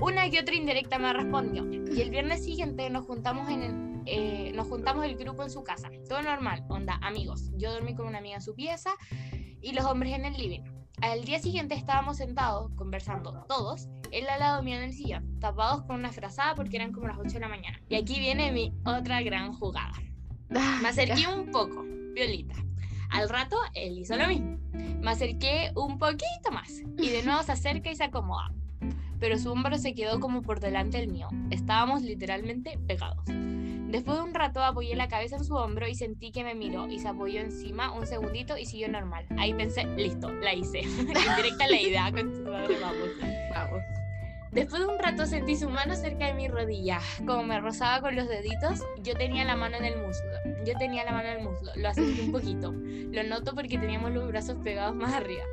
Una 0.02 0.30
que 0.30 0.40
otra 0.40 0.56
indirecta 0.56 0.98
me 0.98 1.12
respondió. 1.12 1.66
Y 1.72 2.02
el 2.02 2.10
viernes 2.10 2.44
siguiente 2.44 2.90
nos 2.90 3.06
juntamos 3.06 3.50
en 3.50 3.64
el, 3.64 4.02
eh, 4.06 4.52
nos 4.54 4.68
juntamos 4.68 5.06
el 5.06 5.16
grupo 5.16 5.44
en 5.44 5.50
su 5.50 5.64
casa. 5.64 5.90
Todo 6.08 6.22
normal, 6.22 6.64
onda, 6.70 7.00
amigos. 7.02 7.52
Yo 7.58 7.72
dormí 7.72 7.96
con 7.96 8.08
una 8.08 8.20
amiga 8.20 8.36
en 8.36 8.42
su 8.42 8.56
pieza 8.56 8.92
y 9.62 9.74
los 9.74 9.86
hombres 9.86 10.14
en 10.14 10.26
el 10.26 10.34
living. 10.34 10.79
Al 11.02 11.24
día 11.24 11.40
siguiente 11.40 11.76
estábamos 11.76 12.18
sentados, 12.18 12.72
conversando 12.76 13.46
todos, 13.48 13.88
él 14.12 14.28
al 14.28 14.40
lado 14.40 14.64
mío 14.64 14.76
en 14.78 14.84
el 14.84 14.94
sillón, 14.94 15.40
tapados 15.40 15.84
con 15.84 15.96
una 15.98 16.12
frazada 16.12 16.56
porque 16.56 16.76
eran 16.76 16.92
como 16.92 17.08
las 17.08 17.18
8 17.18 17.30
de 17.30 17.40
la 17.40 17.48
mañana. 17.48 17.80
Y 17.88 17.96
aquí 17.96 18.20
viene 18.20 18.52
mi 18.52 18.74
otra 18.86 19.22
gran 19.22 19.54
jugada. 19.54 19.94
Me 20.50 20.90
acerqué 20.90 21.28
un 21.28 21.52
poco, 21.52 21.86
violita. 22.14 22.56
Al 23.12 23.30
rato, 23.30 23.58
él 23.76 23.98
hizo 23.98 24.18
lo 24.18 24.28
mismo. 24.28 24.58
Me 24.74 25.12
acerqué 25.12 25.72
un 25.76 25.98
poquito 25.98 26.52
más 26.52 26.82
y 26.98 27.10
de 27.10 27.24
nuevo 27.24 27.44
se 27.44 27.54
acerca 27.54 27.90
y 27.92 27.96
se 27.96 28.04
acomoda. 28.04 28.52
Pero 29.20 29.38
su 29.38 29.52
hombro 29.52 29.78
se 29.78 29.94
quedó 29.94 30.20
como 30.20 30.42
por 30.42 30.60
delante 30.60 30.98
del 30.98 31.10
mío. 31.10 31.30
Estábamos 31.50 32.02
literalmente 32.02 32.78
pegados. 32.88 33.24
Después 33.90 34.18
de 34.18 34.24
un 34.24 34.36
rato 34.36 34.64
apoyé 34.64 34.96
la 34.96 35.08
cabeza 35.08 35.36
en 35.36 35.44
su 35.44 35.56
hombro 35.56 35.88
y 35.88 35.96
sentí 35.96 36.32
que 36.32 36.44
me 36.44 36.54
miró 36.54 36.88
y 36.88 37.00
se 37.00 37.08
apoyó 37.08 37.42
encima 37.42 37.92
un 37.92 38.06
segundito 38.06 38.56
y 38.56 38.66
siguió 38.66 38.88
normal. 38.88 39.26
Ahí 39.38 39.52
pensé, 39.52 39.86
listo, 39.98 40.32
la 40.32 40.54
hice. 40.54 40.82
Indirecta 41.00 41.68
la 41.68 41.82
idea, 41.82 42.12
con 42.16 42.32
su 42.32 42.44
madre, 42.44 42.78
vamos. 42.80 43.10
Vamos. 43.52 43.99
Después 44.52 44.82
de 44.82 44.88
un 44.88 44.98
rato 44.98 45.28
sentí 45.28 45.56
su 45.56 45.70
mano 45.70 45.96
cerca 45.96 46.26
de 46.26 46.34
mi 46.34 46.48
rodilla. 46.48 47.00
Como 47.26 47.44
me 47.44 47.60
rozaba 47.60 48.02
con 48.02 48.16
los 48.16 48.28
deditos, 48.28 48.80
yo 49.04 49.14
tenía 49.14 49.46
la 49.46 49.56
mano 49.56 49.78
en 49.78 49.86
el 49.86 49.98
muslo. 49.98 50.32
Yo 50.66 50.74
tenía 50.80 51.04
la 51.06 51.12
mano 51.12 51.30
en 51.30 51.38
el 51.38 51.44
muslo. 51.44 51.72
Lo 51.76 51.90
acerqué 51.90 52.22
un 52.22 52.32
poquito. 52.32 52.72
Lo 52.72 53.24
noto 53.24 53.54
porque 53.54 53.78
teníamos 53.78 54.12
los 54.12 54.28
brazos 54.28 54.58
pegados 54.64 54.96
más 54.96 55.14
arriba. 55.14 55.44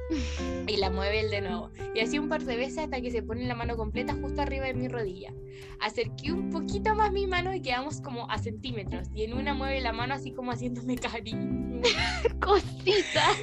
Y 0.66 0.76
la 0.78 0.90
mueve 0.90 1.20
él 1.20 1.30
de 1.30 1.42
nuevo. 1.42 1.70
Y 1.94 2.00
así 2.00 2.18
un 2.18 2.30
par 2.30 2.42
de 2.42 2.56
veces 2.56 2.78
hasta 2.78 3.00
que 3.00 3.11
se 3.11 3.22
pone 3.22 3.46
la 3.46 3.54
mano 3.54 3.76
completa 3.76 4.14
justo 4.14 4.40
arriba 4.40 4.66
de 4.66 4.74
mi 4.74 4.88
rodilla. 4.88 5.32
Acerqué 5.80 6.32
un 6.32 6.48
poquito 6.50 6.94
más 6.94 7.12
mi 7.12 7.26
mano 7.26 7.54
y 7.54 7.61
quedamos 7.61 8.00
como 8.00 8.30
a 8.30 8.38
centímetros. 8.38 9.09
Y 9.14 9.24
en 9.24 9.35
una 9.35 9.52
mueve 9.52 9.80
la 9.82 9.92
mano 9.92 10.14
así 10.14 10.32
como 10.32 10.52
haciéndome 10.52 10.96
cariño. 10.96 11.82
Cosita. 12.40 13.37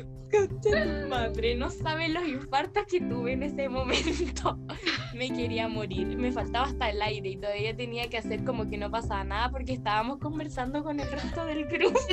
Madre, 1.09 1.55
no 1.55 1.69
saben 1.69 2.13
los 2.13 2.27
infartos 2.27 2.85
que 2.89 2.99
tuve 3.01 3.33
en 3.33 3.43
ese 3.43 3.69
momento. 3.69 4.57
Me 5.13 5.29
quería 5.43 5.67
morir, 5.67 6.08
me 6.15 6.32
faltaba 6.32 6.67
hasta 6.67 6.89
el 6.89 7.01
aire 7.01 7.32
y 7.32 7.36
todavía 7.36 7.75
tenía 7.75 8.10
que 8.10 8.17
hacer 8.17 8.45
como 8.45 8.69
que 8.69 8.77
no 8.77 8.89
pasaba 8.89 9.25
nada 9.25 9.51
porque 9.51 9.73
estábamos 9.73 10.19
conversando 10.19 10.86
con 10.86 11.01
el 11.01 11.12
resto 11.12 11.45
del 11.45 11.65
grupo. 11.65 11.99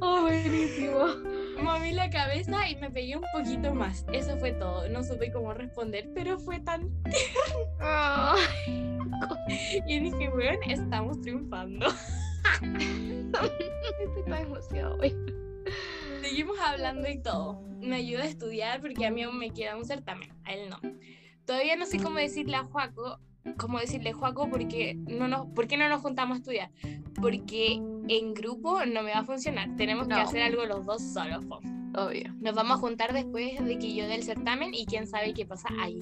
Oh, 0.00 0.22
buenísimo. 0.22 1.04
Moví 1.62 1.92
la 1.92 2.08
cabeza 2.08 2.66
y 2.66 2.76
me 2.76 2.90
pegué 2.90 3.16
un 3.16 3.24
poquito 3.30 3.74
más. 3.74 4.06
Eso 4.10 4.38
fue 4.38 4.52
todo. 4.52 4.88
No 4.88 5.04
supe 5.04 5.30
cómo 5.30 5.52
responder, 5.52 6.08
pero 6.14 6.38
fue 6.38 6.60
tan. 6.60 6.88
Y 9.86 10.00
dije, 10.00 10.30
weón, 10.30 10.56
estamos 10.66 11.20
triunfando. 11.20 11.88
estoy 12.62 14.22
tan 14.26 14.42
emocionada, 14.42 14.96
güey. 14.96 15.14
Seguimos 16.28 16.58
hablando 16.60 17.08
y 17.08 17.18
todo. 17.20 17.60
Me 17.80 17.96
ayuda 17.96 18.22
a 18.24 18.26
estudiar 18.26 18.80
porque 18.80 19.06
a 19.06 19.10
mí 19.10 19.22
aún 19.22 19.38
me 19.38 19.50
queda 19.50 19.76
un 19.76 19.84
certamen, 19.84 20.30
a 20.44 20.52
él 20.52 20.68
no. 20.68 20.78
Todavía 21.46 21.76
no 21.76 21.86
sé 21.86 21.98
cómo 21.98 22.16
decirle 22.18 22.56
a 22.56 22.64
Juaco, 22.64 23.18
cómo 23.56 23.78
decirle 23.78 24.12
Juaco 24.12 24.50
porque 24.50 24.94
no 24.94 25.28
nos, 25.28 25.46
¿por 25.54 25.66
qué 25.66 25.76
no 25.76 25.88
nos 25.88 26.02
juntamos 26.02 26.36
a 26.36 26.38
estudiar? 26.40 26.70
Porque 27.20 27.74
en 28.08 28.34
grupo 28.34 28.84
no 28.84 29.02
me 29.02 29.12
va 29.12 29.20
a 29.20 29.24
funcionar. 29.24 29.74
Tenemos 29.76 30.06
que 30.08 30.14
No. 30.14 30.20
hacer 30.20 30.42
algo 30.42 30.66
los 30.66 30.84
dos 30.84 31.02
solos. 31.02 31.44
po. 31.46 31.60
Obvio. 31.94 32.34
Nos 32.40 32.54
vamos 32.54 32.76
a 32.76 32.80
juntar 32.80 33.12
después 33.14 33.64
de 33.64 33.78
que 33.78 33.94
yo 33.94 34.06
dé 34.06 34.16
el 34.16 34.22
certamen 34.22 34.74
y 34.74 34.84
quién 34.86 35.06
sabe 35.06 35.32
qué 35.32 35.46
pasa 35.46 35.68
ahí. 35.80 35.98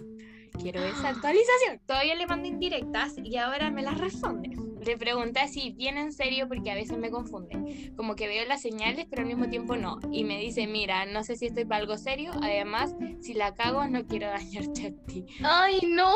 Quiero 0.60 0.82
esa 0.82 1.08
actualización. 1.10 1.80
Todavía 1.86 2.16
le 2.16 2.26
mando 2.26 2.48
indirectas 2.48 3.14
y 3.22 3.36
ahora 3.36 3.70
me 3.70 3.82
las 3.82 3.98
responde. 3.98 4.50
Le 4.86 4.96
pregunté 4.96 5.40
así, 5.40 5.72
bien 5.76 5.98
en 5.98 6.12
serio, 6.12 6.46
porque 6.46 6.70
a 6.70 6.76
veces 6.76 6.96
me 6.96 7.10
confunde. 7.10 7.92
Como 7.96 8.14
que 8.14 8.28
veo 8.28 8.46
las 8.46 8.62
señales, 8.62 9.06
pero 9.10 9.22
al 9.22 9.28
mismo 9.28 9.48
tiempo 9.48 9.76
no. 9.76 9.98
Y 10.12 10.22
me 10.22 10.38
dice, 10.38 10.68
mira, 10.68 11.06
no 11.06 11.24
sé 11.24 11.36
si 11.36 11.46
estoy 11.46 11.64
para 11.64 11.80
algo 11.80 11.98
serio. 11.98 12.30
Además, 12.40 12.94
si 13.20 13.34
la 13.34 13.52
cago, 13.54 13.88
no 13.88 14.06
quiero 14.06 14.28
dañarte 14.30 14.86
a 14.86 15.06
ti. 15.06 15.26
Ay, 15.42 15.80
no. 15.88 16.12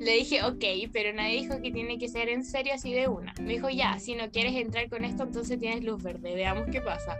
Le 0.00 0.14
dije, 0.14 0.42
ok, 0.42 0.90
pero 0.92 1.12
nadie 1.12 1.42
dijo 1.42 1.62
que 1.62 1.70
tiene 1.70 1.96
que 1.96 2.08
ser 2.08 2.28
en 2.28 2.44
serio 2.44 2.74
así 2.74 2.92
de 2.92 3.06
una. 3.06 3.34
Me 3.40 3.52
dijo, 3.52 3.70
ya, 3.70 4.00
si 4.00 4.16
no 4.16 4.28
quieres 4.32 4.56
entrar 4.56 4.88
con 4.88 5.04
esto, 5.04 5.22
entonces 5.22 5.60
tienes 5.60 5.84
luz 5.84 6.02
verde. 6.02 6.34
Veamos 6.34 6.64
qué 6.72 6.80
pasa. 6.80 7.16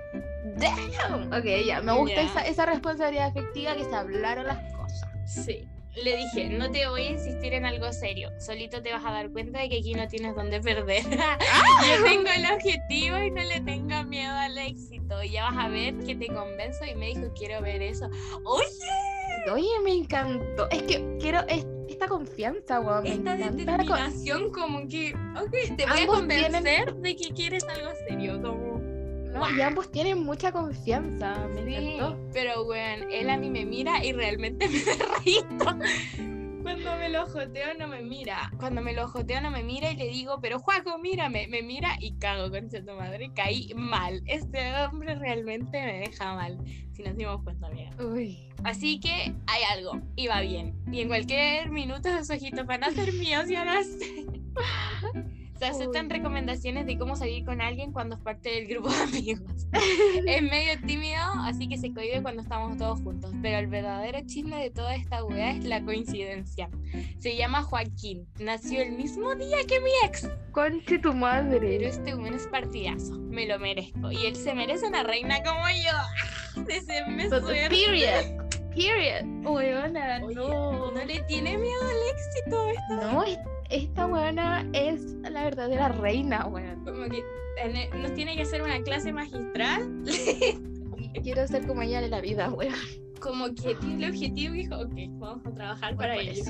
Damn. 0.57 1.33
Ok, 1.33 1.65
ya. 1.65 1.81
Me 1.81 1.93
gusta 1.93 2.23
esa, 2.23 2.41
esa 2.41 2.67
responsabilidad 2.67 3.29
afectiva 3.29 3.77
que 3.77 3.85
se 3.85 3.95
hablaron 3.95 4.49
las 4.49 4.75
cosas. 4.75 5.09
Sí. 5.27 5.65
Le 5.95 6.17
dije, 6.17 6.49
no 6.49 6.71
te 6.71 6.89
voy 6.89 7.03
a 7.03 7.11
insistir 7.11 7.53
en 7.53 7.67
algo 7.67 7.93
serio, 7.93 8.31
solito 8.41 8.81
te 8.83 8.93
vas 8.93 9.05
a 9.05 9.13
dar 9.13 9.31
cuenta 9.31 9.61
de 9.61 9.69
que 9.69 9.79
aquí 9.79 9.93
no 9.93 10.09
tienes 10.09 10.35
dónde 10.35 10.59
perder. 10.61 11.03
Yo 11.11 12.05
tengo 12.05 12.29
el 12.35 12.47
objetivo 12.51 13.19
y 13.19 13.31
no 13.31 13.43
le 13.43 13.61
tengo 13.61 14.03
miedo 14.05 14.33
al 14.33 14.57
éxito. 14.57 15.23
Y 15.23 15.31
ya 15.33 15.51
vas 15.51 15.67
a 15.67 15.69
ver 15.69 15.95
que 15.99 16.15
te 16.15 16.29
convenzo 16.29 16.85
y 16.87 16.95
me 16.95 17.09
dijo, 17.09 17.31
quiero 17.37 17.61
ver 17.61 17.83
eso. 17.83 18.09
Oye, 18.45 18.67
Oye, 19.53 19.69
me 19.85 19.93
encantó. 19.93 20.69
Es 20.71 20.83
que 20.85 21.17
quiero 21.21 21.41
es- 21.49 21.67
esta 21.89 22.07
confianza, 22.09 22.81
weón. 22.81 23.07
esta 23.07 23.37
con- 23.37 23.57
determinación 23.57 24.51
como 24.51 24.89
que, 24.89 25.15
ok, 25.43 25.77
te 25.77 25.85
voy 25.87 26.01
a 26.01 26.07
convencer 26.07 26.63
tienen- 26.63 27.03
de 27.03 27.17
que 27.17 27.29
quieres 27.35 27.65
algo 27.65 27.91
serio, 28.09 28.41
como... 28.41 28.81
No, 29.33 29.51
y 29.57 29.61
ambos 29.63 29.91
tienen 29.91 30.23
mucha 30.25 30.53
confianza. 30.53 31.49
Me 31.55 31.65
Sí, 31.65 31.75
encantó. 31.95 32.19
pero 32.33 32.65
bueno, 32.65 33.07
él 33.11 33.31
a 33.31 33.37
mí 33.37 33.51
me 33.51 33.65
mira 33.65 34.05
y 34.05 34.13
realmente 34.13 34.69
me 34.69 34.79
derrito. 34.79 35.79
Cuando 36.63 36.97
me 36.97 37.09
lo 37.09 37.27
joteo 37.27 37.75
no 37.79 37.89
me 37.89 38.03
mira. 38.03 38.53
Cuando 38.59 38.83
me 38.83 38.93
lo 38.93 39.09
joteo 39.09 39.41
no 39.41 39.51
me 39.51 39.65
mira 39.65 39.91
y 39.91 39.97
le 39.97 40.07
digo, 40.09 40.39
pero 40.41 40.61
Juaco, 40.61 40.97
mírame. 40.99 41.49
Me 41.49 41.61
mira 41.63 41.97
y 42.01 42.13
cago, 42.19 42.51
concha 42.51 42.85
tu 42.85 42.93
madre. 42.93 43.33
Caí 43.35 43.73
mal. 43.75 44.23
Este 44.27 44.73
hombre 44.77 45.17
realmente 45.17 45.83
me 45.85 46.01
deja 46.01 46.35
mal. 46.35 46.59
Si 46.93 47.03
nos 47.03 47.17
dimos 47.17 47.43
cuenta, 47.43 47.67
amiga. 47.67 47.91
Uy. 47.99 48.49
Así 48.63 49.01
que 49.01 49.35
hay 49.49 49.63
algo. 49.77 50.01
Y 50.15 50.29
va 50.29 50.41
bien. 50.41 50.75
Y 50.93 51.01
en 51.01 51.09
cualquier 51.09 51.69
minuto 51.71 52.09
esos 52.09 52.31
ojitos 52.31 52.65
van 52.65 52.85
a 52.85 52.91
ser 52.93 53.13
míos 53.15 53.51
y 53.51 53.57
ahora 53.57 53.83
sí. 53.83 54.27
Se 55.63 55.69
aceptan 55.69 56.11
recomendaciones 56.11 56.87
de 56.87 56.99
cómo 56.99 57.15
salir 57.15 57.45
con 57.45 57.61
alguien 57.61 57.93
cuando 57.93 58.17
es 58.17 58.21
parte 58.23 58.49
del 58.51 58.67
grupo 58.67 58.89
de 58.91 58.97
amigos. 59.03 59.69
es 60.27 60.43
medio 60.43 60.81
tímido, 60.87 61.21
así 61.45 61.69
que 61.69 61.79
se 61.79 61.93
cohibe 61.95 62.21
cuando 62.21 62.43
estamos 62.43 62.77
todos 62.77 63.01
juntos. 63.01 63.31
Pero 63.43 63.59
el 63.59 63.69
verdadero 63.69 64.19
chisme 64.27 64.57
de 64.57 64.71
toda 64.71 64.95
esta 64.97 65.25
weá 65.25 65.53
es 65.53 65.65
la 65.65 65.81
coincidencia. 65.85 66.69
Se 67.19 67.37
llama 67.37 67.63
Joaquín. 67.63 68.27
Nació 68.41 68.83
el 68.83 68.93
mismo 68.93 69.35
día 69.37 69.59
que 69.69 69.79
mi 69.81 69.91
ex. 70.05 70.29
Conche 70.51 70.99
tu 70.99 71.11
Pero 71.11 71.15
madre. 71.15 71.87
este 71.87 72.15
weón 72.15 72.35
es 72.35 72.47
partidazo. 72.49 73.19
Me 73.19 73.47
lo 73.47 73.59
merezco. 73.59 74.11
Y 74.11 74.27
él 74.27 74.35
se 74.37 74.55
merece 74.55 74.87
una 74.87 75.05
reina 75.05 75.43
como 75.45 75.63
yo. 75.69 76.65
Suerte. 77.31 77.69
Period. 77.69 78.43
Period. 78.75 79.25
Weona, 79.47 80.19
no. 80.21 80.91
no 80.91 81.05
le 81.05 81.21
tiene 81.23 81.57
miedo 81.57 81.83
al 81.83 82.17
éxito. 82.17 82.69
esta- 82.69 83.13
No, 83.13 83.23
es- 83.25 83.39
esta 83.73 84.07
weona 84.07 84.67
es 84.73 85.15
la 85.23 85.45
verdadera 85.45 85.89
reina, 85.89 86.47
weón. 86.47 86.85
Como 86.85 87.05
que 87.09 87.25
tiene- 87.57 87.89
nos 88.01 88.15
tiene 88.15 88.37
que 88.37 88.43
hacer 88.43 88.63
una 88.63 88.81
clase 88.83 89.13
magistral. 89.13 90.03
Quiero 91.23 91.47
ser 91.47 91.67
como 91.67 91.83
ella 91.83 92.01
de 92.01 92.09
la 92.09 92.21
vida, 92.21 92.51
weón. 92.51 92.75
Como 93.21 93.47
que 93.55 93.75
tiene 93.77 94.05
el 94.07 94.11
objetivo 94.11 94.55
y 94.55 94.59
dijo, 94.59 94.77
ok, 94.77 94.93
vamos 95.13 95.47
a 95.47 95.55
trabajar 95.55 95.97
para 95.97 96.17
ello. 96.17 96.45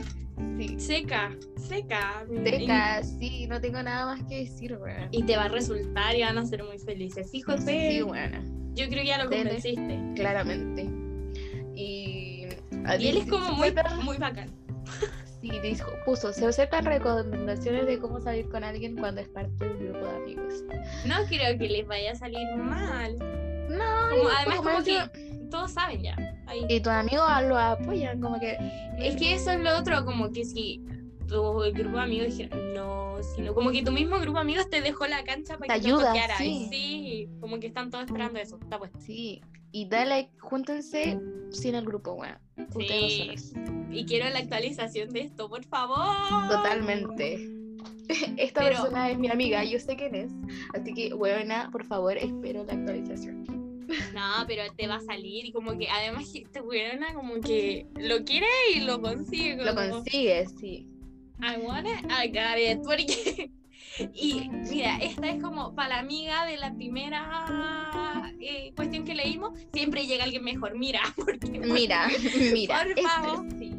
Sí. 0.59 0.79
Seca, 0.79 1.31
seca. 1.57 2.25
Teca, 2.45 3.03
sí, 3.03 3.47
no 3.47 3.61
tengo 3.61 3.83
nada 3.83 4.07
más 4.07 4.25
que 4.25 4.39
decir, 4.45 4.77
weón. 4.77 5.09
Y, 5.11 5.23
te 5.23 5.37
va 5.37 5.45
a 5.45 5.49
resultar 5.49 6.17
y 6.17 6.23
van 6.23 6.39
a 6.39 6.47
ser 6.47 6.65
muy 6.65 6.79
felices. 6.79 7.31
Fíjate, 7.31 7.93
Sí, 7.93 8.03
weona, 8.03 8.43
yo 8.75 8.89
creo 8.89 9.03
que 9.03 9.07
ya 9.07 9.23
lo 9.23 9.31
convenciste. 9.31 10.01
claramente. 10.17 10.91
Y. 11.75 12.47
Y 12.99 13.07
él 13.07 13.17
es 13.19 13.27
como 13.27 13.53
muy, 13.53 13.73
muy 14.03 14.17
bacán. 14.17 14.51
Sí, 15.43 15.51
dijo, 15.61 15.91
puso, 16.05 16.33
se 16.33 16.47
aceptan 16.47 16.85
recomendaciones 16.85 17.85
de 17.87 17.99
cómo 17.99 18.21
salir 18.21 18.49
con 18.49 18.63
alguien 18.63 18.97
cuando 18.97 19.21
es 19.21 19.29
parte 19.29 19.53
del 19.69 19.89
grupo 19.89 20.07
de 20.07 20.17
amigos. 20.17 20.55
No 21.05 21.17
creo 21.29 21.59
que 21.59 21.69
les 21.69 21.87
vaya 21.87 22.13
a 22.13 22.15
salir 22.15 22.47
mal. 22.57 23.19
No, 23.69 24.11
Como, 24.11 24.29
además, 24.29 24.57
como 24.59 24.83
que 24.85 25.49
todos 25.51 25.73
saben 25.73 26.01
ya. 26.01 26.17
Ahí. 26.47 26.65
Y 26.69 26.81
tus 26.81 26.93
amigos 26.93 27.27
lo 27.49 27.59
apoyan, 27.59 28.21
como 28.21 28.39
que. 28.39 28.57
Es 28.99 29.17
que 29.17 29.35
eso 29.35 29.51
es 29.51 29.61
lo 29.61 29.77
otro, 29.77 30.05
como 30.05 30.31
que 30.31 30.45
si 30.45 30.81
tu 31.27 31.43
grupo 31.73 31.97
de 31.97 32.03
amigos 32.03 32.27
dijeron 32.29 32.75
no, 32.75 33.17
sino 33.35 33.55
como 33.55 33.73
que 33.73 33.83
tu 33.83 33.91
mismo 33.91 34.19
grupo 34.21 34.39
de 34.39 34.43
amigos 34.43 34.69
te 34.71 34.81
dejó 34.81 35.07
la 35.07 35.25
cancha 35.25 35.59
para 35.59 35.75
Te 35.75 35.81
que 35.81 35.87
ayuda, 35.89 36.13
te 36.13 36.37
sí. 36.37 36.69
sí, 36.71 37.29
como 37.41 37.59
que 37.59 37.67
están 37.67 37.91
todos 37.91 38.05
esperando 38.05 38.39
eso. 38.39 38.59
Está 38.63 38.79
puesto. 38.79 39.01
Sí. 39.01 39.43
Y 39.73 39.87
dale, 39.89 40.31
júntense 40.39 41.19
sin 41.51 41.75
el 41.75 41.85
grupo, 41.85 42.13
weón. 42.13 42.39
Sí. 42.79 43.35
Y 43.91 44.05
quiero 44.05 44.29
la 44.31 44.39
actualización 44.39 45.11
de 45.11 45.21
esto, 45.23 45.49
por 45.49 45.65
favor. 45.65 46.49
Totalmente. 46.49 47.51
Esta 48.37 48.61
Pero- 48.61 48.77
persona 48.77 49.11
es 49.11 49.19
mi 49.19 49.29
amiga, 49.29 49.65
yo 49.65 49.79
sé 49.79 49.97
quién 49.97 50.15
es. 50.15 50.33
Así 50.75 50.93
que, 50.93 51.15
weona, 51.15 51.71
por 51.71 51.85
favor, 51.85 52.17
espero 52.17 52.65
la 52.65 52.75
actualización. 52.75 53.43
No, 54.15 54.47
pero 54.47 54.63
te 54.75 54.87
va 54.87 54.95
a 54.97 55.01
salir 55.01 55.45
y 55.45 55.53
como 55.53 55.77
que 55.77 55.87
además 55.89 56.31
esta 56.35 56.63
weona 56.63 57.13
como 57.13 57.35
que 57.41 57.87
lo 57.97 58.25
quiere 58.25 58.47
y 58.75 58.81
lo 58.81 59.03
consigue. 59.03 59.57
Lo 59.57 59.75
como, 59.75 59.91
consigues, 59.91 60.51
sí. 60.59 60.87
I 61.41 61.61
want 61.61 61.87
it, 61.87 62.07
I 62.11 62.29
got 62.29 62.57
it. 62.57 62.83
Porque... 62.85 63.51
Y 64.15 64.49
mira, 64.71 64.97
esta 64.99 65.29
es 65.29 65.43
como 65.43 65.75
para 65.75 65.89
la 65.91 65.99
amiga 66.01 66.45
de 66.47 66.57
la 66.57 66.73
primera 66.75 68.33
eh, 68.41 68.73
cuestión 68.75 69.05
que 69.05 69.15
leímos, 69.15 69.59
siempre 69.73 70.07
llega 70.07 70.25
alguien 70.25 70.45
mejor. 70.45 70.77
Mira, 70.79 71.01
porque 71.17 71.51
Mira, 71.61 72.09
mira. 72.53 72.79
por 72.83 72.89
esto 72.91 73.03
favor. 73.09 73.47
es- 73.47 73.59
sí. 73.59 73.73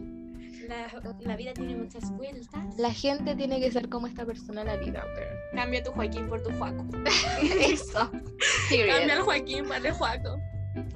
la, 0.68 0.88
la 1.22 1.36
vida 1.36 1.53
tiene 1.53 1.76
muchas 1.76 2.09
vueltas. 2.16 2.78
La 2.78 2.93
gente 2.93 3.36
tiene 3.36 3.59
que 3.59 3.72
ser 3.72 3.89
como 3.89 4.07
esta 4.07 4.26
persona 4.26 4.61
en 4.61 4.68
la 4.68 4.78
vida, 4.78 5.03
weón. 5.16 5.38
Cambia 5.55 5.84
tu 5.84 5.91
Joaquín 5.91 6.28
por 6.28 6.41
tu 6.43 6.51
Juaco. 6.57 6.86
Eso. 7.59 8.09
Cambia 8.70 9.14
el 9.16 9.22
Joaquín 9.22 9.66
por 9.66 9.86
el 9.86 9.91
Juaco. 9.93 10.38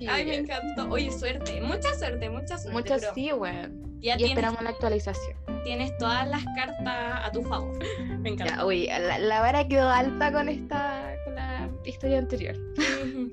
Ay, 0.07 0.25
me 0.25 0.35
encantó. 0.37 0.89
Oye, 0.89 1.11
suerte, 1.11 1.61
mucha 1.61 1.93
suerte, 1.97 2.29
mucha 2.29 2.57
suerte. 2.57 2.71
Muchas 2.71 3.01
pero 3.01 3.13
sí, 3.13 3.31
weón. 3.33 3.86
Ya 3.99 4.13
Y 4.13 4.17
tienes, 4.17 4.29
esperamos 4.37 4.61
la 4.61 4.69
actualización. 4.69 5.35
tienes 5.63 5.97
todas 5.97 6.27
las 6.27 6.43
cartas 6.55 7.21
a 7.25 7.31
tu 7.31 7.41
favor. 7.43 7.77
Me 8.19 8.29
encanta. 8.29 8.57
Ya, 8.57 8.65
uy, 8.65 8.85
la, 8.87 9.17
la 9.17 9.41
vara 9.41 9.67
quedó 9.67 9.89
alta 9.89 10.31
con 10.31 10.49
esta 10.49 11.15
con 11.25 11.35
la 11.35 11.69
historia 11.85 12.19
anterior. 12.19 12.55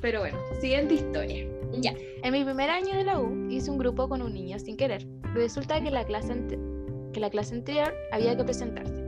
Pero 0.00 0.20
bueno, 0.20 0.38
siguiente 0.60 0.94
historia. 0.94 1.46
Ya. 1.80 1.94
En 2.22 2.32
mi 2.32 2.44
primer 2.44 2.68
año 2.68 2.94
de 2.94 3.04
la 3.04 3.18
U 3.18 3.48
hice 3.50 3.70
un 3.70 3.78
grupo 3.78 4.08
con 4.08 4.20
un 4.20 4.34
niño 4.34 4.58
sin 4.58 4.76
querer. 4.76 5.06
Resulta 5.32 5.80
que 5.80 5.90
la 5.90 6.04
clase, 6.04 6.34
que 7.12 7.20
la 7.20 7.30
clase 7.30 7.54
anterior 7.54 7.94
había 8.12 8.36
que 8.36 8.44
presentarse. 8.44 9.02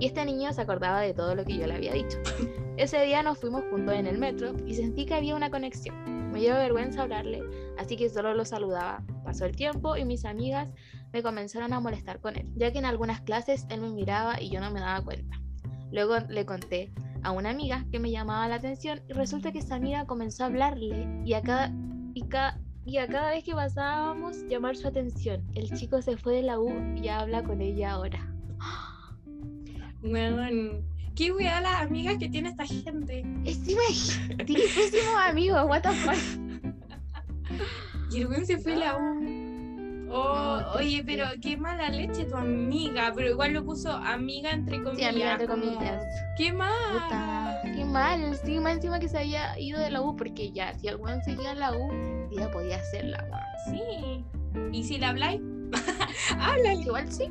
Y 0.00 0.06
este 0.06 0.24
niño 0.24 0.52
se 0.52 0.60
acordaba 0.60 1.00
de 1.02 1.14
todo 1.14 1.34
lo 1.34 1.44
que 1.44 1.56
yo 1.56 1.66
le 1.66 1.74
había 1.74 1.92
dicho. 1.92 2.18
Ese 2.76 3.00
día 3.04 3.22
nos 3.22 3.38
fuimos 3.38 3.62
juntos 3.70 3.94
en 3.94 4.06
el 4.06 4.18
metro 4.18 4.54
y 4.66 4.74
sentí 4.74 5.06
que 5.06 5.14
había 5.14 5.36
una 5.36 5.50
conexión. 5.50 5.94
Me 6.32 6.40
dio 6.40 6.54
vergüenza 6.54 7.02
hablarle, 7.02 7.42
así 7.78 7.96
que 7.96 8.08
solo 8.08 8.34
lo 8.34 8.44
saludaba. 8.44 9.02
Pasó 9.24 9.44
el 9.46 9.56
tiempo 9.56 9.96
y 9.96 10.04
mis 10.04 10.24
amigas 10.24 10.68
me 11.12 11.22
comenzaron 11.22 11.72
a 11.72 11.80
molestar 11.80 12.20
con 12.20 12.36
él, 12.36 12.50
ya 12.56 12.72
que 12.72 12.78
en 12.78 12.84
algunas 12.84 13.20
clases 13.22 13.66
él 13.68 13.80
me 13.80 13.90
miraba 13.90 14.40
y 14.40 14.50
yo 14.50 14.60
no 14.60 14.70
me 14.70 14.80
daba 14.80 15.04
cuenta. 15.04 15.40
Luego 15.90 16.18
le 16.28 16.46
conté 16.46 16.92
a 17.22 17.32
una 17.32 17.50
amiga 17.50 17.84
que 17.90 17.98
me 17.98 18.10
llamaba 18.10 18.46
la 18.48 18.54
atención 18.56 19.00
y 19.08 19.12
resulta 19.12 19.50
que 19.52 19.58
esa 19.58 19.74
amiga 19.74 20.06
comenzó 20.06 20.44
a 20.44 20.46
hablarle 20.46 21.06
y 21.24 21.34
a 21.34 21.42
cada, 21.42 21.72
y 22.14 22.22
ca- 22.28 22.58
y 22.86 22.96
a 22.98 23.06
cada 23.08 23.30
vez 23.30 23.44
que 23.44 23.52
pasábamos 23.54 24.44
llamar 24.48 24.76
su 24.76 24.86
atención. 24.88 25.44
El 25.54 25.70
chico 25.76 26.00
se 26.00 26.16
fue 26.16 26.36
de 26.36 26.42
la 26.42 26.58
U 26.60 26.72
y 26.96 27.08
habla 27.08 27.42
con 27.42 27.60
ella 27.60 27.92
ahora. 27.92 28.26
Weón, 30.02 30.82
qué 31.20 31.32
weá 31.32 31.60
las 31.60 31.82
amigas 31.82 32.16
que 32.16 32.30
tiene 32.30 32.48
esta 32.48 32.64
gente. 32.64 33.20
Encima 33.44 33.82
pésimos 34.38 35.16
amigos, 35.22 35.62
what 35.68 35.82
the 35.82 35.90
fuck. 35.90 36.16
Y 38.10 38.22
el 38.22 38.26
weón 38.26 38.46
se 38.46 38.56
fue 38.56 38.72
a 38.72 38.76
la 38.76 38.96
U. 38.96 40.10
Oh, 40.12 40.60
No, 40.60 40.72
oye, 40.72 41.04
pero 41.04 41.26
qué 41.42 41.58
mala 41.58 41.90
leche 41.90 42.24
tu 42.24 42.36
amiga. 42.36 43.12
Pero 43.14 43.28
igual 43.28 43.52
lo 43.52 43.64
puso 43.64 43.92
amiga 43.92 44.50
entre 44.50 44.82
comillas. 44.82 44.96
Sí, 44.98 45.04
amiga, 45.04 45.32
entre 45.32 45.46
comillas. 45.46 46.04
Qué 46.38 46.52
mal. 46.54 46.72
Puta, 46.90 47.60
qué 47.64 47.84
mal. 47.84 48.36
Sí, 48.42 48.58
más 48.58 48.76
encima 48.76 48.98
que 48.98 49.08
se 49.08 49.18
había 49.18 49.58
ido 49.58 49.78
de 49.78 49.90
la 49.90 50.00
U, 50.00 50.16
porque 50.16 50.50
ya, 50.52 50.72
si 50.78 50.88
el 50.88 50.96
weón 50.96 51.22
seguía 51.22 51.54
la 51.54 51.72
U, 51.76 51.92
ella 52.32 52.50
podía 52.50 52.76
hacerla, 52.76 53.28
weón. 53.30 53.44
Sí. 53.78 54.24
¿Y 54.72 54.84
si 54.84 54.96
le 54.96 55.04
habláis? 55.04 55.42
Háblale. 56.38 56.80
Igual 56.82 57.10
sí. 57.12 57.24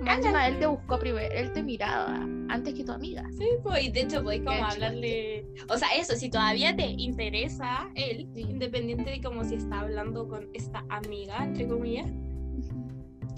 Más 0.00 0.18
encima 0.18 0.46
él 0.48 0.58
te 0.58 0.66
buscó 0.66 0.98
primero, 0.98 1.32
él 1.34 1.52
te 1.52 1.62
miraba 1.62 2.14
antes 2.48 2.74
que 2.74 2.84
tu 2.84 2.92
amiga. 2.92 3.24
Sí, 3.36 3.46
pues, 3.62 3.84
y 3.84 3.90
de 3.90 4.00
hecho 4.02 4.22
podéis 4.22 4.42
como 4.44 4.64
hablarle. 4.64 5.46
O 5.68 5.76
sea, 5.78 5.88
eso, 5.96 6.14
si 6.16 6.28
todavía 6.30 6.76
te 6.76 6.86
interesa 6.86 7.88
él, 7.94 8.28
Sí. 8.34 8.42
independiente 8.42 9.10
de 9.10 9.20
como 9.22 9.42
si 9.44 9.54
está 9.54 9.80
hablando 9.80 10.28
con 10.28 10.48
esta 10.54 10.84
amiga, 10.90 11.42
entre 11.44 11.66
comillas. 11.66 12.10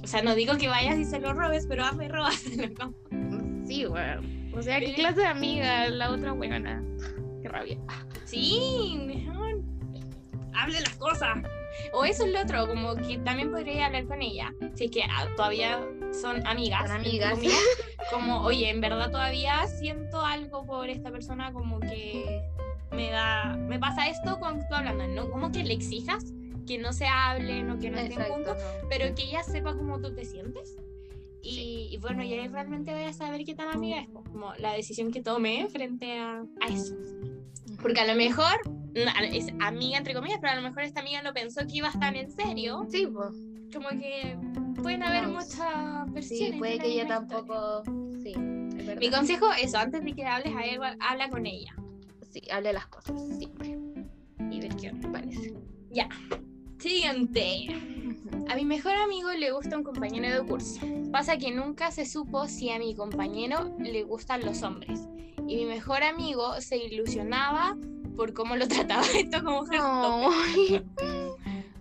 O 0.02 0.06
sea, 0.06 0.22
no 0.22 0.34
digo 0.34 0.56
que 0.56 0.68
vayas 0.68 0.98
y 0.98 1.04
se 1.04 1.20
lo 1.20 1.32
robes, 1.32 1.66
pero 1.66 1.84
hazme 1.84 2.08
robárselo. 2.08 2.74
como- 2.74 3.66
Sí, 3.66 3.86
weón. 3.86 4.50
O 4.54 4.62
sea, 4.62 4.80
¿qué 4.80 4.94
clase 4.94 5.20
de 5.20 5.26
amiga? 5.26 5.88
La 5.90 6.10
otra 6.10 6.32
weona. 6.32 6.82
Qué 7.42 7.48
rabia. 7.48 7.78
Sí, 8.24 8.98
mejor. 9.06 9.60
Hable 10.54 10.80
las 10.80 10.94
cosas. 10.96 11.38
O 11.92 12.04
eso 12.04 12.24
es 12.24 12.32
lo 12.32 12.40
otro, 12.40 12.66
como 12.66 12.94
que 12.96 13.18
también 13.18 13.50
podría 13.50 13.86
hablar 13.86 14.06
con 14.06 14.22
ella. 14.22 14.52
Si 14.74 14.84
es 14.84 14.90
que 14.90 15.02
ah, 15.02 15.26
todavía 15.36 15.80
son 16.12 16.46
amigas. 16.46 16.88
Son 16.88 16.96
amigas. 16.96 17.38
Como, 18.12 18.40
oye, 18.40 18.70
en 18.70 18.80
verdad 18.80 19.10
todavía 19.10 19.66
siento 19.66 20.24
algo 20.24 20.64
por 20.64 20.88
esta 20.88 21.10
persona, 21.10 21.52
como 21.52 21.78
que 21.78 22.42
me 22.90 23.10
da. 23.10 23.56
Me 23.56 23.78
pasa 23.78 24.08
esto 24.08 24.38
cuando 24.38 24.62
estoy 24.62 24.78
hablando, 24.78 25.06
¿no? 25.08 25.30
Como 25.30 25.52
que 25.52 25.62
le 25.62 25.74
exijas 25.74 26.24
que 26.66 26.78
no 26.78 26.92
se 26.92 27.06
hablen 27.06 27.70
o 27.70 27.78
que 27.78 27.90
no 27.90 27.98
estén 27.98 28.22
juntos, 28.24 28.56
pero 28.88 29.14
que 29.14 29.24
ella 29.24 29.42
sepa 29.42 29.74
cómo 29.74 30.00
tú 30.00 30.14
te 30.14 30.24
sientes. 30.24 30.76
Y, 31.42 31.98
bueno, 32.02 32.22
y 32.22 32.34
ahí 32.34 32.48
realmente 32.48 32.92
voy 32.92 33.04
a 33.04 33.12
saber 33.12 33.44
qué 33.44 33.54
tan 33.54 33.68
amiga 33.68 34.00
es, 34.00 34.08
como 34.08 34.54
la 34.56 34.74
decisión 34.74 35.10
que 35.10 35.22
tome 35.22 35.66
frente 35.70 36.18
a, 36.18 36.42
a 36.60 36.68
eso. 36.68 36.94
Porque 37.80 38.00
a 38.00 38.06
lo 38.06 38.14
mejor 38.14 38.60
es 38.94 39.46
amiga 39.60 39.98
entre 39.98 40.14
comillas, 40.14 40.38
pero 40.40 40.52
a 40.52 40.56
lo 40.56 40.62
mejor 40.62 40.82
esta 40.82 41.00
amiga 41.00 41.22
no 41.22 41.32
pensó 41.32 41.66
que 41.66 41.76
iba 41.76 41.88
a 41.88 41.90
estar 41.90 42.16
en 42.16 42.30
serio. 42.30 42.86
Sí, 42.90 43.06
pues. 43.06 43.30
Como 43.72 43.88
que 43.90 44.36
pueden 44.82 45.02
haber 45.02 45.28
muchas 45.28 46.12
versiones. 46.12 46.28
Sí, 46.28 46.52
puede 46.58 46.78
que 46.78 46.86
ella 46.86 47.06
tampoco. 47.06 47.82
Sí. 48.22 48.34
Mi 48.36 49.10
consejo 49.10 49.52
es 49.52 49.66
eso, 49.66 49.78
antes 49.78 50.02
de 50.02 50.12
que 50.12 50.24
hables 50.24 50.54
a 50.56 50.64
ella, 50.64 50.96
habla 51.00 51.28
con 51.28 51.46
ella. 51.46 51.74
Sí, 52.30 52.42
hable 52.50 52.72
las 52.72 52.86
cosas, 52.86 53.20
siempre. 53.36 53.78
Y 54.50 54.60
ver 54.60 54.74
qué 54.76 54.92
parece. 55.12 55.54
Ya. 55.90 56.08
Siguiente. 56.78 57.66
A 58.48 58.56
mi 58.56 58.64
mejor 58.64 58.94
amigo 58.94 59.30
le 59.32 59.50
gusta 59.50 59.76
un 59.76 59.84
compañero 59.84 60.42
de 60.42 60.48
curso. 60.48 60.80
Pasa 61.12 61.36
que 61.36 61.50
nunca 61.50 61.90
se 61.90 62.06
supo 62.06 62.46
si 62.46 62.70
a 62.70 62.78
mi 62.78 62.94
compañero 62.94 63.76
le 63.78 64.04
gustan 64.04 64.44
los 64.44 64.62
hombres. 64.62 65.00
Y 65.46 65.56
mi 65.56 65.64
mejor 65.66 66.02
amigo 66.02 66.60
se 66.60 66.76
ilusionaba 66.76 67.76
por 68.18 68.34
cómo 68.34 68.56
lo 68.56 68.66
trataba 68.68 69.04
esto 69.16 69.42
como 69.42 69.64
gesto. 69.64 70.30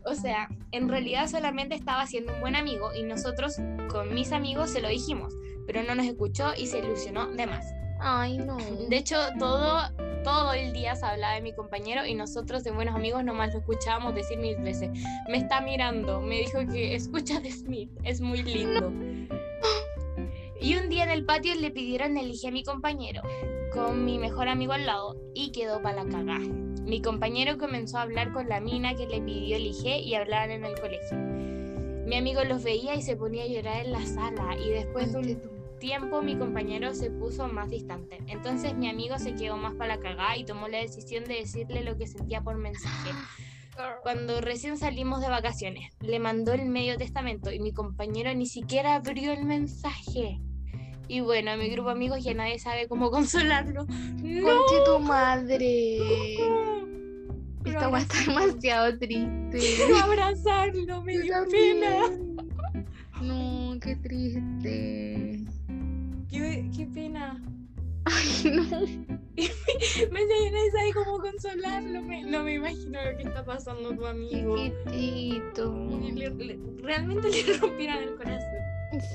o 0.06 0.14
sea, 0.14 0.48
en 0.72 0.88
realidad 0.88 1.28
solamente 1.28 1.76
estaba 1.76 2.06
siendo 2.06 2.32
un 2.32 2.40
buen 2.40 2.56
amigo 2.56 2.92
y 2.96 3.04
nosotros 3.04 3.56
con 3.90 4.14
mis 4.14 4.32
amigos 4.32 4.70
se 4.70 4.80
lo 4.80 4.88
dijimos, 4.88 5.34
pero 5.66 5.84
no 5.84 5.96
nos 5.96 6.06
escuchó 6.06 6.54
y 6.56 6.68
se 6.68 6.80
ilusionó 6.80 7.28
de 7.28 7.48
más. 7.48 7.66
Ay, 8.00 8.38
no. 8.38 8.58
De 8.88 8.96
hecho, 8.96 9.18
todo, 9.40 9.82
todo 10.24 10.54
el 10.54 10.72
día 10.72 10.96
se 10.96 11.08
hablaba 11.08 11.34
de 11.34 11.42
mi 11.42 11.54
compañero 11.54 12.06
y 12.06 12.14
nosotros 12.14 12.64
de 12.64 12.70
buenos 12.70 12.96
amigos 12.96 13.24
nomás 13.24 13.54
lo 13.54 13.60
escuchábamos 13.60 14.14
decir 14.14 14.38
mil 14.38 14.56
veces. 14.58 14.92
Me 15.28 15.38
está 15.38 15.62
mirando, 15.62 16.22
me 16.22 16.38
dijo 16.38 16.60
que 16.72 16.94
escucha 16.94 17.40
de 17.40 17.52
Smith, 17.52 17.90
es 18.04 18.22
muy 18.22 18.44
lindo. 18.44 18.94
Y 20.60 20.76
un 20.76 20.90
día 20.90 21.04
en 21.04 21.12
el 21.12 21.26
patio 21.26 21.54
le 21.56 21.72
pidieron 21.72 22.18
elegir 22.18 22.50
a 22.50 22.52
mi 22.52 22.64
compañero 22.64 23.22
con 23.74 24.06
mi 24.06 24.18
mejor 24.18 24.48
amigo 24.48 24.74
al 24.74 24.86
lado 24.86 25.16
y 25.34 25.52
quedó 25.52 25.82
para 25.82 26.04
la 26.04 26.10
cagá. 26.10 26.40
Mi 26.40 27.02
compañero 27.02 27.58
comenzó 27.58 27.98
a 27.98 28.04
hablar 28.04 28.34
con 28.34 28.50
la 28.50 28.60
mina 28.60 28.96
que 28.96 29.08
le 29.08 29.22
pidió 29.22 29.58
el 29.58 29.68
IG 29.68 29.86
y 30.04 30.16
hablaban 30.16 30.52
en 30.52 30.66
el 30.66 30.80
colegio. 30.80 31.18
Mi 32.08 32.16
amigo 32.16 32.44
los 32.44 32.64
veía 32.64 32.96
y 32.96 33.02
se 33.02 33.18
ponía 33.18 33.44
a 33.44 33.48
llorar 33.48 33.86
en 33.86 33.92
la 33.92 34.06
sala 34.06 34.58
y 34.58 34.70
después 34.70 35.12
de 35.12 35.20
un 35.20 35.78
tiempo 35.80 36.22
mi 36.22 36.38
compañero 36.38 36.96
se 36.96 37.12
puso 37.12 37.48
más 37.48 37.70
distante. 37.70 38.20
Entonces 38.28 38.74
mi 38.74 38.90
amigo 38.90 39.20
se 39.20 39.36
quedó 39.36 39.58
más 39.58 39.76
para 39.76 39.96
la 39.96 40.02
cagá 40.02 40.38
y 40.38 40.46
tomó 40.46 40.68
la 40.68 40.80
decisión 40.80 41.26
de 41.26 41.36
decirle 41.36 41.84
lo 41.84 41.98
que 41.98 42.08
sentía 42.08 42.42
por 42.42 42.58
mensaje. 42.58 43.12
Cuando 44.02 44.42
recién 44.42 44.78
salimos 44.78 45.22
de 45.22 45.30
vacaciones, 45.30 45.94
le 46.00 46.20
mandó 46.20 46.54
el 46.54 46.66
medio 46.66 46.98
testamento 46.98 47.52
y 47.52 47.60
mi 47.60 47.74
compañero 47.74 48.34
ni 48.34 48.48
siquiera 48.48 48.96
abrió 48.96 49.34
el 49.34 49.46
mensaje. 49.46 50.40
Y 51.10 51.22
bueno, 51.22 51.56
mi 51.58 51.70
grupo 51.70 51.90
de 51.90 51.96
amigos 51.96 52.24
ya 52.24 52.34
nadie 52.34 52.60
sabe 52.60 52.88
cómo 52.88 53.10
consolarlo. 53.12 53.86
¡No! 54.22 54.66
tu 54.86 55.00
madre! 55.00 56.00
Esta 57.66 57.90
va 57.90 57.98
a 57.98 58.02
estar 58.02 58.26
demasiado 58.26 58.98
triste. 58.98 59.84
abrazarlo, 60.04 61.04
me 61.04 61.20
dio 61.20 61.36
pena. 61.52 62.10
No, 63.22 63.78
qué 63.82 63.96
triste. 63.98 65.44
Qué, 66.30 66.70
qué 66.76 66.86
pena. 66.94 67.44
Ay, 68.06 68.52
no. 68.52 68.64
me 70.12 70.26
nadie 70.26 70.72
sabe 70.72 70.94
cómo 70.94 71.20
consolarlo. 71.20 72.02
no 72.02 72.44
me 72.44 72.54
imagino 72.54 73.00
lo 73.04 73.18
que 73.18 73.24
está 73.24 73.44
pasando 73.44 73.94
tu 73.94 74.06
amigo. 74.06 74.56
Chiquitito. 74.56 75.90
realmente 76.82 77.30
le 77.30 77.58
rompieron 77.58 77.98
el 78.04 78.16
corazón. 78.16 78.68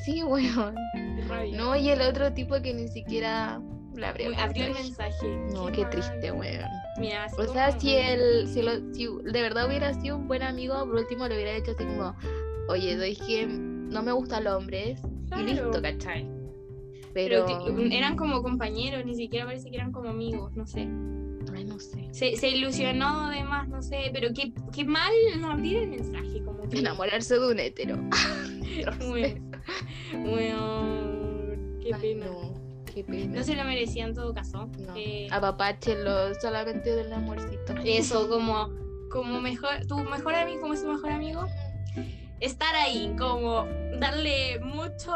Sí, 0.04 0.22
weón. 0.22 0.74
No, 1.52 1.76
y 1.76 1.90
el 1.90 2.00
otro 2.02 2.32
tipo 2.32 2.60
que 2.60 2.74
ni 2.74 2.88
siquiera 2.88 3.60
le 3.94 4.06
abrió, 4.06 4.26
el 4.28 4.74
mensaje. 4.74 5.28
No, 5.52 5.66
qué, 5.66 5.84
triste, 5.86 6.32
weón. 6.32 6.68
o 7.38 7.52
sea, 7.52 7.78
si 7.78 7.94
él, 7.94 8.48
si, 8.48 8.62
lo, 8.62 8.72
si 8.94 9.06
de 9.06 9.42
verdad 9.42 9.66
hubiera 9.66 9.92
sido 9.94 10.16
un 10.16 10.28
buen 10.28 10.42
amigo, 10.42 10.74
por 10.86 10.96
último 10.96 11.28
le 11.28 11.34
hubiera 11.34 11.54
dicho 11.54 11.72
así 11.72 11.84
como, 11.84 12.14
oye, 12.68 12.96
doy 12.96 13.16
que 13.16 13.46
no 13.46 14.02
me 14.02 14.12
gustan 14.12 14.44
los 14.44 14.54
hombres. 14.54 15.00
Y 15.38 15.42
listo, 15.42 15.80
¿cachai? 15.82 16.28
Pero... 17.14 17.46
eran 17.90 18.16
como 18.16 18.42
compañeros, 18.42 19.04
ni 19.04 19.14
siquiera 19.14 19.44
parece 19.44 19.70
que 19.70 19.76
eran 19.76 19.92
como 19.92 20.08
amigos, 20.08 20.54
no 20.56 20.66
sé. 20.66 20.88
Ay, 21.54 21.64
no 21.64 21.78
sé. 21.78 22.08
Se, 22.12 22.36
se 22.36 22.48
ilusionó 22.48 23.26
además, 23.26 23.68
no 23.68 23.82
sé, 23.82 24.10
pero 24.12 24.28
qué, 24.34 24.52
qué 24.72 24.84
mal 24.84 25.12
no 25.38 25.50
abrir 25.50 25.78
el 25.78 25.88
mensaje, 25.88 26.42
como 26.44 26.68
que... 26.68 26.78
Enamorarse 26.78 27.34
de 27.38 27.48
un 27.48 27.58
hétero. 27.58 27.98
Bueno, 30.24 31.78
qué 31.82 31.90
pena. 32.00 32.26
No, 32.26 32.54
qué 32.92 33.04
pena. 33.04 33.36
No 33.36 33.44
se 33.44 33.54
lo 33.54 33.64
merecía 33.64 34.04
en 34.04 34.14
todo 34.14 34.34
caso. 34.34 34.68
No. 34.78 34.94
Eh, 34.96 35.28
Apapáchelo 35.30 36.34
solamente 36.40 36.94
del 36.94 37.12
amorcito. 37.12 37.74
Eso, 37.84 38.28
como, 38.28 38.70
como 39.10 39.40
mejor, 39.40 39.86
tu 39.86 39.98
mejor 39.98 40.34
amigo, 40.34 40.60
como 40.60 40.76
su 40.76 40.86
mejor 40.86 41.10
amigo, 41.10 41.46
estar 42.42 42.74
ahí, 42.74 43.14
como 43.18 43.64
darle 44.00 44.58
mucho 44.60 45.12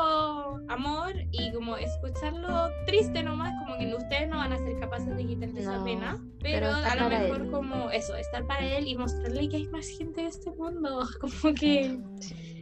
amor 0.68 1.12
y 1.32 1.52
como 1.52 1.76
escucharlo 1.76 2.70
triste 2.86 3.22
nomás, 3.22 3.52
como 3.64 3.78
que 3.78 3.94
ustedes 3.94 4.28
no 4.28 4.36
van 4.36 4.52
a 4.52 4.58
ser 4.58 4.78
capaces 4.78 5.16
de 5.16 5.26
quitarle 5.26 5.60
esa 5.60 5.82
pena, 5.82 6.24
pero, 6.40 6.68
a 6.68 6.94
lo 6.94 7.08
mejor 7.08 7.50
como 7.50 7.90
eso, 7.90 8.14
estar 8.16 8.46
para 8.46 8.64
él 8.64 8.86
y 8.86 8.96
mostrarle 8.96 9.48
que 9.48 9.56
hay 9.56 9.68
más 9.68 9.88
gente 9.88 10.20
en 10.20 10.28
este 10.28 10.52
mundo, 10.52 11.06
como 11.20 11.52
que 11.54 11.98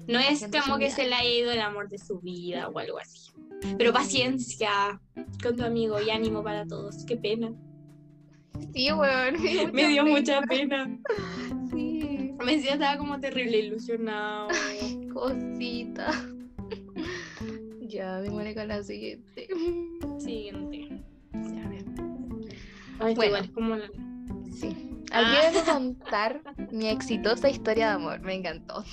no 0.09 0.19
es 0.19 0.49
como 0.65 0.79
que 0.79 0.91
se 0.91 1.07
le 1.07 1.15
haya 1.15 1.31
ido 1.31 1.53
el 1.53 1.61
amor 1.61 1.89
de 1.91 1.99
su 1.99 2.21
vida 2.21 2.69
o 2.69 2.79
algo 2.79 2.99
así. 2.99 3.31
Pero 3.79 3.93
paciencia 3.93 5.01
con 5.43 5.57
tu 5.57 5.65
amigo 5.65 6.01
y 6.01 6.11
ánimo 6.11 6.43
para 6.43 6.67
todos. 6.67 7.05
Qué 7.07 7.17
pena. 7.17 7.53
Sí, 8.75 8.93
weón. 8.93 9.37
Me 9.73 9.89
dio 9.89 10.05
mucha 10.05 10.41
pena. 10.43 10.99
Sí. 11.71 11.94
Me 12.45 12.57
decía, 12.57 12.75
estaba 12.75 12.99
como 12.99 13.19
terrible 13.21 13.59
ilusionado. 13.59 14.49
Ay, 14.51 15.09
cosita. 15.13 16.11
ya, 17.81 18.21
me 18.23 18.31
muere 18.31 18.55
con 18.55 18.69
la 18.69 18.83
siguiente. 18.83 19.49
Siguiente. 20.19 21.03
Ya, 21.33 21.71
Ay, 23.01 23.15
bueno, 23.15 23.37
es 23.37 23.51
como 23.51 23.77
la... 23.77 23.89
Sí. 24.53 24.91
Aquí 25.11 25.37
ah. 25.37 25.61
a 25.61 25.73
contar 25.73 26.43
mi 26.71 26.89
exitosa 26.89 27.49
historia 27.49 27.89
de 27.89 27.93
amor, 27.95 28.21
me 28.21 28.35
encantó. 28.35 28.85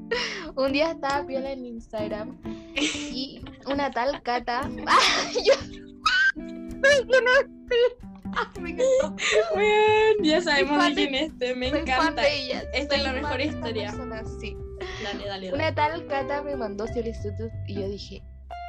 Un 0.56 0.72
día 0.72 0.92
estaba 0.92 1.26
piola 1.26 1.52
en 1.52 1.66
Instagram 1.66 2.38
y 2.74 3.40
una 3.66 3.90
tal 3.90 4.22
Cata. 4.22 4.68
¡Ah! 4.86 4.98
Yo... 5.44 5.54
no 6.36 7.56
me 8.60 8.70
encantó. 8.70 9.16
ya 10.22 10.40
sabemos 10.40 10.84
de 10.88 10.94
quién 10.94 11.14
es 11.14 11.32
este, 11.32 11.54
me 11.54 11.68
encanta. 11.68 12.22
Esta 12.26 12.96
es 12.96 13.02
la 13.02 13.12
mejor 13.12 13.40
historia. 13.40 13.94
sí. 14.40 14.56
Dale, 15.02 15.26
dale, 15.26 15.52
Una 15.52 15.74
tal 15.74 16.06
Cata 16.06 16.42
me 16.42 16.56
mandó 16.56 16.86
solicitud 16.86 17.48
y 17.66 17.74
yo 17.74 17.88
dije, 17.88 18.22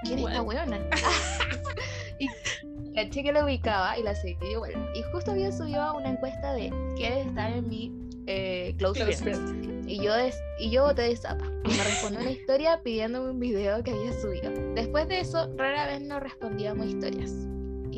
¿quién 0.03 0.19
es 0.19 0.27
esta 0.27 0.41
weona? 0.41 0.79
y 2.19 2.27
caché 2.93 3.23
que 3.23 3.31
la 3.31 3.43
ubicaba 3.43 3.97
y 3.97 4.03
la 4.03 4.15
seguí 4.15 4.37
igual. 4.51 4.71
Y 4.95 5.03
justo 5.11 5.31
había 5.31 5.51
subido 5.51 5.95
una 5.95 6.11
encuesta 6.11 6.53
de 6.53 6.71
quién 6.95 7.13
estar 7.13 7.51
en 7.51 7.67
mi 7.67 7.91
eh, 8.27 8.75
close, 8.77 9.05
friends. 9.13 9.53
Y 9.87 10.03
yo, 10.03 10.13
y 10.59 10.69
yo 10.69 10.83
voté 10.83 11.03
de 11.03 11.15
Zapa. 11.15 11.45
Y 11.45 11.69
me 11.69 11.83
respondió 11.83 12.19
una 12.21 12.31
historia 12.31 12.81
pidiéndome 12.83 13.31
un 13.31 13.39
video 13.39 13.81
que 13.83 13.91
había 13.91 14.13
subido. 14.13 14.51
Después 14.75 15.07
de 15.07 15.21
eso, 15.21 15.49
rara 15.55 15.87
vez 15.87 16.01
nos 16.01 16.21
respondíamos 16.21 16.87
historias. 16.87 17.33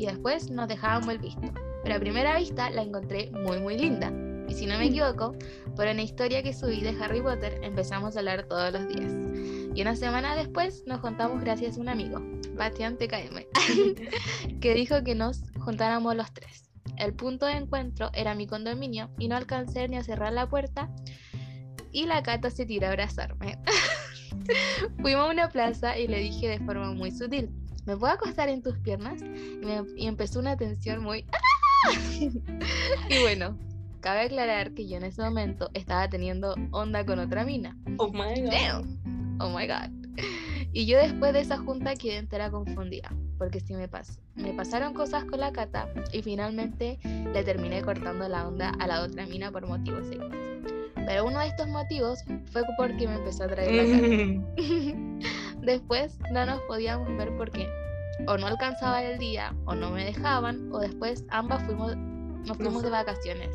Y 0.00 0.06
después 0.06 0.50
nos 0.50 0.66
dejábamos 0.66 1.10
el 1.10 1.18
visto. 1.18 1.52
Pero 1.82 1.96
a 1.96 2.00
primera 2.00 2.38
vista 2.38 2.70
la 2.70 2.80
encontré 2.80 3.30
muy 3.32 3.60
muy 3.60 3.76
linda. 3.76 4.10
Y 4.48 4.54
si 4.54 4.64
no 4.64 4.78
me 4.78 4.86
equivoco, 4.86 5.34
por 5.76 5.86
una 5.86 6.00
historia 6.00 6.42
que 6.42 6.54
subí 6.54 6.80
de 6.80 6.96
Harry 7.02 7.20
Potter 7.20 7.60
empezamos 7.62 8.16
a 8.16 8.20
hablar 8.20 8.44
todos 8.44 8.72
los 8.72 8.88
días. 8.88 9.12
Y 9.74 9.82
una 9.82 9.94
semana 9.96 10.34
después 10.34 10.84
nos 10.86 11.00
juntamos 11.00 11.42
gracias 11.42 11.76
a 11.76 11.80
un 11.82 11.90
amigo, 11.90 12.18
Bastián 12.56 12.96
TKM, 12.96 13.44
que 14.60 14.72
dijo 14.72 15.04
que 15.04 15.14
nos 15.14 15.42
juntáramos 15.58 16.16
los 16.16 16.32
tres. 16.32 16.70
El 16.96 17.12
punto 17.12 17.44
de 17.44 17.52
encuentro 17.52 18.08
era 18.14 18.34
mi 18.34 18.46
condominio 18.46 19.10
y 19.18 19.28
no 19.28 19.36
alcancé 19.36 19.86
ni 19.86 19.98
a 19.98 20.02
cerrar 20.02 20.32
la 20.32 20.48
puerta 20.48 20.88
y 21.92 22.06
la 22.06 22.22
cata 22.22 22.48
se 22.48 22.64
tiró 22.64 22.86
a 22.86 22.90
abrazarme. 22.90 23.58
Fuimos 25.02 25.28
a 25.28 25.30
una 25.30 25.50
plaza 25.50 25.98
y 25.98 26.08
le 26.08 26.20
dije 26.20 26.48
de 26.48 26.58
forma 26.60 26.94
muy 26.94 27.10
sutil, 27.10 27.50
¿me 27.90 27.96
puedo 27.96 28.12
acostar 28.12 28.48
en 28.48 28.62
tus 28.62 28.78
piernas? 28.78 29.20
Y, 29.20 29.64
me- 29.66 29.84
y 29.96 30.06
empezó 30.06 30.38
una 30.38 30.56
tensión 30.56 31.02
muy... 31.02 31.24
y 32.20 33.20
bueno, 33.22 33.58
cabe 34.00 34.20
aclarar 34.22 34.72
que 34.74 34.86
yo 34.86 34.96
en 34.96 35.04
ese 35.04 35.22
momento 35.22 35.70
estaba 35.74 36.08
teniendo 36.08 36.54
onda 36.70 37.04
con 37.04 37.18
otra 37.18 37.44
mina. 37.44 37.76
Oh 37.98 38.08
my 38.12 38.40
god. 38.42 38.50
Damn. 38.52 39.38
Oh 39.40 39.48
my 39.50 39.66
god. 39.66 39.90
Y 40.72 40.86
yo 40.86 40.98
después 40.98 41.32
de 41.32 41.40
esa 41.40 41.58
junta 41.58 41.96
quedé 41.96 42.18
entera 42.18 42.48
confundida, 42.50 43.12
porque 43.38 43.58
sí 43.58 43.74
me 43.74 43.88
pasó. 43.88 44.20
Me 44.36 44.52
pasaron 44.52 44.94
cosas 44.94 45.24
con 45.24 45.40
la 45.40 45.50
cata 45.50 45.88
y 46.12 46.22
finalmente 46.22 47.00
le 47.32 47.42
terminé 47.42 47.82
cortando 47.82 48.28
la 48.28 48.46
onda 48.46 48.70
a 48.78 48.86
la 48.86 49.02
otra 49.02 49.26
mina 49.26 49.50
por 49.50 49.66
motivos 49.66 50.06
X. 50.06 50.20
Pero 50.94 51.24
uno 51.26 51.40
de 51.40 51.48
estos 51.48 51.66
motivos 51.66 52.20
fue 52.52 52.62
porque 52.76 53.08
me 53.08 53.14
empezó 53.16 53.44
a 53.44 53.48
traer 53.48 53.72
la 53.74 53.84
cata. 53.96 55.60
Después 55.62 56.18
no 56.32 56.46
nos 56.46 56.60
podíamos 56.62 57.08
ver 57.16 57.36
porque 57.36 57.66
o 58.26 58.36
no 58.36 58.46
alcanzaba 58.46 59.02
el 59.02 59.18
día 59.18 59.54
o 59.64 59.74
no 59.74 59.90
me 59.90 60.04
dejaban 60.04 60.72
o 60.72 60.78
después 60.78 61.24
ambas 61.30 61.62
fuimos, 61.64 61.96
nos 61.96 62.56
fuimos 62.56 62.82
de 62.82 62.90
vacaciones. 62.90 63.50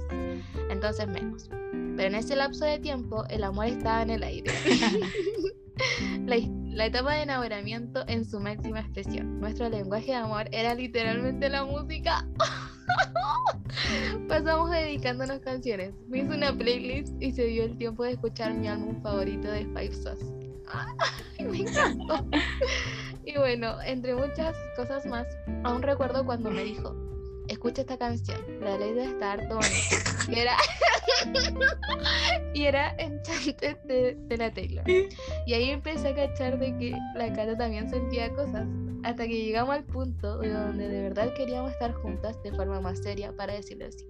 Entonces 0.69 1.07
menos. 1.07 1.49
Pero 1.95 2.09
en 2.09 2.15
ese 2.15 2.35
lapso 2.35 2.65
de 2.65 2.79
tiempo 2.79 3.25
el 3.29 3.43
amor 3.43 3.67
estaba 3.67 4.01
en 4.01 4.09
el 4.09 4.23
aire. 4.23 4.51
la, 6.25 6.37
la 6.75 6.85
etapa 6.87 7.13
de 7.13 7.23
enamoramiento 7.23 8.03
en 8.07 8.25
su 8.25 8.39
máxima 8.39 8.81
expresión. 8.81 9.39
Nuestro 9.39 9.69
lenguaje 9.69 10.07
de 10.07 10.15
amor 10.15 10.49
era 10.51 10.75
literalmente 10.75 11.49
la 11.49 11.63
música. 11.63 12.27
Pasamos 14.27 14.71
dedicándonos 14.71 15.39
canciones. 15.39 15.93
Me 16.07 16.19
hizo 16.19 16.33
una 16.33 16.53
playlist 16.53 17.13
y 17.21 17.31
se 17.31 17.45
dio 17.45 17.63
el 17.63 17.77
tiempo 17.77 18.03
de 18.03 18.11
escuchar 18.11 18.53
mi 18.53 18.67
álbum 18.67 19.01
favorito 19.01 19.49
de 19.49 19.65
Five. 19.67 19.91
Ay, 21.39 21.45
me 21.45 21.59
encantó. 21.59 22.25
Y 23.25 23.37
bueno, 23.37 23.81
entre 23.81 24.15
muchas 24.15 24.55
cosas 24.75 25.05
más, 25.05 25.27
aún 25.63 25.81
recuerdo 25.81 26.25
cuando 26.25 26.51
me 26.51 26.63
dijo, 26.63 26.95
escucha 27.47 27.81
esta 27.81 27.97
canción, 27.97 28.39
la 28.61 28.77
ley 28.77 28.93
de 28.93 29.05
estar 29.05 29.47
bonita. 29.47 29.65
Y 30.27 30.39
era, 30.39 30.57
y 32.53 32.63
era 32.65 32.95
Enchanted 32.97 33.77
de, 33.85 34.15
de 34.15 34.37
la 34.37 34.51
Taylor. 34.51 34.83
Y 34.87 35.53
ahí 35.53 35.69
empecé 35.71 36.09
a 36.09 36.15
cachar 36.15 36.59
de 36.59 36.77
que 36.77 36.91
la 37.15 37.33
Cata 37.33 37.57
también 37.57 37.89
sentía 37.89 38.31
cosas, 38.33 38.67
hasta 39.03 39.27
que 39.27 39.43
llegamos 39.43 39.75
al 39.75 39.83
punto 39.83 40.39
de 40.39 40.51
donde 40.51 40.87
de 40.87 41.01
verdad 41.01 41.33
queríamos 41.35 41.71
estar 41.71 41.93
juntas 41.93 42.41
de 42.43 42.51
forma 42.51 42.79
más 42.81 42.99
seria 42.99 43.35
para 43.35 43.53
decirlo 43.53 43.85
así. 43.87 44.05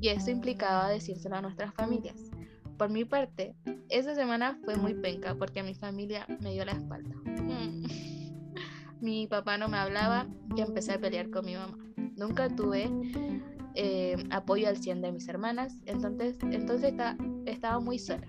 Y 0.00 0.08
eso 0.08 0.30
implicaba 0.30 0.88
decírselo 0.88 1.36
a 1.36 1.42
nuestras 1.42 1.74
familias. 1.74 2.30
Por 2.78 2.90
mi 2.90 3.04
parte, 3.04 3.54
esa 3.88 4.14
semana 4.14 4.58
fue 4.64 4.76
muy 4.76 4.94
penca 4.94 5.34
porque 5.34 5.62
mi 5.62 5.74
familia 5.74 6.26
me 6.40 6.52
dio 6.52 6.64
la 6.64 6.72
espalda. 6.72 7.14
Mi 9.00 9.26
papá 9.28 9.58
no 9.58 9.68
me 9.68 9.76
hablaba 9.76 10.26
y 10.56 10.60
empecé 10.60 10.92
a 10.94 10.98
pelear 11.00 11.30
con 11.30 11.44
mi 11.46 11.54
mamá. 11.54 11.76
Nunca 12.16 12.48
tuve 12.48 12.90
eh, 13.76 14.16
apoyo 14.30 14.68
al 14.68 14.76
100 14.76 15.02
de 15.02 15.12
mis 15.12 15.28
hermanas, 15.28 15.76
entonces, 15.86 16.36
entonces 16.42 16.90
esta- 16.90 17.16
estaba 17.46 17.78
muy 17.78 17.98
sola. 18.00 18.26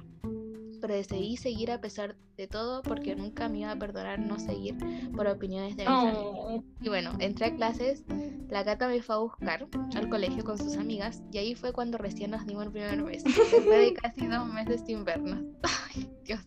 Pero 0.79 0.93
decidí 0.93 1.37
seguir 1.37 1.71
a 1.71 1.81
pesar 1.81 2.15
de 2.37 2.47
todo 2.47 2.81
porque 2.81 3.15
nunca 3.15 3.49
me 3.49 3.59
iba 3.59 3.71
a 3.71 3.75
perdonar 3.75 4.19
no 4.19 4.39
seguir 4.39 4.75
por 5.15 5.27
opiniones 5.27 5.75
de 5.75 5.83
mi 5.83 5.89
familia. 5.89 6.21
Oh. 6.21 6.63
Y 6.81 6.89
bueno, 6.89 7.11
entré 7.19 7.47
a 7.47 7.55
clases, 7.55 8.03
la 8.49 8.63
gata 8.63 8.87
me 8.87 9.01
fue 9.01 9.15
a 9.15 9.19
buscar 9.19 9.67
al 9.95 10.09
colegio 10.09 10.43
con 10.43 10.57
sus 10.57 10.77
amigas 10.77 11.21
y 11.31 11.37
ahí 11.37 11.55
fue 11.55 11.73
cuando 11.73 11.97
recién 11.97 12.31
nos 12.31 12.45
dimos 12.45 12.65
el 12.65 12.71
primer 12.71 13.03
beso, 13.03 13.27
después 13.27 13.65
de 13.65 13.93
casi 13.93 14.27
dos 14.27 14.47
meses 14.47 14.81
sin 14.85 15.03
vernos. 15.03 15.41
Ay, 15.95 16.09
Dios. 16.23 16.39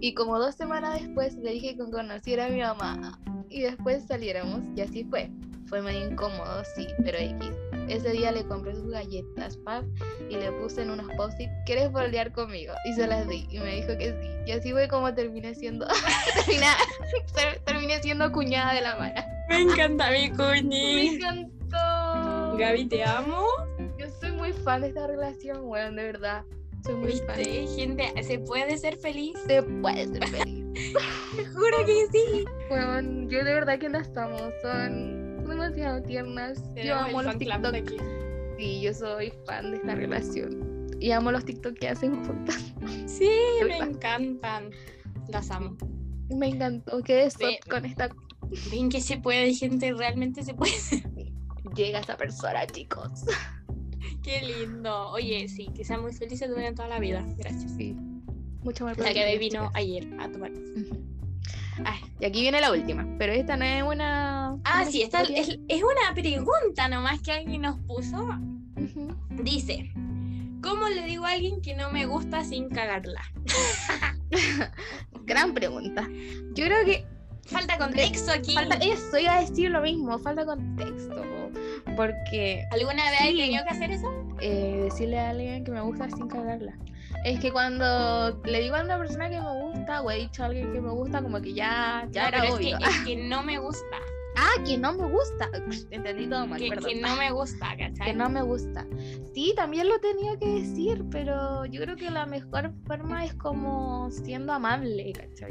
Y 0.00 0.14
como 0.14 0.38
dos 0.38 0.56
semanas 0.56 1.00
después 1.00 1.36
le 1.36 1.52
dije 1.52 1.76
que 1.76 1.90
conociera 1.90 2.46
a 2.46 2.48
mi 2.48 2.60
mamá 2.60 3.20
y 3.48 3.62
después 3.62 4.04
saliéramos 4.04 4.62
y 4.76 4.80
así 4.80 5.04
fue. 5.04 5.30
Fue 5.66 5.80
medio 5.80 6.10
incómodo, 6.10 6.62
sí, 6.74 6.86
pero 7.04 7.18
X. 7.18 7.61
Ese 7.92 8.10
día 8.12 8.32
le 8.32 8.44
compré 8.46 8.74
sus 8.74 8.90
galletas 8.90 9.58
pap 9.58 9.84
y 10.30 10.36
le 10.36 10.50
puse 10.52 10.80
en 10.80 10.90
unos 10.90 11.06
post-it, 11.14 11.50
¿quieres 11.66 11.92
voltear 11.92 12.32
conmigo? 12.32 12.72
Y 12.86 12.94
se 12.94 13.06
las 13.06 13.28
di 13.28 13.46
y 13.50 13.58
me 13.58 13.76
dijo 13.76 13.88
que 13.98 14.12
sí. 14.18 14.28
Y 14.46 14.52
así 14.52 14.72
fue 14.72 14.88
como 14.88 15.12
terminé 15.14 15.54
siendo, 15.54 15.86
terminé 17.66 18.00
siendo 18.02 18.32
cuñada 18.32 18.72
de 18.74 18.80
la 18.80 18.96
mala. 18.96 19.26
Me 19.50 19.60
encanta 19.60 20.10
mi 20.10 20.30
Me 20.30 20.36
cuñi. 20.36 21.16
encantó. 21.16 22.56
Gaby, 22.56 22.86
te 22.88 23.04
amo. 23.04 23.44
Yo 23.98 24.06
soy 24.20 24.32
muy 24.32 24.52
fan 24.52 24.80
de 24.82 24.88
esta 24.88 25.06
relación, 25.06 25.58
weón, 25.64 25.96
de 25.96 26.04
verdad. 26.04 26.44
Soy 26.84 26.94
muy 26.94 27.12
fan. 27.12 27.36
¿Viste? 27.36 27.66
Gente, 27.76 28.22
¿se 28.22 28.38
puede 28.38 28.78
ser 28.78 28.96
feliz? 28.96 29.34
Te 29.46 29.62
puedes 29.62 30.08
ser 30.10 30.26
feliz. 30.28 30.64
Te 31.36 31.44
juro 31.46 31.84
que 31.84 32.06
sí. 32.10 32.44
Weón, 32.70 33.28
yo 33.28 33.44
de 33.44 33.52
verdad 33.52 33.78
que 33.78 33.88
no 33.90 33.98
estamos. 33.98 34.42
Son 34.62 35.21
demasiado 35.48 36.02
tiernas. 36.02 36.62
Yo 36.76 36.94
amo 36.96 37.22
los 37.22 37.38
TikTok. 37.38 37.74
Sí, 38.58 38.80
yo 38.82 38.94
soy 38.94 39.32
fan 39.46 39.70
de 39.70 39.76
esta 39.78 39.94
relación. 39.94 40.86
Y 41.00 41.10
amo 41.10 41.32
los 41.32 41.44
TikTok 41.44 41.74
que 41.78 41.88
hacen 41.88 42.24
juntas. 42.24 42.72
Sí, 43.06 43.28
Soy 43.60 43.68
me 43.68 43.78
fan. 43.78 43.88
encantan. 43.90 44.70
Las 45.28 45.50
amo. 45.50 45.76
Me 46.30 46.48
encantó. 46.48 47.02
Quedé 47.02 47.28
Ve- 47.38 47.58
con 47.68 47.84
esta. 47.84 48.08
Ven 48.70 48.88
que 48.88 49.00
se 49.00 49.16
puede, 49.18 49.52
gente, 49.54 49.92
realmente 49.92 50.42
se 50.42 50.54
puede. 50.54 50.72
Llega 51.76 52.00
esa 52.00 52.16
persona, 52.16 52.66
chicos. 52.66 53.24
Qué 54.22 54.42
lindo. 54.42 55.10
Oye, 55.10 55.48
sí, 55.48 55.68
que 55.74 55.84
sean 55.84 56.02
muy 56.02 56.12
felices 56.12 56.48
durante 56.48 56.74
toda 56.74 56.88
la 56.88 57.00
vida. 57.00 57.24
Gracias. 57.38 57.72
Sí. 57.76 57.96
Mucho 58.62 58.84
más 58.84 58.96
La 58.98 59.12
que 59.12 59.38
vino 59.38 59.70
ayer 59.74 60.08
a 60.20 60.30
tomar. 60.30 60.52
Ay, 61.84 62.00
y 62.20 62.24
aquí 62.24 62.40
viene 62.40 62.60
la 62.60 62.70
última. 62.72 63.06
Pero 63.18 63.32
esta 63.32 63.56
no 63.56 63.64
es 63.64 63.82
una. 63.82 64.50
Ah, 64.64 64.82
una 64.82 64.84
sí, 64.90 65.02
esta 65.02 65.22
es, 65.22 65.58
es 65.68 65.82
una 65.82 66.14
pregunta 66.14 66.88
nomás 66.88 67.20
que 67.20 67.32
alguien 67.32 67.62
nos 67.62 67.78
puso. 67.80 68.28
Dice, 69.30 69.90
¿cómo 70.62 70.88
le 70.88 71.04
digo 71.06 71.24
a 71.24 71.32
alguien 71.32 71.60
que 71.62 71.74
no 71.74 71.90
me 71.90 72.06
gusta 72.06 72.44
sin 72.44 72.68
cagarla? 72.68 73.22
Gran 75.24 75.54
pregunta. 75.54 76.08
Yo 76.54 76.64
creo 76.66 76.84
que 76.84 77.04
Falta 77.46 77.76
contexto 77.76 78.30
aquí. 78.32 78.54
falta. 78.54 78.76
Eso 78.76 79.18
iba 79.18 79.36
a 79.36 79.40
decir 79.40 79.70
lo 79.70 79.80
mismo. 79.82 80.18
Falta 80.18 80.44
contexto. 80.44 81.16
po, 81.16 81.92
Porque 81.96 82.64
¿Alguna 82.70 83.02
vez 83.10 83.20
Sí. 83.30 83.36
tenido 83.36 83.64
que 83.64 83.70
hacer 83.70 83.90
eso? 83.90 84.08
eh, 84.40 84.80
decirle 84.84 85.18
a 85.18 85.30
alguien 85.30 85.64
que 85.64 85.70
me 85.72 85.80
gusta 85.80 86.08
sin 86.10 86.28
cagarla. 86.28 86.76
Es 87.24 87.38
que 87.40 87.52
cuando 87.52 88.40
le 88.44 88.60
digo 88.60 88.74
a 88.76 88.82
una 88.82 88.98
persona 88.98 89.30
que 89.30 89.40
me 89.40 89.60
gusta 89.62 90.02
o 90.02 90.10
he 90.10 90.18
dicho 90.18 90.42
a 90.42 90.46
alguien 90.46 90.72
que 90.72 90.80
me 90.80 90.90
gusta, 90.90 91.22
como 91.22 91.40
que 91.40 91.54
ya, 91.54 92.06
ya 92.10 92.22
No, 92.22 92.28
era 92.28 92.40
pero 92.40 92.54
es 92.54 92.60
que, 92.60 92.74
obvio. 92.74 92.88
es 92.88 92.96
que 93.04 93.16
no 93.28 93.42
me 93.44 93.58
gusta. 93.58 93.96
Ah, 94.36 94.62
que 94.66 94.78
no 94.78 94.92
me 94.94 95.06
gusta. 95.08 95.48
Entendí 95.90 96.26
todo 96.26 96.46
mal, 96.46 96.58
Que, 96.60 96.68
perdón. 96.70 96.90
que 96.90 97.00
no 97.00 97.16
me 97.16 97.30
gusta, 97.30 97.68
¿cachai? 97.78 98.06
que 98.06 98.12
no 98.14 98.28
me 98.30 98.42
gusta. 98.42 98.86
Sí, 99.34 99.52
también 99.54 99.88
lo 99.88 99.98
tenía 100.00 100.36
que 100.38 100.48
decir, 100.48 101.04
pero 101.10 101.64
yo 101.66 101.80
creo 101.82 101.96
que 101.96 102.10
la 102.10 102.26
mejor 102.26 102.72
forma 102.86 103.24
es 103.24 103.34
como 103.34 104.10
siendo 104.10 104.52
amable, 104.52 105.12
¿cachai? 105.12 105.50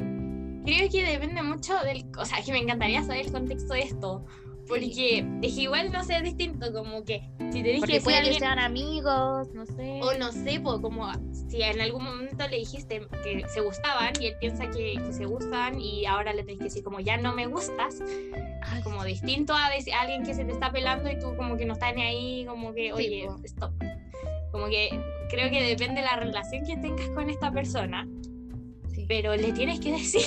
Creo 0.64 0.90
que 0.90 1.04
depende 1.04 1.42
mucho 1.42 1.74
del... 1.84 2.04
O 2.18 2.24
sea, 2.24 2.42
que 2.44 2.52
me 2.52 2.58
encantaría 2.58 3.02
saber 3.02 3.26
el 3.26 3.32
contexto 3.32 3.72
de 3.74 3.80
esto. 3.82 4.24
Porque 4.68 5.24
es 5.42 5.54
que 5.54 5.60
igual 5.60 5.92
no 5.92 6.02
sé, 6.04 6.16
es 6.16 6.22
distinto. 6.22 6.72
Como 6.72 7.04
que 7.04 7.28
si 7.50 7.62
te 7.62 7.68
dije 7.68 7.78
Porque 7.80 7.92
que 7.94 8.00
puede 8.00 8.16
que 8.16 8.22
alguien... 8.22 8.38
sean 8.40 8.58
amigos, 8.58 9.48
no 9.54 9.66
sé. 9.66 10.00
O 10.02 10.14
no 10.18 10.32
sé, 10.32 10.60
po, 10.60 10.80
como 10.80 11.10
si 11.48 11.62
en 11.62 11.80
algún 11.80 12.04
momento 12.04 12.46
le 12.48 12.58
dijiste 12.58 13.06
que 13.22 13.44
se 13.52 13.60
gustaban 13.60 14.12
y 14.20 14.26
él 14.26 14.36
piensa 14.40 14.70
que, 14.70 14.94
que 14.94 15.12
se 15.12 15.26
gustan 15.26 15.80
y 15.80 16.06
ahora 16.06 16.32
le 16.32 16.42
tenés 16.42 16.58
que 16.58 16.64
decir 16.64 16.82
como 16.84 17.00
ya 17.00 17.16
no 17.18 17.34
me 17.34 17.46
gustas, 17.46 18.00
Ay, 18.62 18.82
como 18.82 19.04
distinto 19.04 19.52
a, 19.52 19.68
decir- 19.70 19.92
a 19.92 20.02
alguien 20.02 20.22
que 20.22 20.32
se 20.34 20.44
te 20.44 20.52
está 20.52 20.72
pelando 20.72 21.10
y 21.10 21.18
tú 21.18 21.34
como 21.36 21.56
que 21.56 21.66
no 21.66 21.74
estás 21.74 21.94
ni 21.94 22.02
ahí, 22.02 22.44
como 22.46 22.72
que, 22.72 22.92
oye, 22.92 23.28
stop. 23.44 23.72
Como 24.52 24.66
que 24.66 24.88
creo 25.28 25.50
que 25.50 25.62
depende 25.62 26.00
de 26.00 26.06
la 26.06 26.16
relación 26.16 26.64
que 26.64 26.76
tengas 26.76 27.08
con 27.10 27.28
esta 27.28 27.50
persona, 27.52 28.06
sí, 28.94 29.04
pero 29.08 29.34
le 29.36 29.52
tienes 29.52 29.80
que 29.80 29.92
decir, 29.92 30.22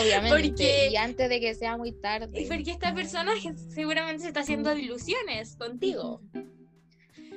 obviamente. 0.00 0.48
porque- 0.48 0.88
Y 0.90 0.96
antes 0.96 1.28
de 1.28 1.40
que 1.40 1.54
sea 1.54 1.76
muy 1.76 1.92
tarde. 1.92 2.46
porque 2.48 2.70
esta 2.70 2.94
persona 2.94 3.32
seguramente 3.70 4.22
se 4.22 4.28
está 4.28 4.40
haciendo 4.40 4.76
ilusiones 4.76 5.56
contigo. 5.56 6.20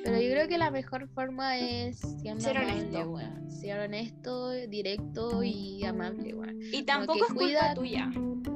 Pero 0.04 0.20
yo 0.20 0.32
creo 0.32 0.48
que 0.48 0.58
la 0.58 0.72
mejor 0.72 1.08
forma 1.10 1.60
es 1.60 2.00
Ser 2.00 2.58
honesto. 2.58 3.20
Ser 3.50 3.80
honesto, 3.82 4.50
directo 4.68 5.44
y 5.44 5.84
amable, 5.86 6.34
weón. 6.34 6.58
Y 6.74 6.82
tampoco 6.84 7.20
es 7.20 7.26
culpa 7.34 7.36
cuida- 7.44 7.74
tuya. 7.76 8.06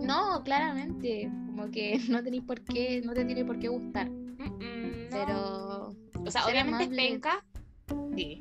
No, 0.02 0.42
claramente. 0.44 1.30
Como 1.46 1.70
que 1.70 2.00
no 2.10 2.24
tenéis 2.24 2.44
por 2.44 2.62
qué, 2.64 3.02
no 3.06 3.14
te 3.14 3.26
tiene 3.26 3.46
por 3.46 3.60
qué 3.60 3.68
gustar. 3.68 4.10
Mm, 4.10 4.44
mm, 4.44 5.04
no. 5.04 5.10
Pero. 5.12 5.96
o 6.26 6.32
sea, 6.32 6.46
obviamente 6.48 6.84
es 6.86 6.90
amable. 6.90 7.08
penca, 7.10 7.46
Sí. 8.16 8.40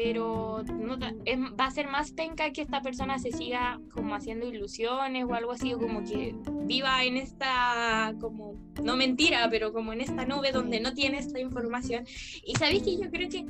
Pero 0.00 0.62
no 0.78 0.96
es- 1.24 1.38
va 1.58 1.66
a 1.66 1.70
ser 1.72 1.88
más 1.88 2.12
penca 2.12 2.52
que 2.52 2.62
esta 2.62 2.82
persona 2.82 3.18
se 3.18 3.32
siga 3.32 3.80
como 3.92 4.14
haciendo 4.14 4.46
ilusiones 4.46 5.24
o 5.24 5.34
algo 5.34 5.50
así, 5.50 5.74
o 5.74 5.78
como 5.78 6.04
que 6.04 6.36
viva 6.66 7.02
en 7.02 7.16
esta, 7.16 8.14
como, 8.20 8.54
no 8.80 8.94
mentira, 8.94 9.48
pero 9.50 9.72
como 9.72 9.92
en 9.92 10.00
esta 10.00 10.24
nube 10.24 10.52
donde 10.52 10.78
no 10.78 10.94
tiene 10.94 11.18
esta 11.18 11.40
información. 11.40 12.06
Y 12.44 12.54
sabéis 12.54 12.84
que 12.84 12.96
yo 12.96 13.10
creo 13.10 13.28
que 13.28 13.44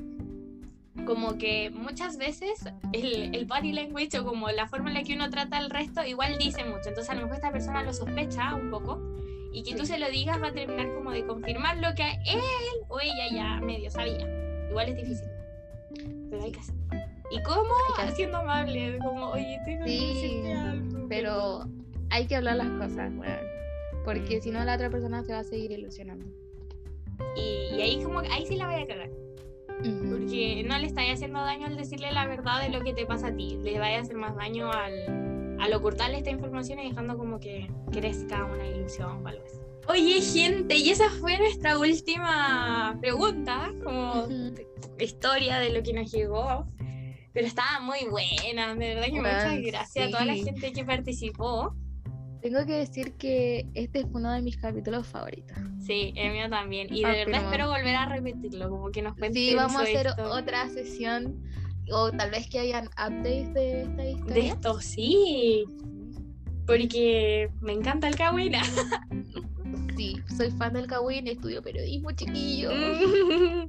como 1.05 1.36
que 1.36 1.68
muchas 1.70 2.16
veces 2.16 2.64
el, 2.94 3.34
el 3.34 3.44
body 3.44 3.72
language 3.72 4.18
o 4.18 4.24
como 4.24 4.49
la 4.51 4.66
forma 4.68 4.88
en 4.88 4.94
la 4.94 5.03
que 5.03 5.14
uno 5.14 5.28
trata 5.28 5.59
al 5.59 5.68
resto 5.68 6.03
igual 6.03 6.38
dice 6.38 6.64
mucho. 6.64 6.88
Entonces 6.88 7.11
a 7.11 7.14
lo 7.14 7.22
mejor 7.22 7.36
esta 7.36 7.53
persona 7.53 7.82
lo 7.82 7.92
sospecha 7.92 8.55
un 8.55 8.70
poco 8.70 8.99
y 9.53 9.62
que 9.64 9.74
tú 9.74 9.84
se 9.84 9.99
lo 9.99 10.09
digas 10.09 10.40
va 10.42 10.49
a 10.49 10.53
terminar 10.53 10.94
como 10.94 11.11
de 11.11 11.26
confirmar 11.26 11.76
lo 11.76 11.94
que 11.94 12.05
él 12.26 12.40
o 12.88 13.01
ella 13.01 13.28
ya 13.32 13.61
medio 13.61 13.90
sabía. 13.90 14.26
Igual 14.70 14.88
es 14.90 14.96
difícil, 14.96 15.28
pero 16.30 16.43
hay 16.43 16.53
que 16.53 16.61
hacerlo. 16.61 16.82
¿Y 17.30 17.43
cómo? 17.43 17.70
Siendo 18.14 18.39
amable, 18.39 18.99
como, 18.99 19.30
oye, 19.30 19.59
tengo 19.64 19.84
que 19.84 19.91
decirte 19.91 20.53
algo. 20.53 21.07
Pero 21.09 21.64
hay 22.11 22.26
que 22.26 22.36
hablar 22.36 22.57
las 22.57 22.70
cosas, 22.70 23.14
bueno, 23.14 23.36
porque 24.05 24.41
si 24.41 24.51
no 24.51 24.64
la 24.64 24.74
otra 24.74 24.91
persona 24.91 25.22
se 25.24 25.32
va 25.32 25.41
a 25.41 25.45
seguir 25.45 25.72
ilusionando. 25.72 26.24
Y, 27.36 27.76
y 27.76 27.82
ahí 27.82 28.03
como, 28.03 28.20
ahí 28.20 28.47
sí 28.47 28.57
la 28.57 28.66
voy 28.66 28.82
a 28.82 28.86
cagar. 28.86 29.11
Porque 30.11 30.64
no 30.66 30.76
le 30.78 30.86
estáis 30.86 31.14
haciendo 31.14 31.41
daño 31.41 31.66
al 31.66 31.76
decirle 31.76 32.11
la 32.12 32.26
verdad 32.26 32.62
de 32.62 32.70
lo 32.70 32.82
que 32.82 32.95
te 32.95 33.07
pasa 33.07 33.28
a 33.28 33.36
ti. 33.36 33.59
Le 33.62 33.78
vaya 33.78 33.99
a 33.99 34.01
hacer 34.01 34.16
más 34.16 34.34
daño 34.34 34.72
al, 34.72 35.57
al 35.61 35.72
ocultarle 35.74 36.18
esta 36.18 36.30
información 36.30 36.80
y 36.80 36.89
dejando 36.89 37.16
como 37.16 37.39
que 37.39 37.70
crezca 37.93 38.45
una 38.45 38.66
ilusión 38.66 39.24
o 39.24 39.28
algo 39.28 39.45
así. 39.45 39.61
Oye, 39.87 40.20
gente, 40.20 40.76
y 40.76 40.91
esa 40.91 41.09
fue 41.11 41.39
nuestra 41.39 41.79
última 41.79 42.97
pregunta, 43.01 43.72
como 43.83 44.26
historia 44.99 45.59
de 45.61 45.70
lo 45.70 45.83
que 45.83 45.93
nos 45.93 46.11
llegó. 46.12 46.66
Pero 47.33 47.47
estaba 47.47 47.81
muy 47.81 48.01
buena, 48.11 48.74
de 48.74 48.95
verdad 48.95 49.05
que 49.07 49.12
muchas 49.12 49.61
gracias 49.62 50.09
a 50.09 50.11
toda 50.11 50.24
la 50.24 50.35
gente 50.35 50.72
que 50.72 50.85
participó. 50.85 51.74
Tengo 52.43 52.64
que 52.66 52.72
decir 52.72 53.14
que 53.14 53.66
este 53.74 54.03
fue 54.03 54.20
uno 54.20 54.33
de 54.33 54.43
mis 54.43 54.57
capítulos 54.57 55.07
favoritos. 55.07 55.57
Sí, 55.81 56.12
el 56.16 56.33
mío 56.33 56.49
también. 56.51 56.89
Y 56.91 57.03
de 57.03 57.07
verdad 57.11 57.35
Afirmo. 57.35 57.51
espero 57.51 57.68
volver 57.68 57.97
a 57.97 58.07
repetirlo, 58.07 58.70
como 58.70 58.91
que 58.91 59.03
nos 59.03 59.14
cuenten 59.16 59.43
Sí, 59.43 59.55
vamos 59.55 59.76
a 59.76 59.83
hacer 59.83 60.09
otra 60.20 60.68
sesión 60.68 61.43
o 61.91 62.11
tal 62.12 62.31
vez 62.31 62.49
que 62.49 62.59
hayan 62.59 62.87
updates 62.89 63.53
de 63.55 63.83
esta 63.83 64.03
De 64.03 64.11
historia. 64.11 64.53
esto, 64.53 64.81
sí. 64.81 65.64
Porque 66.66 67.51
me 67.61 67.72
encanta 67.72 68.09
el 68.09 68.16
Kawina. 68.16 68.62
Sí, 69.99 70.22
soy 70.36 70.53
fan 70.53 70.74
del 70.74 70.86
Kawin 70.86 71.26
estudio 71.26 71.61
periodismo, 71.61 72.12
chiquillo. 72.12 72.70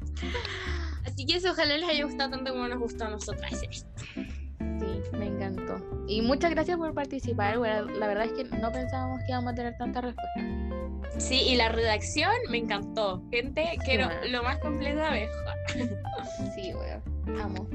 Así 1.03 1.25
que 1.25 1.37
eso, 1.37 1.49
ojalá 1.49 1.75
les 1.75 1.89
haya 1.89 2.05
gustado 2.05 2.29
tanto 2.29 2.51
como 2.51 2.67
nos 2.67 2.77
gustó 2.77 3.05
a 3.05 3.09
nosotras. 3.09 3.59
Sí, 3.59 5.01
me 5.17 5.25
encantó. 5.25 5.83
Y 6.07 6.21
muchas 6.21 6.51
gracias 6.51 6.77
por 6.77 6.93
participar. 6.93 7.57
bueno, 7.57 7.85
la 7.85 8.05
verdad 8.05 8.25
es 8.25 8.33
que 8.33 8.43
no 8.43 8.71
pensábamos 8.71 9.21
que 9.21 9.31
íbamos 9.31 9.53
a 9.53 9.55
tener 9.55 9.75
tanta 9.79 10.01
respuesta. 10.01 11.17
Sí, 11.17 11.41
y 11.47 11.55
la 11.55 11.69
redacción 11.69 12.31
me 12.51 12.59
encantó. 12.59 13.23
Gente, 13.31 13.65
quiero 13.83 14.05
bueno. 14.05 14.21
lo 14.27 14.43
más 14.43 14.59
completo 14.59 15.01
mejor. 15.09 15.33
Sí, 16.53 16.75
weón. 16.75 17.41
Amo. 17.41 17.67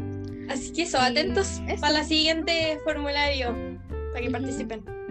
Así 0.49 0.73
que 0.73 0.83
eso, 0.83 1.01
atentos 1.01 1.61
eso. 1.67 1.81
para 1.81 1.95
la 1.95 2.05
siguiente 2.05 2.79
formulario 2.85 3.53
para 4.13 4.25
que 4.25 4.31
participen. 4.31 5.04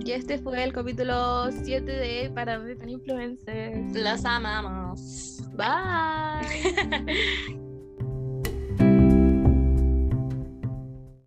Y 0.00 0.12
este 0.12 0.38
fue 0.38 0.64
el 0.64 0.72
capítulo 0.72 1.50
7 1.50 1.84
de 1.84 2.30
Para 2.34 2.56
están 2.70 2.88
influencers. 2.88 3.94
Los 3.94 4.24
amamos. 4.24 5.40
Bye. 5.56 6.44